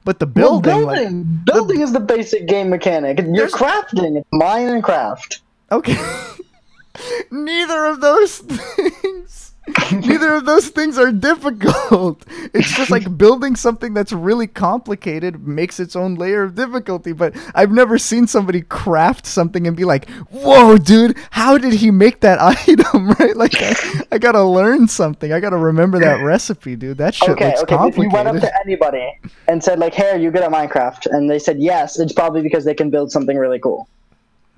But 0.06 0.20
the 0.20 0.26
Well, 0.28 0.60
building, 0.60 0.86
like, 0.86 0.98
building, 1.00 1.42
building 1.46 1.82
is 1.82 1.92
the 1.92 2.00
basic 2.00 2.48
game 2.48 2.70
mechanic. 2.70 3.20
You're 3.20 3.48
crafting. 3.48 4.18
It's 4.18 4.30
Minecraft. 4.34 5.40
Okay. 5.72 5.98
Neither 7.32 7.86
of 7.86 8.02
those 8.02 8.38
things. 8.40 9.52
Neither 9.92 10.34
of 10.36 10.46
those 10.46 10.70
things 10.70 10.98
are 10.98 11.12
difficult. 11.12 12.26
It's 12.54 12.74
just 12.78 12.90
like 12.90 13.18
building 13.18 13.58
something 13.58 13.94
that's 13.94 14.14
really 14.14 14.48
complicated 14.48 15.46
makes 15.46 15.78
its 15.78 15.94
own 15.94 16.16
layer 16.16 16.44
of 16.44 16.56
difficulty. 16.56 17.12
But 17.12 17.36
I've 17.54 17.72
never 17.72 17.98
seen 17.98 18.28
somebody 18.28 18.62
craft 18.62 19.26
something 19.26 19.68
and 19.68 19.76
be 19.76 19.84
like, 19.84 20.10
"Whoa, 20.32 20.78
dude, 20.78 21.18
how 21.32 21.58
did 21.58 21.74
he 21.74 21.92
make 21.92 22.22
that 22.22 22.40
item?" 22.68 23.10
Right? 23.12 23.36
Like, 23.36 23.56
I, 23.58 23.76
I 24.14 24.18
gotta 24.20 24.42
learn 24.42 24.88
something. 24.88 25.34
I 25.34 25.42
gotta 25.42 25.58
remember 25.58 26.00
that 26.00 26.24
recipe, 26.24 26.78
dude. 26.78 26.98
That 26.98 27.14
shit 27.14 27.30
Okay, 27.32 27.48
looks 27.48 27.64
okay. 27.64 27.88
If 27.88 27.98
you 27.98 28.10
went 28.10 28.30
up 28.30 28.40
to 28.40 28.60
anybody 28.62 29.20
and 29.50 29.62
said 29.62 29.80
like, 29.80 29.94
"Hey, 29.94 30.12
are 30.12 30.18
you 30.18 30.32
good 30.32 30.44
at 30.44 30.52
Minecraft?" 30.52 31.08
and 31.08 31.30
they 31.30 31.40
said 31.40 31.60
yes, 31.60 32.00
it's 32.00 32.14
probably 32.14 32.42
because 32.42 32.64
they 32.64 32.76
can 32.76 32.90
build 32.90 33.12
something 33.12 33.36
really 33.36 33.60
cool. 33.60 33.90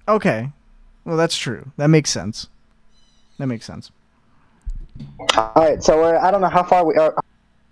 Okay, 0.08 0.52
well, 1.04 1.18
that's 1.18 1.38
true. 1.38 1.72
That 1.78 1.88
makes 1.88 2.12
sense. 2.12 2.48
That 3.40 3.48
makes 3.48 3.66
sense. 3.66 3.92
All 5.36 5.52
right, 5.56 5.84
so 5.84 5.98
we're, 5.98 6.18
I 6.18 6.32
don't 6.32 6.42
know 6.42 6.50
how 6.50 6.64
far 6.64 6.86
we 6.86 6.96
are 6.96 7.16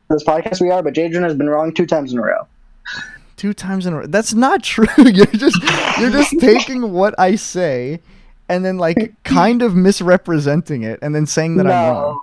this 0.10 0.24
podcast 0.24 0.62
we 0.62 0.70
are, 0.70 0.84
but 0.84 0.94
Jadrian 0.94 1.24
has 1.24 1.36
been 1.36 1.50
wrong 1.50 1.74
two 1.74 1.86
times 1.86 2.14
in 2.14 2.20
a 2.20 2.22
row. 2.22 2.48
two 3.38 3.54
times 3.54 3.86
in 3.86 3.94
a 3.94 3.98
row. 4.00 4.06
That's 4.08 4.34
not 4.34 4.64
true. 4.64 4.88
You're 4.98 5.26
just 5.26 5.58
you're 6.00 6.12
just 6.12 6.32
taking 6.40 6.92
what 6.92 7.16
I 7.20 7.36
say 7.36 8.00
and 8.50 8.64
then 8.64 8.78
like 8.78 9.14
kind 9.24 9.62
of 9.62 9.76
misrepresenting 9.76 10.84
it 10.84 11.00
and 11.02 11.16
then 11.16 11.26
saying 11.26 11.58
that 11.58 11.68
I'm 11.68 11.94
wrong. 11.94 12.22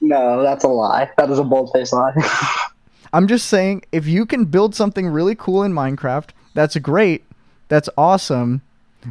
no, 0.00 0.36
no, 0.36 0.42
that's 0.42 0.64
a 0.64 0.68
lie. 0.68 1.10
That 1.18 1.30
is 1.30 1.38
a 1.38 1.44
bold 1.44 1.70
faced 1.72 1.92
lie. 1.92 2.12
I'm 3.12 3.26
just 3.28 3.46
saying 3.46 3.84
if 3.92 4.06
you 4.06 4.26
can 4.26 4.44
build 4.44 4.74
something 4.74 5.06
really 5.08 5.34
cool 5.34 5.62
in 5.62 5.72
Minecraft, 5.72 6.30
that's 6.54 6.76
great. 6.78 7.24
That's 7.68 7.88
awesome. 7.96 8.62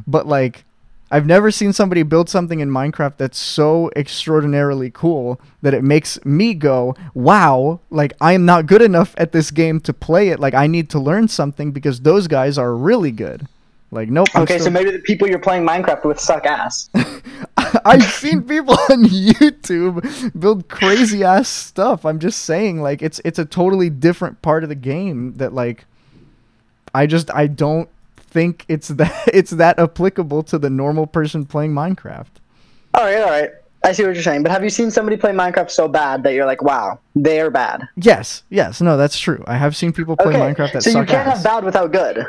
But 0.07 0.27
like 0.27 0.63
I've 1.13 1.27
never 1.27 1.51
seen 1.51 1.73
somebody 1.73 2.01
build 2.01 2.27
something 2.27 2.59
in 2.59 2.71
Minecraft 2.71 3.17
that's 3.17 3.37
so 3.37 3.91
extraordinarily 3.95 4.89
cool 4.89 5.39
that 5.61 5.75
it 5.75 5.83
makes 5.83 6.17
me 6.25 6.55
go, 6.55 6.95
"Wow, 7.13 7.81
like 7.91 8.13
I 8.19 8.33
am 8.33 8.45
not 8.45 8.65
good 8.65 8.81
enough 8.81 9.13
at 9.15 9.31
this 9.31 9.51
game 9.51 9.79
to 9.81 9.93
play 9.93 10.29
it. 10.29 10.39
Like 10.39 10.55
I 10.55 10.65
need 10.65 10.89
to 10.89 10.99
learn 10.99 11.27
something 11.27 11.71
because 11.71 11.99
those 11.99 12.27
guys 12.27 12.57
are 12.57 12.75
really 12.75 13.11
good." 13.11 13.47
Like 13.91 14.09
nope. 14.09 14.27
I'm 14.33 14.41
okay, 14.41 14.55
still- 14.55 14.65
so 14.65 14.71
maybe 14.71 14.89
the 14.89 15.03
people 15.03 15.27
you're 15.27 15.37
playing 15.37 15.67
Minecraft 15.67 16.03
with 16.03 16.19
suck 16.19 16.47
ass. 16.47 16.89
I've 17.85 18.01
seen 18.03 18.41
people 18.41 18.73
on 18.89 19.03
YouTube 19.05 20.39
build 20.39 20.67
crazy 20.67 21.23
ass 21.23 21.47
stuff. 21.47 22.05
I'm 22.05 22.17
just 22.17 22.39
saying, 22.41 22.81
like 22.81 23.03
it's 23.03 23.21
it's 23.23 23.37
a 23.37 23.45
totally 23.45 23.91
different 23.91 24.41
part 24.41 24.63
of 24.63 24.69
the 24.69 24.75
game 24.75 25.33
that 25.35 25.53
like 25.53 25.85
I 26.95 27.05
just 27.05 27.29
I 27.35 27.45
don't 27.45 27.87
think 28.33 28.65
it's 28.67 28.87
that 28.99 29.29
it's 29.33 29.51
that 29.51 29.79
applicable 29.79 30.43
to 30.43 30.57
the 30.59 30.69
normal 30.69 31.07
person 31.07 31.45
playing 31.45 31.73
Minecraft. 31.73 32.33
all 32.95 33.03
right, 33.03 33.21
all 33.21 33.29
right. 33.29 33.49
I 33.85 33.91
see 33.91 34.03
what 34.05 34.13
you're 34.15 34.23
saying, 34.23 34.43
but 34.43 34.51
have 34.53 34.63
you 34.63 34.69
seen 34.69 34.89
somebody 34.91 35.17
play 35.17 35.31
Minecraft 35.31 35.69
so 35.69 35.89
bad 35.89 36.23
that 36.23 36.33
you're 36.33 36.45
like, 36.45 36.61
wow, 36.61 36.99
they 37.17 37.41
are 37.41 37.49
bad? 37.51 37.85
Yes, 37.97 38.43
yes, 38.49 38.79
no, 38.79 38.95
that's 38.95 39.19
true. 39.19 39.43
I 39.45 39.57
have 39.57 39.75
seen 39.75 39.91
people 39.91 40.15
play 40.15 40.27
Okay, 40.33 40.39
Minecraft 40.39 40.71
that 40.73 40.83
so 40.83 40.89
you 41.01 41.05
can't 41.05 41.27
ass. 41.27 41.35
have 41.37 41.43
bad 41.43 41.65
without 41.65 41.91
good. 41.91 42.25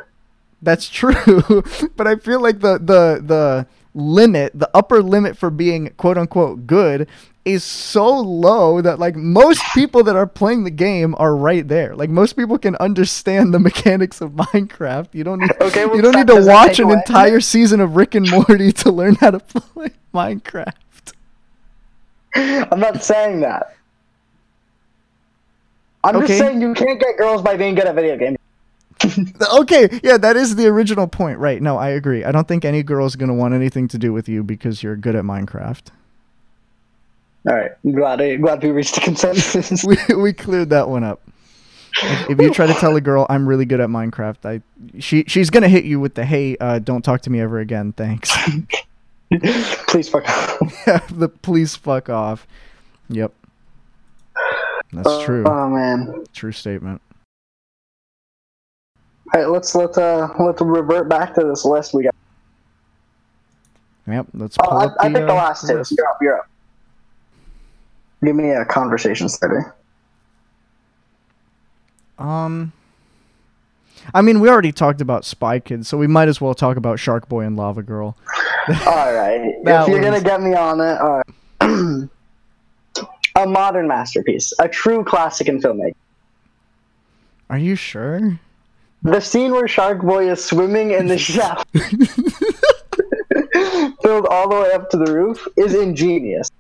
That's 0.63 0.89
true, 1.01 1.63
but 1.97 2.07
I 2.09 2.17
feel 2.17 2.41
like 2.41 2.59
the 2.61 2.79
the 2.79 3.23
the 3.25 3.67
limit, 3.95 4.53
the 4.59 4.68
upper 4.74 5.03
limit 5.03 5.36
for 5.36 5.51
being 5.51 5.90
quote 5.97 6.18
unquote 6.18 6.66
good 6.66 7.09
is 7.45 7.62
so 7.62 8.09
low 8.20 8.80
that 8.80 8.99
like 8.99 9.14
most 9.14 9.62
people 9.74 10.03
that 10.03 10.16
are 10.16 10.26
playing 10.26 10.64
the 10.64 10.70
game 10.70 11.14
are 11.18 11.36
right 11.36 11.68
there. 11.68 11.95
Like 11.95 12.09
most 12.11 12.34
people 12.34 12.57
can 12.59 12.74
understand 12.76 13.53
the 13.53 13.59
mechanics 13.68 14.20
of 14.22 14.30
Minecraft. 14.32 15.09
You 15.12 15.24
don't 15.24 15.40
need 15.40 15.51
Okay, 15.61 15.84
well, 15.84 15.97
you 15.97 16.03
don't 16.03 16.16
need 16.16 16.26
to 16.28 16.42
watch 16.45 16.78
an 16.78 16.86
away- 16.86 16.95
entire 16.95 17.40
season 17.40 17.80
of 17.80 17.97
Rick 17.97 18.14
and 18.14 18.28
Morty 18.30 18.72
to 18.72 18.90
learn 18.90 19.16
how 19.16 19.30
to 19.32 19.38
play 19.40 19.90
Minecraft. 20.14 20.72
I'm 22.34 22.80
not 22.80 23.03
saying 23.05 23.40
that. 23.40 23.76
I'm 26.03 26.16
Okay. 26.16 26.26
just 26.26 26.38
saying 26.40 26.61
you 26.61 26.74
can't 26.74 26.99
get 26.99 27.16
girls 27.16 27.42
by 27.42 27.57
being 27.57 27.74
good 27.74 27.86
at 27.86 27.95
video 27.95 28.16
games. 28.16 28.36
okay, 29.61 30.01
yeah, 30.03 30.16
that 30.16 30.36
is 30.36 30.57
the 30.57 30.66
original 30.66 31.07
point, 31.07 31.38
right? 31.38 31.61
No, 31.61 31.76
I 31.76 31.90
agree. 31.90 32.24
I 32.24 32.32
don't 32.32 32.49
think 32.49 32.64
any 32.64 32.82
girl's 32.82 33.16
gonna 33.16 33.34
want 33.34 33.55
anything 33.55 33.88
to 33.88 33.99
do 33.99 34.12
with 34.12 34.28
you 34.28 34.42
because 34.42 34.82
you're 34.82 34.97
good 34.97 35.14
at 35.14 35.24
Minecraft. 35.24 35.88
All 37.49 37.55
right, 37.55 37.72
I'm 37.84 37.92
glad 37.92 38.20
I, 38.20 38.36
glad 38.36 38.62
we 38.62 38.70
reached 38.70 38.97
a 38.97 39.01
consensus. 39.01 39.84
We 39.86 39.97
we 40.16 40.32
cleared 40.32 40.70
that 40.70 40.88
one 40.88 41.05
up. 41.05 41.20
If, 42.03 42.30
if 42.30 42.40
you 42.40 42.51
try 42.51 42.66
to 42.66 42.74
tell 42.74 42.97
a 42.97 43.01
girl 43.01 43.26
I'm 43.28 43.47
really 43.49 43.64
good 43.66 43.80
at 43.80 43.88
Minecraft, 43.88 44.45
I 44.45 44.62
she 45.01 45.24
she's 45.26 45.51
gonna 45.51 45.68
hit 45.68 45.84
you 45.84 46.01
with 46.01 46.14
the 46.14 46.24
hey, 46.24 46.57
uh, 46.59 46.78
don't 46.78 47.03
talk 47.03 47.22
to 47.22 47.30
me 47.30 47.40
ever 47.40 47.59
again, 47.59 47.92
thanks. 47.92 48.32
Please 49.88 50.09
fuck 50.09 50.28
off. 50.28 50.86
yeah, 50.86 51.01
the 51.11 51.28
please 51.28 51.74
fuck 51.74 52.09
off. 52.09 52.47
Yep, 53.09 53.32
that's 54.92 55.24
true. 55.24 55.45
Oh 55.47 55.68
man. 55.68 56.24
True 56.32 56.53
statement. 56.53 57.01
All 59.35 59.41
right, 59.41 59.49
let's 59.51 59.74
let 59.74 59.99
uh 59.99 60.28
let's 60.39 60.61
revert 60.61 61.09
back 61.09 61.35
to 61.35 61.45
this 61.45 61.64
list 61.64 61.93
we 61.93 62.05
got. 62.05 62.14
Yep, 64.07 64.26
let's 64.35 64.57
Oh, 64.61 64.68
pull 64.68 64.78
I, 64.78 64.85
up 64.85 64.95
I 65.01 65.09
the, 65.09 65.14
picked 65.14 65.26
the 65.26 65.32
uh, 65.32 65.37
last 65.37 65.66
two. 65.66 65.74
list. 65.74 65.93
You're 65.97 66.07
up. 66.09 66.18
You're 66.22 66.39
up. 66.39 66.49
Give 68.22 68.37
me 68.37 68.51
a 68.51 68.64
conversation 68.64 69.28
starter. 69.28 69.74
Um, 72.18 72.72
I 74.14 74.22
mean, 74.22 74.39
we 74.41 74.49
already 74.49 74.70
talked 74.72 75.01
about 75.01 75.24
Spy 75.24 75.59
Kids, 75.59 75.89
so 75.89 75.99
we 75.99 76.07
might 76.07 76.28
as 76.28 76.41
well 76.41 76.55
talk 76.55 76.76
about 76.76 76.99
Shark 77.01 77.28
Boy 77.28 77.41
and 77.41 77.57
Lava 77.57 77.82
Girl. 77.82 78.16
All 78.87 79.12
right. 79.14 79.41
If 79.64 79.89
you're 79.89 80.01
gonna 80.01 80.22
get 80.22 80.41
me 80.41 80.55
on 80.55 80.80
it, 80.80 80.99
all 81.01 81.22
right. 81.61 82.09
a 83.37 83.47
modern 83.47 83.89
masterpiece, 83.89 84.53
a 84.59 84.68
true 84.68 85.03
classic 85.05 85.49
in 85.49 85.61
filmmaking. 85.61 85.95
Are 87.51 87.59
you 87.59 87.74
sure? 87.76 88.39
The 89.05 89.21
scene 89.21 89.53
where 89.53 89.69
Shark 89.69 90.01
Boy 90.01 90.31
is 90.31 90.43
swimming 90.43 90.93
in 90.93 91.07
the 91.07 91.19
shaft 91.31 91.69
filled 94.03 94.27
all 94.27 94.49
the 94.49 94.57
way 94.63 94.73
up 94.73 94.89
to 94.91 94.97
the 94.97 95.13
roof, 95.13 95.47
is 95.57 95.75
ingenious. 95.75 96.51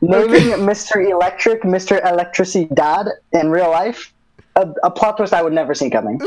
Naming 0.00 0.50
Mr. 0.66 1.10
Electric, 1.10 1.62
Mr. 1.62 2.00
Electricidad 2.02 3.10
in 3.32 3.50
real 3.50 3.70
life, 3.70 4.14
a, 4.56 4.68
a 4.84 4.90
plot 4.90 5.16
twist 5.16 5.32
I 5.32 5.42
would 5.42 5.52
never 5.52 5.74
see 5.74 5.90
coming. 5.90 6.20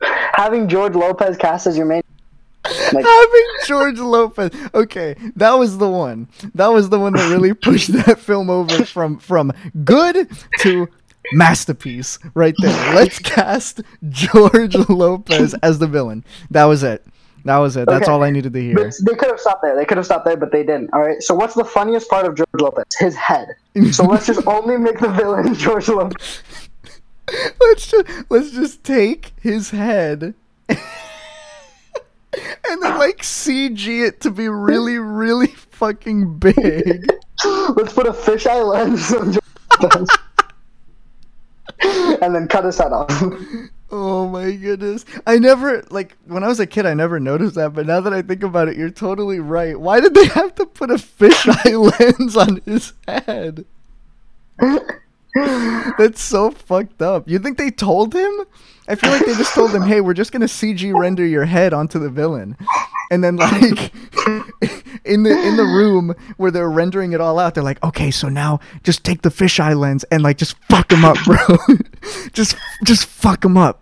Having 0.32 0.68
George 0.68 0.94
Lopez 0.94 1.36
cast 1.36 1.66
as 1.66 1.76
your 1.76 1.86
main, 1.86 2.02
like, 2.92 3.04
Having 3.04 3.46
George 3.66 3.98
Lopez. 3.98 4.50
Okay, 4.74 5.14
that 5.36 5.52
was 5.54 5.78
the 5.78 5.88
one. 5.88 6.28
That 6.54 6.68
was 6.68 6.88
the 6.88 6.98
one 6.98 7.12
that 7.14 7.30
really 7.30 7.54
pushed 7.54 7.92
that 7.92 8.18
film 8.18 8.50
over 8.50 8.84
from 8.84 9.18
from 9.18 9.52
good 9.84 10.28
to 10.60 10.88
masterpiece 11.32 12.18
right 12.34 12.54
there. 12.58 12.94
Let's 12.94 13.18
cast 13.18 13.80
George 14.08 14.74
Lopez 14.88 15.54
as 15.62 15.78
the 15.78 15.86
villain. 15.86 16.24
That 16.50 16.64
was 16.64 16.82
it. 16.82 17.04
That 17.44 17.56
was 17.58 17.74
it. 17.76 17.86
That's 17.88 18.02
Okay. 18.02 18.12
all 18.12 18.22
I 18.22 18.28
needed 18.30 18.52
to 18.52 18.60
hear. 18.60 18.74
But 18.74 18.92
they 19.06 19.14
could 19.14 19.30
have 19.30 19.40
stopped 19.40 19.62
there. 19.62 19.74
They 19.74 19.86
could 19.86 19.96
have 19.96 20.04
stopped 20.04 20.26
there, 20.26 20.36
but 20.36 20.52
they 20.52 20.62
didn't. 20.62 20.90
All 20.92 21.00
right. 21.00 21.22
So 21.22 21.34
what's 21.34 21.54
the 21.54 21.64
funniest 21.64 22.08
part 22.10 22.26
of 22.26 22.34
George 22.34 22.48
Lopez? 22.60 22.84
His 22.98 23.14
head. 23.16 23.48
So 23.92 24.04
let's 24.04 24.26
just 24.26 24.46
only 24.46 24.76
make 24.76 24.98
the 24.98 25.08
villain 25.08 25.54
George 25.64 25.88
Lopez. 25.88 26.42
let's 27.60 27.86
just 27.90 28.06
let's 28.28 28.50
just 28.50 28.82
take 28.84 29.32
his 29.40 29.70
head 29.70 30.34
and 32.32 32.82
then 32.82 32.98
like 32.98 33.18
CG 33.18 34.06
it 34.06 34.20
to 34.20 34.30
be 34.30 34.48
really 34.48 34.98
really 34.98 35.48
fucking 35.48 36.38
big. 36.38 37.06
Let's 37.44 37.92
put 37.92 38.06
a 38.06 38.12
fisheye 38.12 38.64
lens 38.64 39.12
on 39.12 40.06
and 42.22 42.34
then 42.34 42.48
cut 42.48 42.64
his 42.64 42.78
head 42.78 42.92
off. 42.92 43.10
Oh 43.92 44.28
my 44.28 44.52
goodness. 44.52 45.04
I 45.26 45.38
never 45.38 45.82
like 45.90 46.16
when 46.26 46.44
I 46.44 46.48
was 46.48 46.60
a 46.60 46.66
kid 46.66 46.86
I 46.86 46.94
never 46.94 47.18
noticed 47.18 47.56
that, 47.56 47.74
but 47.74 47.86
now 47.86 48.00
that 48.00 48.12
I 48.12 48.22
think 48.22 48.42
about 48.42 48.68
it, 48.68 48.76
you're 48.76 48.90
totally 48.90 49.40
right. 49.40 49.78
Why 49.78 50.00
did 50.00 50.14
they 50.14 50.26
have 50.26 50.54
to 50.56 50.66
put 50.66 50.90
a 50.90 50.94
fisheye 50.94 51.98
lens 51.98 52.36
on 52.36 52.60
his 52.64 52.92
head? 53.08 53.64
That's 55.98 56.20
so 56.20 56.50
fucked 56.50 57.02
up. 57.02 57.28
You 57.28 57.38
think 57.38 57.58
they 57.58 57.70
told 57.70 58.14
him? 58.14 58.32
I 58.88 58.96
feel 58.96 59.10
like 59.10 59.24
they 59.24 59.34
just 59.34 59.54
told 59.54 59.72
him, 59.72 59.82
"Hey, 59.82 60.00
we're 60.00 60.14
just 60.14 60.32
gonna 60.32 60.48
CG 60.48 60.92
render 60.98 61.24
your 61.24 61.44
head 61.44 61.72
onto 61.72 62.00
the 62.00 62.10
villain," 62.10 62.56
and 63.12 63.22
then 63.22 63.36
like 63.36 63.52
in 65.04 65.22
the 65.22 65.30
in 65.30 65.56
the 65.56 65.64
room 65.64 66.12
where 66.38 66.50
they're 66.50 66.70
rendering 66.70 67.12
it 67.12 67.20
all 67.20 67.38
out, 67.38 67.54
they're 67.54 67.62
like, 67.62 67.80
"Okay, 67.84 68.10
so 68.10 68.28
now 68.28 68.58
just 68.82 69.04
take 69.04 69.22
the 69.22 69.28
fisheye 69.28 69.78
lens 69.78 70.02
and 70.10 70.24
like 70.24 70.38
just 70.38 70.56
fuck 70.68 70.90
him 70.90 71.04
up, 71.04 71.16
bro. 71.24 71.36
just 72.32 72.56
just 72.84 73.06
fuck 73.06 73.44
him 73.44 73.56
up." 73.56 73.80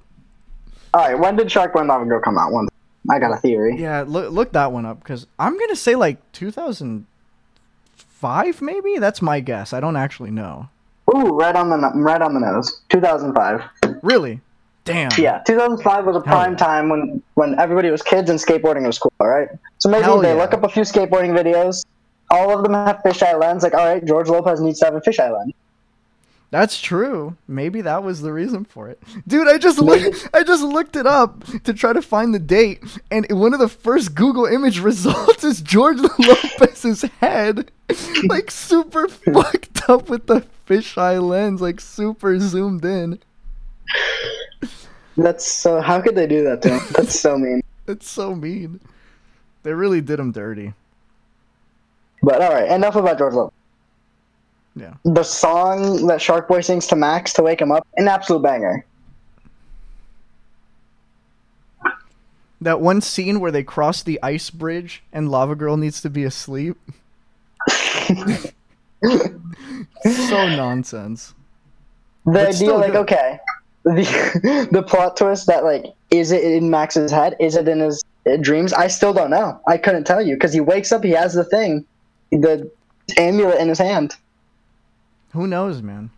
All 0.93 1.01
right. 1.03 1.19
When 1.19 1.37
did 1.37 1.51
Shark 1.51 1.73
Boy 1.73 1.81
and 1.81 1.89
Lava 1.89 2.05
Girl 2.05 2.21
come 2.21 2.37
out? 2.37 2.53
One. 2.53 2.69
I 3.11 3.19
got 3.19 3.33
a 3.33 3.39
theory. 3.39 3.81
Yeah, 3.81 4.05
look 4.07 4.31
look 4.33 4.53
that 4.53 4.73
one 4.73 4.85
up 4.85 4.99
because 4.99 5.27
I'm 5.39 5.59
gonna 5.59 5.77
say 5.77 5.95
like 5.95 6.21
2005, 6.33 8.61
maybe. 8.61 8.99
That's 8.99 9.23
my 9.23 9.41
guess. 9.41 9.73
I 9.73 9.81
don't 9.81 9.97
actually 9.97 10.31
know. 10.31 10.69
Ooh, 11.15 11.37
right 11.37 11.57
on 11.57 11.71
the 11.71 11.77
right 11.95 12.21
on 12.21 12.35
the 12.35 12.41
nose. 12.41 12.83
2005. 12.91 14.01
Really? 14.03 14.41
Damn. 14.85 15.11
Yeah, 15.19 15.43
2005 15.45 16.07
was 16.07 16.17
a 16.17 16.21
prime 16.21 16.53
yeah. 16.53 16.57
time 16.57 16.89
when 16.89 17.23
when 17.35 17.59
everybody 17.59 17.91
was 17.91 18.03
kids 18.03 18.31
and 18.31 18.39
skateboarding 18.39 18.87
was 18.87 18.99
cool. 18.99 19.13
All 19.21 19.29
right. 19.29 19.49
So 19.79 19.89
maybe 19.89 20.05
Hell 20.05 20.21
they 20.21 20.35
yeah. 20.35 20.43
look 20.43 20.55
up 20.55 20.65
a 20.65 20.69
few 20.69 20.83
skateboarding 20.83 21.37
videos. 21.39 21.85
All 22.31 22.57
of 22.57 22.63
them 22.63 22.75
have 22.75 23.01
fisheye 23.05 23.39
lens. 23.39 23.63
Like, 23.63 23.75
all 23.75 23.87
right, 23.87 24.05
George 24.05 24.29
Lopez 24.29 24.61
needs 24.61 24.79
to 24.81 24.87
have 24.87 24.95
a 24.95 25.01
fisheye 25.01 25.33
lens. 25.33 25.53
That's 26.51 26.81
true. 26.81 27.37
Maybe 27.47 27.83
that 27.83 28.03
was 28.03 28.23
the 28.23 28.33
reason 28.33 28.65
for 28.65 28.89
it. 28.89 29.03
Dude, 29.29 29.49
I 29.49 29.59
just 29.59 29.79
looked 29.79 30.29
I 30.33 30.43
just 30.43 30.63
looked 30.63 30.97
it 30.97 31.07
up 31.07 31.45
to 31.65 31.75
try 31.75 31.93
to 31.93 32.01
find 32.01 32.35
the 32.35 32.39
date 32.39 32.83
and 33.11 33.27
one 33.31 33.53
of 33.53 33.61
the 33.61 33.69
first 33.69 34.15
Google 34.15 34.47
image 34.47 34.81
results 34.81 35.45
is 35.45 35.61
George 35.61 35.99
Lopez's 36.19 37.03
head 37.21 37.71
like 38.29 38.51
super 38.51 39.09
fucked 39.09 39.89
up 39.89 40.09
with 40.09 40.27
the 40.27 40.47
fisheye 40.67 41.23
lens 41.23 41.61
like 41.61 41.81
super 41.81 42.39
zoomed 42.39 42.85
in. 42.85 43.19
That's 45.19 45.45
so. 45.45 45.81
How 45.81 46.01
could 46.01 46.15
they 46.15 46.27
do 46.27 46.45
that 46.45 46.63
to 46.63 46.79
him? 46.79 46.81
That's 46.93 47.19
so 47.19 47.37
mean. 47.37 47.63
That's 47.87 48.09
so 48.09 48.35
mean. 48.35 48.81
They 49.65 49.73
really 49.73 50.01
did 50.01 50.21
him 50.21 50.31
dirty. 50.31 50.75
But 52.23 52.41
all 52.41 52.53
right, 52.53 52.71
enough 52.71 52.95
about 52.95 53.19
George 53.19 53.35
Lopez. 53.35 53.58
Yeah. 54.79 54.95
The 55.05 55.23
song 55.23 56.07
that 56.07 56.23
Shark 56.23 56.49
Boy 56.49 56.61
sings 56.61 56.87
to 56.89 56.97
Max 56.97 57.33
to 57.35 57.43
wake 57.43 57.61
him 57.61 57.73
up, 57.73 57.87
an 57.97 58.09
absolute 58.09 58.43
banger. 58.43 58.85
That 62.61 62.81
one 62.81 63.01
scene 63.01 63.41
where 63.41 63.53
they 63.53 63.63
cross 63.63 64.03
the 64.03 64.19
ice 64.23 64.51
bridge 64.51 65.03
and 65.13 65.31
Lava 65.31 65.55
Girl 65.55 65.77
needs 65.77 66.01
to 66.03 66.11
be 66.11 66.25
asleep. 66.25 66.77
so 67.69 68.53
nonsense. 70.49 71.35
The 72.27 72.49
idea, 72.49 72.73
like, 72.73 72.93
good. 72.93 73.01
okay, 73.03 73.39
the 73.85 74.69
the 74.73 74.83
plot 74.83 75.17
twist 75.17 75.47
that 75.47 75.65
like, 75.65 75.87
is 76.11 76.31
it 76.31 76.45
in 76.45 76.71
Max's 76.71 77.11
head? 77.11 77.37
Is 77.41 77.57
it 77.57 77.69
in 77.69 77.81
his 77.81 78.05
uh, 78.29 78.37
dreams? 78.37 78.73
I 78.73 78.89
still 78.89 79.13
don't 79.13 79.31
know. 79.31 79.61
I 79.67 79.79
couldn't 79.79 80.05
tell 80.05 80.21
you 80.21 80.35
because 80.35 80.53
he 80.53 80.61
wakes 80.61 80.93
up, 80.93 81.05
he 81.05 81.11
has 81.11 81.35
the 81.35 81.45
thing, 81.45 81.87
the 82.31 82.71
amulet 83.17 83.61
in 83.61 83.69
his 83.69 83.79
hand. 83.79 84.17
Who 85.39 85.47
knows, 85.47 85.83
man? 85.83 86.11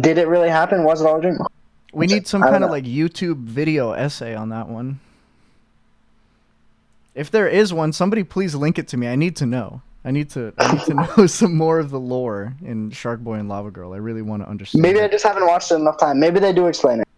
Did 0.00 0.18
it 0.18 0.28
really 0.28 0.50
happen? 0.50 0.84
Was 0.84 1.00
it 1.00 1.06
all 1.06 1.16
a 1.16 1.22
dream? 1.22 1.38
We 1.94 2.06
need 2.06 2.26
some 2.26 2.42
kind 2.42 2.62
of 2.62 2.70
like 2.70 2.84
YouTube 2.84 3.38
video 3.44 3.92
essay 3.92 4.34
on 4.34 4.50
that 4.50 4.68
one. 4.68 5.00
If 7.14 7.30
there 7.30 7.48
is 7.48 7.72
one, 7.72 7.94
somebody 7.94 8.22
please 8.22 8.54
link 8.54 8.78
it 8.78 8.86
to 8.88 8.98
me. 8.98 9.08
I 9.08 9.16
need 9.16 9.34
to 9.36 9.46
know. 9.46 9.80
I 10.04 10.10
need 10.10 10.28
to 10.30 10.52
I 10.58 10.74
need 10.74 10.82
to 10.82 10.94
know 11.16 11.26
some 11.26 11.56
more 11.56 11.78
of 11.78 11.88
the 11.88 11.98
lore 11.98 12.54
in 12.62 12.90
Shark 12.90 13.20
Boy 13.20 13.36
and 13.36 13.48
Lava 13.48 13.70
Girl. 13.70 13.94
I 13.94 13.96
really 13.96 14.20
want 14.20 14.42
to 14.42 14.48
understand. 14.48 14.82
Maybe 14.82 15.00
I 15.00 15.08
just 15.08 15.24
haven't 15.24 15.46
watched 15.46 15.72
it 15.72 15.76
enough 15.76 15.96
time. 15.96 16.20
Maybe 16.20 16.38
they 16.38 16.52
do 16.52 16.66
explain 16.66 17.00
it. 17.00 17.08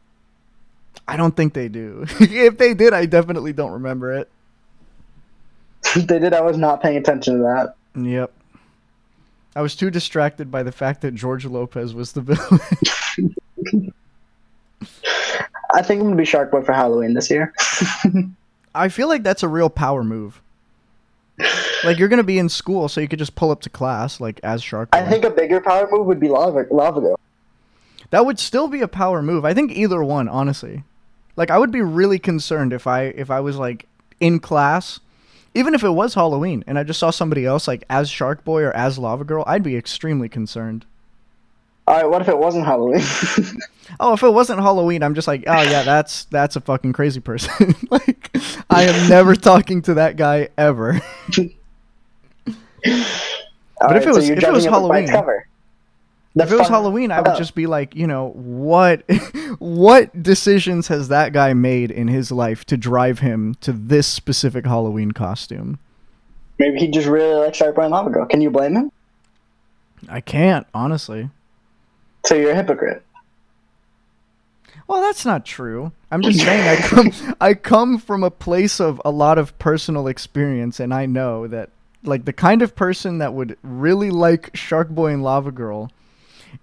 I 1.09 1.17
don't 1.17 1.37
think 1.37 1.55
they 1.55 1.67
do. 1.67 2.05
if 2.21 2.57
they 2.57 2.73
did, 2.73 2.93
I 2.93 3.07
definitely 3.07 3.53
don't 3.53 3.73
remember 3.73 4.13
it. 4.13 4.31
If 5.97 6.07
they 6.07 6.21
did. 6.21 6.35
I 6.35 6.43
was 6.43 6.57
not 6.57 6.83
paying 6.83 6.99
attention 6.99 7.39
to 7.39 7.43
that. 7.43 7.75
Yep. 8.01 8.33
I 9.57 9.63
was 9.63 9.75
too 9.75 9.91
distracted 9.91 10.51
by 10.51 10.63
the 10.63 10.71
fact 10.71 11.01
that 11.01 11.15
George 11.15 11.47
Lopez 11.47 11.95
was 11.95 12.13
the 12.13 12.21
villain. 12.21 12.61
I 15.75 15.81
think 15.83 16.01
I'm 16.01 16.09
gonna 16.09 16.17
be 16.17 16.27
Shark 16.27 16.51
Boy 16.51 16.61
for 16.61 16.75
Halloween 16.75 17.15
this 17.15 17.31
year. 17.31 17.55
I 18.75 18.91
feel 18.91 19.09
like 19.09 19.23
that's 19.23 19.43
a 19.43 19.49
real 19.49 19.71
power 19.71 20.05
move. 20.05 20.43
Like 21.85 21.99
you're 21.99 22.09
gonna 22.09 22.23
be 22.23 22.39
in 22.39 22.51
school, 22.51 22.87
so 22.91 23.01
you 23.01 23.09
could 23.09 23.19
just 23.19 23.35
pull 23.35 23.51
up 23.51 23.63
to 23.63 23.71
class 23.71 24.21
like 24.21 24.41
as 24.43 24.63
Shark. 24.63 24.91
I 24.93 25.09
think 25.09 25.25
a 25.25 25.31
bigger 25.31 25.63
power 25.63 25.89
move 25.91 26.07
would 26.07 26.21
be 26.21 26.29
Lava 26.29 26.67
Lava 26.71 27.01
Girl. 27.01 27.19
that 28.11 28.27
would 28.27 28.39
still 28.39 28.69
be 28.69 28.83
a 28.83 28.89
power 28.89 29.23
move. 29.23 29.47
I 29.47 29.55
think 29.55 29.73
either 29.73 30.05
one, 30.05 30.29
honestly. 30.29 30.85
Like 31.35 31.51
I 31.51 31.59
would 31.59 31.71
be 31.71 31.81
really 31.81 32.19
concerned 32.19 32.75
if 32.75 32.87
I 32.87 33.05
if 33.05 33.31
I 33.31 33.41
was 33.41 33.57
like 33.57 33.89
in 34.21 34.39
class, 34.39 35.01
even 35.57 35.75
if 35.75 35.83
it 35.83 35.91
was 35.91 36.15
Halloween, 36.15 36.63
and 36.67 36.79
I 36.79 36.83
just 36.85 37.01
saw 37.01 37.11
somebody 37.11 37.45
else 37.45 37.67
like 37.67 37.85
as 37.91 38.09
Shark 38.11 38.45
Boy 38.45 38.63
or 38.63 38.73
as 38.73 38.99
Lava 38.99 39.25
Girl. 39.25 39.43
I'd 39.47 39.63
be 39.63 39.77
extremely 39.77 40.29
concerned. 40.29 40.85
All 41.89 41.95
right, 41.97 42.09
what 42.09 42.21
if 42.21 42.29
it 42.29 42.39
wasn't 42.39 42.67
Halloween? 42.67 43.03
Oh, 44.01 44.15
if 44.15 44.23
it 44.25 44.31
wasn't 44.31 44.59
Halloween, 44.59 45.05
I'm 45.05 45.15
just 45.15 45.29
like, 45.29 45.45
oh 45.47 45.63
yeah, 45.63 45.85
that's 45.85 46.25
that's 46.25 46.57
a 46.57 46.61
fucking 46.61 46.93
crazy 46.93 47.21
person. 47.21 47.73
like, 47.91 48.37
I 48.69 48.83
am 48.83 49.09
never 49.09 49.37
talking 49.37 49.81
to 49.83 49.95
that 49.95 50.17
guy 50.17 50.49
ever. 50.59 51.01
but 51.37 51.47
if 53.97 54.05
it 54.07 54.13
was- 54.13 54.29
if 54.29 54.43
it 54.43 54.53
was 54.53 54.65
Halloween-. 54.65 55.07
If 56.45 56.53
it 56.53 56.57
was 56.57 56.69
Halloween, 56.69 57.11
I 57.11 57.21
would 57.21 57.37
just 57.37 57.55
be 57.55 57.67
like, 57.67 57.95
you 57.97 58.07
know, 58.07 58.31
what 58.31 59.03
what 59.59 60.23
decisions 60.23 60.89
has 60.89 61.09
that 61.09 61.33
guy 61.33 61.55
made 61.55 61.91
in 61.91 62.09
his 62.09 62.31
life 62.31 62.65
to 62.67 62.77
drive 62.77 63.21
him 63.21 63.55
to 63.63 63.73
this 63.73 64.07
specific 64.07 64.67
Halloween 64.67 65.13
costume? 65.13 65.79
maybe 66.59 66.79
he 66.79 66.89
just 66.89 67.07
really 67.07 67.35
likes 67.35 67.59
Shark 67.59 67.75
Boy 67.75 67.83
and 67.83 67.91
Lava 67.91 68.11
Girl. 68.11 68.27
Can 68.27 68.41
you 68.41 68.51
blame 68.51 68.75
him? 68.75 68.93
I 70.09 70.21
can't, 70.21 70.67
honestly. 70.75 71.31
So 72.25 72.35
you're 72.35 72.53
a 72.53 72.57
hypocrite. 72.57 73.03
Well, 74.89 75.01
that's 75.01 75.25
not 75.25 75.45
true. 75.45 75.93
I'm 76.11 76.23
just 76.23 76.41
saying 76.45 76.69
I 76.69 76.77
come 76.81 77.37
I 77.41 77.55
come 77.55 77.99
from 77.99 78.23
a 78.23 78.31
place 78.31 78.81
of 78.81 79.01
a 79.05 79.11
lot 79.11 79.39
of 79.39 79.59
personal 79.59 80.07
experience 80.07 80.81
and 80.81 80.95
I 80.95 81.07
know 81.07 81.47
that 81.49 81.71
like 82.05 82.25
the 82.25 82.33
kind 82.33 82.63
of 82.63 82.77
person 82.77 83.19
that 83.19 83.35
would 83.35 83.59
really 83.63 84.11
like 84.11 84.55
Shark 84.55 84.89
Boy 84.91 85.13
and 85.13 85.25
Lava 85.25 85.51
Girl 85.51 85.91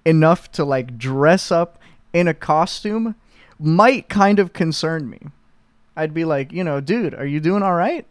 enough 0.06 0.52
to 0.54 0.64
like 0.64 0.98
dress 0.98 1.52
up 1.52 1.80
in 2.14 2.28
a 2.28 2.34
costume 2.34 3.16
might 3.60 4.10
kind 4.10 4.40
of 4.40 4.54
concern 4.54 5.10
me. 5.10 5.20
I'd 5.96 6.14
be 6.14 6.26
like, 6.26 6.52
you 6.52 6.64
know, 6.64 6.82
dude, 6.82 7.14
are 7.14 7.26
you 7.26 7.40
doing 7.40 7.64
all 7.64 7.76
right? 7.76 8.06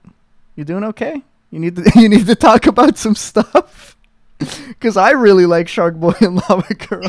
You 0.56 0.64
doing 0.64 0.84
okay? 0.84 1.22
You 1.50 1.58
need 1.58 1.76
to 1.76 1.92
you 2.00 2.08
need 2.08 2.26
to 2.26 2.34
talk 2.34 2.66
about 2.66 2.98
some 2.98 3.14
stuff. 3.14 3.96
Cause 4.80 4.96
I 4.96 5.10
really 5.10 5.46
like 5.46 5.68
Shark 5.68 5.94
Boy 5.94 6.14
and 6.20 6.36
Lava 6.36 6.74
Girl. 6.74 7.08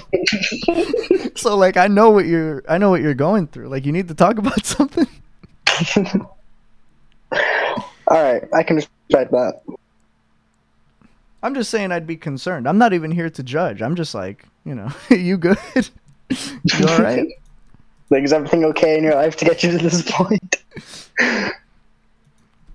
so 1.35 1.57
like 1.57 1.77
I 1.77 1.87
know 1.87 2.11
what 2.11 2.25
you're 2.25 2.63
I 2.69 2.77
know 2.77 2.89
what 2.89 3.01
you're 3.01 3.15
going 3.15 3.47
through. 3.47 3.69
Like 3.69 3.85
you 3.85 3.91
need 3.91 4.07
to 4.09 4.13
talk 4.13 4.37
about 4.37 4.65
something. 4.65 5.07
All 8.07 8.21
right, 8.21 8.43
I 8.53 8.63
can 8.63 8.75
respect 8.75 9.31
that. 9.31 9.61
I'm 11.41 11.55
just 11.55 11.71
saying 11.71 11.91
I'd 11.91 12.07
be 12.07 12.15
concerned. 12.15 12.67
I'm 12.67 12.77
not 12.77 12.93
even 12.93 13.11
here 13.11 13.29
to 13.29 13.43
judge. 13.43 13.81
I'm 13.81 13.95
just 13.95 14.13
like, 14.13 14.45
you 14.65 14.75
know, 14.75 14.89
you 15.09 15.37
good? 15.37 15.57
you 16.29 16.87
all 16.87 16.99
right? 16.99 17.27
Like, 18.09 18.23
is 18.25 18.33
everything 18.33 18.63
okay 18.65 18.97
in 18.97 19.03
your 19.03 19.15
life 19.15 19.37
to 19.37 19.45
get 19.45 19.63
you 19.63 19.71
to 19.71 19.77
this 19.79 20.03
point? 20.11 20.61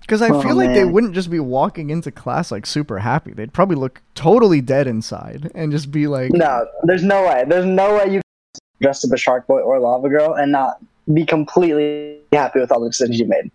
Because 0.00 0.20
I 0.20 0.30
Oh, 0.30 0.42
feel 0.42 0.56
like 0.56 0.74
they 0.74 0.84
wouldn't 0.84 1.14
just 1.14 1.30
be 1.30 1.38
walking 1.38 1.90
into 1.90 2.10
class 2.10 2.50
like 2.50 2.66
super 2.66 2.98
happy. 2.98 3.32
They'd 3.34 3.52
probably 3.52 3.76
look 3.76 4.02
totally 4.16 4.60
dead 4.60 4.88
inside 4.88 5.52
and 5.54 5.70
just 5.70 5.92
be 5.92 6.08
like, 6.08 6.32
No, 6.32 6.66
there's 6.84 7.04
no 7.04 7.22
way. 7.24 7.44
There's 7.46 7.66
no 7.66 7.94
way 7.98 8.06
you 8.06 8.20
can 8.20 8.60
dress 8.80 9.04
up 9.04 9.12
a 9.12 9.16
Shark 9.16 9.46
Boy 9.46 9.60
or 9.60 9.78
Lava 9.78 10.08
Girl 10.08 10.34
and 10.34 10.50
not 10.50 10.78
be 11.12 11.24
completely 11.24 12.18
happy 12.32 12.58
with 12.58 12.72
all 12.72 12.80
the 12.80 12.88
decisions 12.88 13.20
you 13.20 13.26
made. 13.26 13.50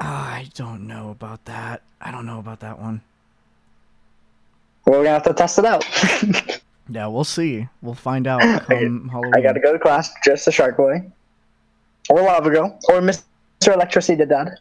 "Ah, 0.00 0.32
I 0.34 0.48
don't 0.54 0.88
know 0.88 1.10
about 1.10 1.44
that. 1.44 1.82
I 2.00 2.10
don't 2.10 2.26
know 2.26 2.40
about 2.40 2.58
that 2.60 2.80
one. 2.80 3.02
Well, 4.84 4.98
we're 4.98 5.04
gonna 5.04 5.14
have 5.20 5.22
to 5.24 5.34
test 5.34 5.58
it 5.60 5.64
out. 5.64 5.84
Yeah, 6.90 7.06
we'll 7.06 7.24
see. 7.24 7.68
We'll 7.82 7.94
find 7.94 8.26
out 8.26 8.40
come 8.66 9.08
Halloween. 9.08 9.32
I 9.34 9.40
gotta 9.40 9.60
go 9.60 9.72
to 9.72 9.78
class 9.78 10.12
dressed 10.22 10.48
as 10.48 10.54
Shark 10.54 10.76
Boy 10.76 11.10
or 12.08 12.22
Lava 12.22 12.50
Girl 12.50 12.78
or 12.88 13.00
Mr. 13.00 13.22
Electricidad. 13.62 14.56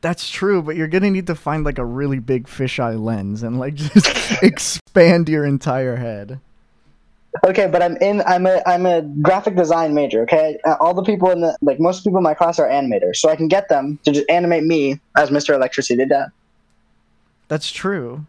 That's 0.00 0.28
true, 0.28 0.62
but 0.62 0.76
you're 0.76 0.88
gonna 0.88 1.10
need 1.10 1.26
to 1.26 1.34
find 1.34 1.64
like 1.64 1.78
a 1.78 1.84
really 1.84 2.18
big 2.20 2.46
fisheye 2.46 3.02
lens 3.02 3.42
and 3.42 3.58
like 3.58 3.74
just 3.76 4.42
expand 4.42 5.28
your 5.28 5.44
entire 5.44 5.96
head. 5.96 6.40
Okay, 7.44 7.66
but 7.66 7.82
I'm 7.82 7.96
in. 7.98 8.22
I'm 8.22 8.46
a. 8.46 8.62
I'm 8.66 8.86
a 8.86 9.02
graphic 9.02 9.56
design 9.56 9.92
major. 9.92 10.22
Okay, 10.22 10.58
Uh, 10.64 10.76
all 10.80 10.94
the 10.94 11.02
people 11.02 11.30
in 11.30 11.40
the 11.40 11.54
like 11.60 11.78
most 11.78 12.02
people 12.02 12.16
in 12.18 12.22
my 12.24 12.32
class 12.32 12.58
are 12.58 12.66
animators, 12.68 13.16
so 13.16 13.28
I 13.28 13.36
can 13.36 13.48
get 13.48 13.68
them 13.68 13.98
to 14.04 14.12
just 14.12 14.28
animate 14.30 14.64
me 14.64 15.00
as 15.18 15.28
Mr. 15.30 15.54
Electricidad. 15.58 16.30
That's 17.48 17.70
true. 17.70 18.24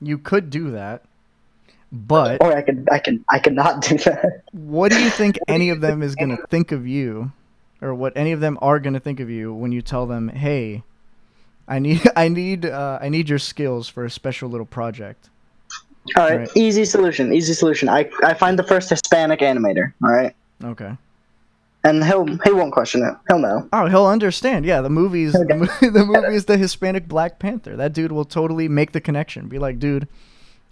You 0.00 0.18
could 0.18 0.50
do 0.50 0.70
that. 0.72 1.04
But 1.92 2.40
Or 2.42 2.56
I 2.56 2.62
can 2.62 2.86
I 2.90 2.98
can 3.00 3.24
I 3.28 3.38
cannot 3.40 3.82
do 3.82 3.98
that. 3.98 4.42
what 4.52 4.92
do 4.92 5.02
you 5.02 5.10
think 5.20 5.38
any 5.48 5.70
of 5.70 5.80
them 5.80 6.02
is 6.02 6.14
going 6.14 6.36
to 6.36 6.46
think 6.46 6.70
of 6.72 6.86
you 6.86 7.32
or 7.82 7.94
what 7.94 8.12
any 8.16 8.32
of 8.32 8.40
them 8.40 8.58
are 8.62 8.78
going 8.78 8.94
to 8.94 9.00
think 9.00 9.20
of 9.20 9.28
you 9.30 9.52
when 9.52 9.72
you 9.72 9.82
tell 9.82 10.06
them, 10.06 10.28
"Hey, 10.28 10.82
I 11.66 11.78
need 11.80 12.02
I 12.16 12.28
need 12.28 12.64
uh, 12.66 12.98
I 13.02 13.08
need 13.08 13.28
your 13.28 13.38
skills 13.40 13.88
for 13.88 14.04
a 14.04 14.10
special 14.10 14.48
little 14.48 14.66
project." 14.66 15.28
All 16.16 16.24
right, 16.28 16.38
Right. 16.40 16.50
easy 16.56 16.84
solution. 16.84 17.32
Easy 17.32 17.52
solution. 17.54 17.88
I 17.88 18.08
I 18.22 18.34
find 18.34 18.58
the 18.58 18.62
first 18.64 18.88
Hispanic 18.90 19.40
animator. 19.40 19.92
All 20.04 20.10
right, 20.12 20.34
Okay. 20.64 20.96
and 21.84 22.04
he'll 22.04 22.26
he 22.44 22.52
won't 22.52 22.72
question 22.72 23.02
it. 23.04 23.14
He'll 23.28 23.38
know. 23.40 23.68
Oh, 23.72 23.86
he'll 23.86 24.06
understand. 24.06 24.64
Yeah, 24.64 24.80
the 24.80 24.90
movie's 24.90 25.32
the, 25.32 25.40
Okay. 25.40 25.56
mo- 25.56 25.90
the 25.92 26.04
movie 26.06 26.34
is 26.36 26.44
the 26.44 26.56
Hispanic 26.56 27.08
Black 27.08 27.38
Panther. 27.38 27.76
That 27.76 27.92
dude 27.92 28.12
will 28.12 28.24
totally 28.24 28.68
make 28.68 28.92
the 28.92 29.00
connection. 29.00 29.48
Be 29.48 29.58
like, 29.58 29.78
"Dude, 29.78 30.08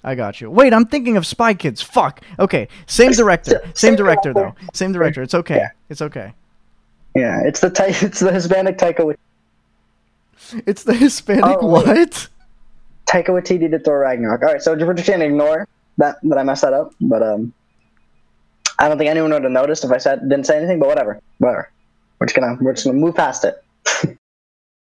I 0.05 0.15
got 0.15 0.41
you." 0.41 0.51
Wait, 0.51 0.73
I'm 0.73 0.87
thinking 0.87 1.17
of 1.17 1.27
Spy 1.27 1.55
Kids. 1.55 1.83
Fuck. 1.83 2.23
Okay, 2.39 2.69
same 2.87 3.13
director. 3.13 3.61
Same 3.75 3.97
director 3.97 4.33
though. 4.33 4.55
Same 4.73 4.93
director. 4.93 5.23
It's 5.23 5.35
okay. 5.35 5.57
Yeah. 5.57 5.69
It's 5.89 6.03
okay. 6.03 6.33
Yeah, 7.15 7.43
it's 7.45 7.61
the 7.61 7.71
ty- 7.71 7.89
it's 8.01 8.21
the 8.21 8.33
Hispanic 8.33 8.79
Taika 8.79 9.15
It's 10.67 10.85
the 10.85 10.95
Hispanic 10.95 11.45
Oh, 11.45 11.67
what? 11.67 12.29
Taika 13.07 13.29
Waititi 13.29 13.71
did 13.71 13.85
Thor 13.85 14.01
Ragnarok. 14.01 14.43
All 14.43 14.53
right, 14.53 14.63
so 14.63 14.77
we're 14.77 14.95
just 14.95 15.09
gonna 15.09 15.25
ignore 15.25 15.67
that 15.97 16.17
that 16.23 16.39
I 16.39 16.43
messed 16.43 16.63
that 16.63 16.75
up, 16.75 16.93
but 17.01 17.23
um, 17.23 17.53
I 18.79 18.89
don't 18.89 18.99
think 18.99 19.11
anyone 19.11 19.33
would 19.33 19.43
have 19.43 19.53
noticed 19.53 19.85
if 19.85 19.91
I 19.91 19.99
said 19.99 20.21
didn't 20.29 20.45
say 20.47 20.57
anything. 20.59 20.79
But 20.79 20.89
whatever, 20.89 21.21
whatever. 21.39 21.71
We're 22.21 22.27
just 22.27 22.37
gonna 22.37 22.57
we're 22.61 22.75
just 22.75 22.87
gonna 22.87 22.99
move 22.99 23.17
past 23.17 23.45
it. 23.45 23.63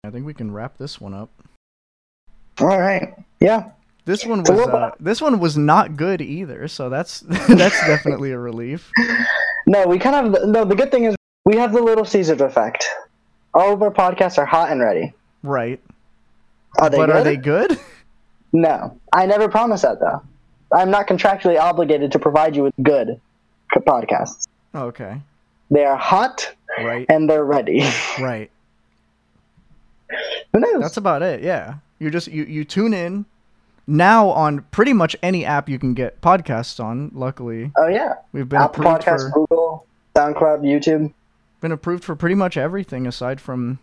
I 0.05 0.11
think 0.11 0.25
we 0.27 0.35
can 0.35 0.53
wrap 0.53 0.79
this 0.79 1.01
one 1.01 1.13
up. 1.15 1.31
All 2.61 2.79
right. 2.79 3.15
Yeah. 3.41 3.71
This 4.07 4.27
one 4.27 4.41
was 4.41 4.51
uh, 4.51 4.91
this 5.01 5.23
one 5.23 5.39
was 5.39 5.57
not 5.57 5.97
good 5.97 6.21
either, 6.21 6.69
so 6.69 6.89
that's 6.91 7.21
that's 7.49 7.81
definitely 7.87 8.33
a 8.33 8.39
relief. 8.39 8.91
No, 9.67 9.87
we 9.87 9.99
kind 9.99 10.35
of 10.35 10.47
no. 10.49 10.65
The 10.65 10.75
good 10.75 10.91
thing 10.91 11.05
is 11.05 11.17
we 11.45 11.57
have 11.57 11.73
the 11.73 11.81
Little 11.83 12.05
Caesars 12.05 12.41
effect. 12.41 12.85
All 13.55 13.73
of 13.73 13.83
our 13.83 13.91
podcasts 13.91 14.37
are 14.37 14.45
hot 14.45 14.71
and 14.71 14.81
ready. 14.81 15.15
Right. 15.43 15.81
Are 16.79 16.91
they 16.91 16.97
but 16.99 17.07
good? 17.07 17.17
are 17.17 17.25
they 17.25 17.37
good? 17.37 17.79
No, 18.57 18.97
I 19.13 19.27
never 19.27 19.49
promised 19.49 19.83
that 19.83 19.99
though. 19.99 20.23
I'm 20.73 20.89
not 20.89 21.09
contractually 21.09 21.59
obligated 21.61 22.13
to 22.13 22.21
provide 22.21 22.55
you 22.55 22.63
with 22.63 22.75
good 22.81 23.21
podcasts. 23.79 24.47
Okay. 24.73 25.21
They 25.73 25.85
are 25.85 25.97
hot 25.97 26.55
Right. 26.79 27.05
and 27.09 27.29
they're 27.29 27.45
ready. 27.45 27.83
Right. 28.21 28.49
Who 30.53 30.61
knows? 30.61 30.83
That's 30.83 30.97
about 30.99 31.23
it. 31.23 31.43
Yeah. 31.43 31.75
You 31.99 32.11
just 32.11 32.29
you 32.29 32.45
you 32.45 32.65
tune 32.65 32.95
in 32.95 33.25
now 33.87 34.29
on 34.29 34.63
pretty 34.71 34.93
much 34.93 35.17
any 35.23 35.45
app 35.45 35.69
you 35.69 35.79
can 35.79 35.95
get 35.95 36.21
podcasts 36.21 36.83
on. 36.83 37.11
Luckily, 37.15 37.71
oh 37.77 37.89
yeah. 37.89 38.15
we've 38.33 38.49
been 38.49 38.61
Apple 38.61 38.83
approved 38.87 39.07
Podcasts, 39.07 39.33
for 39.33 39.47
Google, 39.47 39.87
SoundCloud, 40.17 40.61
YouTube. 40.61 41.13
been 41.61 41.73
approved 41.73 42.05
for 42.05 42.17
pretty 42.17 42.35
much 42.35 42.57
everything 42.57 43.07
aside 43.07 43.41
from 43.41 43.79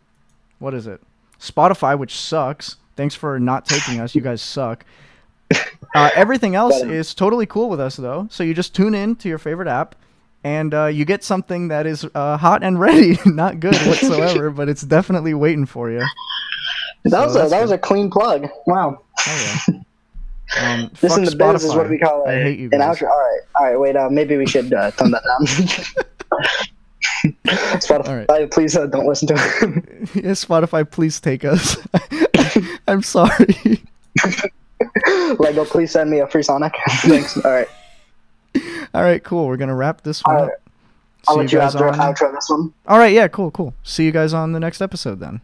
what 0.59 0.73
is 0.73 0.87
it? 0.87 1.01
Spotify, 1.39 1.97
which 1.97 2.15
sucks. 2.15 2.77
Thanks 2.95 3.15
for 3.15 3.39
not 3.39 3.65
taking 3.65 3.99
us. 3.99 4.15
You 4.15 4.21
guys 4.21 4.41
suck. 4.41 4.85
Uh, 5.93 6.09
everything 6.15 6.55
else 6.55 6.81
is 6.83 7.13
totally 7.13 7.45
cool 7.45 7.69
with 7.69 7.81
us 7.81 7.97
though. 7.97 8.25
So 8.31 8.43
you 8.43 8.53
just 8.53 8.73
tune 8.73 8.95
in 8.95 9.17
to 9.17 9.27
your 9.27 9.37
favorite 9.37 9.67
app. 9.67 9.95
And 10.41 10.73
uh, 10.73 10.85
you 10.85 11.03
get 11.03 11.21
something 11.21 11.67
that 11.67 11.85
is 11.85 12.07
uh, 12.15 12.37
hot 12.37 12.63
and 12.63 12.79
ready, 12.79 13.19
not 13.25 13.59
good 13.59 13.75
whatsoever, 13.85 14.51
but 14.51 14.69
it's 14.69 14.83
definitely 14.83 15.33
waiting 15.33 15.65
for 15.65 15.91
you. 15.91 16.05
That 17.03 17.11
So 17.11 17.23
was 17.25 17.35
a 17.35 17.49
that 17.49 17.61
was 17.61 17.71
a 17.71 17.77
clean 17.77 18.09
plug. 18.09 18.47
Wow. 18.65 19.01
Oh, 19.27 19.63
yeah. 19.67 19.79
Um, 20.59 20.91
This 20.99 21.15
in 21.17 21.23
the 21.23 21.35
biz 21.35 21.63
is 21.63 21.73
what 21.73 21.89
we 21.89 21.97
call 21.97 22.27
I 22.27 22.33
a- 22.33 22.43
hate 22.43 22.59
you 22.59 22.69
an 22.73 22.79
guys. 22.79 22.97
outro. 22.97 23.09
All 23.09 23.17
right, 23.19 23.39
all 23.55 23.65
right. 23.67 23.79
Wait, 23.79 23.95
uh, 23.95 24.09
maybe 24.09 24.35
we 24.37 24.45
should 24.45 24.73
uh, 24.73 24.91
tone 24.91 25.11
that 25.11 25.23
down. 25.23 25.47
Spotify, 27.79 28.25
All 28.29 28.47
please 28.47 28.75
uh, 28.75 28.87
don't 28.87 29.05
listen 29.05 29.27
to 29.29 29.33
it. 29.35 30.23
yes, 30.23 30.45
Spotify, 30.45 30.89
please 30.89 31.19
take 31.19 31.45
us. 31.45 31.77
I'm 32.87 33.03
sorry. 33.03 33.81
Lego, 35.39 35.65
please 35.65 35.91
send 35.91 36.09
me 36.09 36.19
a 36.19 36.27
free 36.27 36.43
Sonic. 36.43 36.73
Thanks. 37.01 37.37
All 37.37 37.51
right, 37.51 37.67
All 38.93 39.03
right, 39.03 39.23
cool. 39.23 39.47
We're 39.47 39.57
gonna 39.57 39.75
wrap 39.75 40.01
this 40.01 40.21
one 40.23 40.35
All 40.35 40.41
up. 40.43 40.49
right. 40.49 40.57
I'll 41.27 41.35
See 41.35 41.41
let 41.41 41.51
you 41.53 41.59
outro, 41.59 41.91
on- 41.93 41.99
outro 42.15 42.33
this 42.33 42.49
one. 42.49 42.73
All 42.87 42.97
right, 42.97 43.13
yeah, 43.13 43.27
cool, 43.27 43.51
cool. 43.51 43.73
See 43.83 44.05
you 44.05 44.11
guys 44.11 44.33
on 44.33 44.53
the 44.53 44.59
next 44.59 44.81
episode 44.81 45.19
then. 45.19 45.41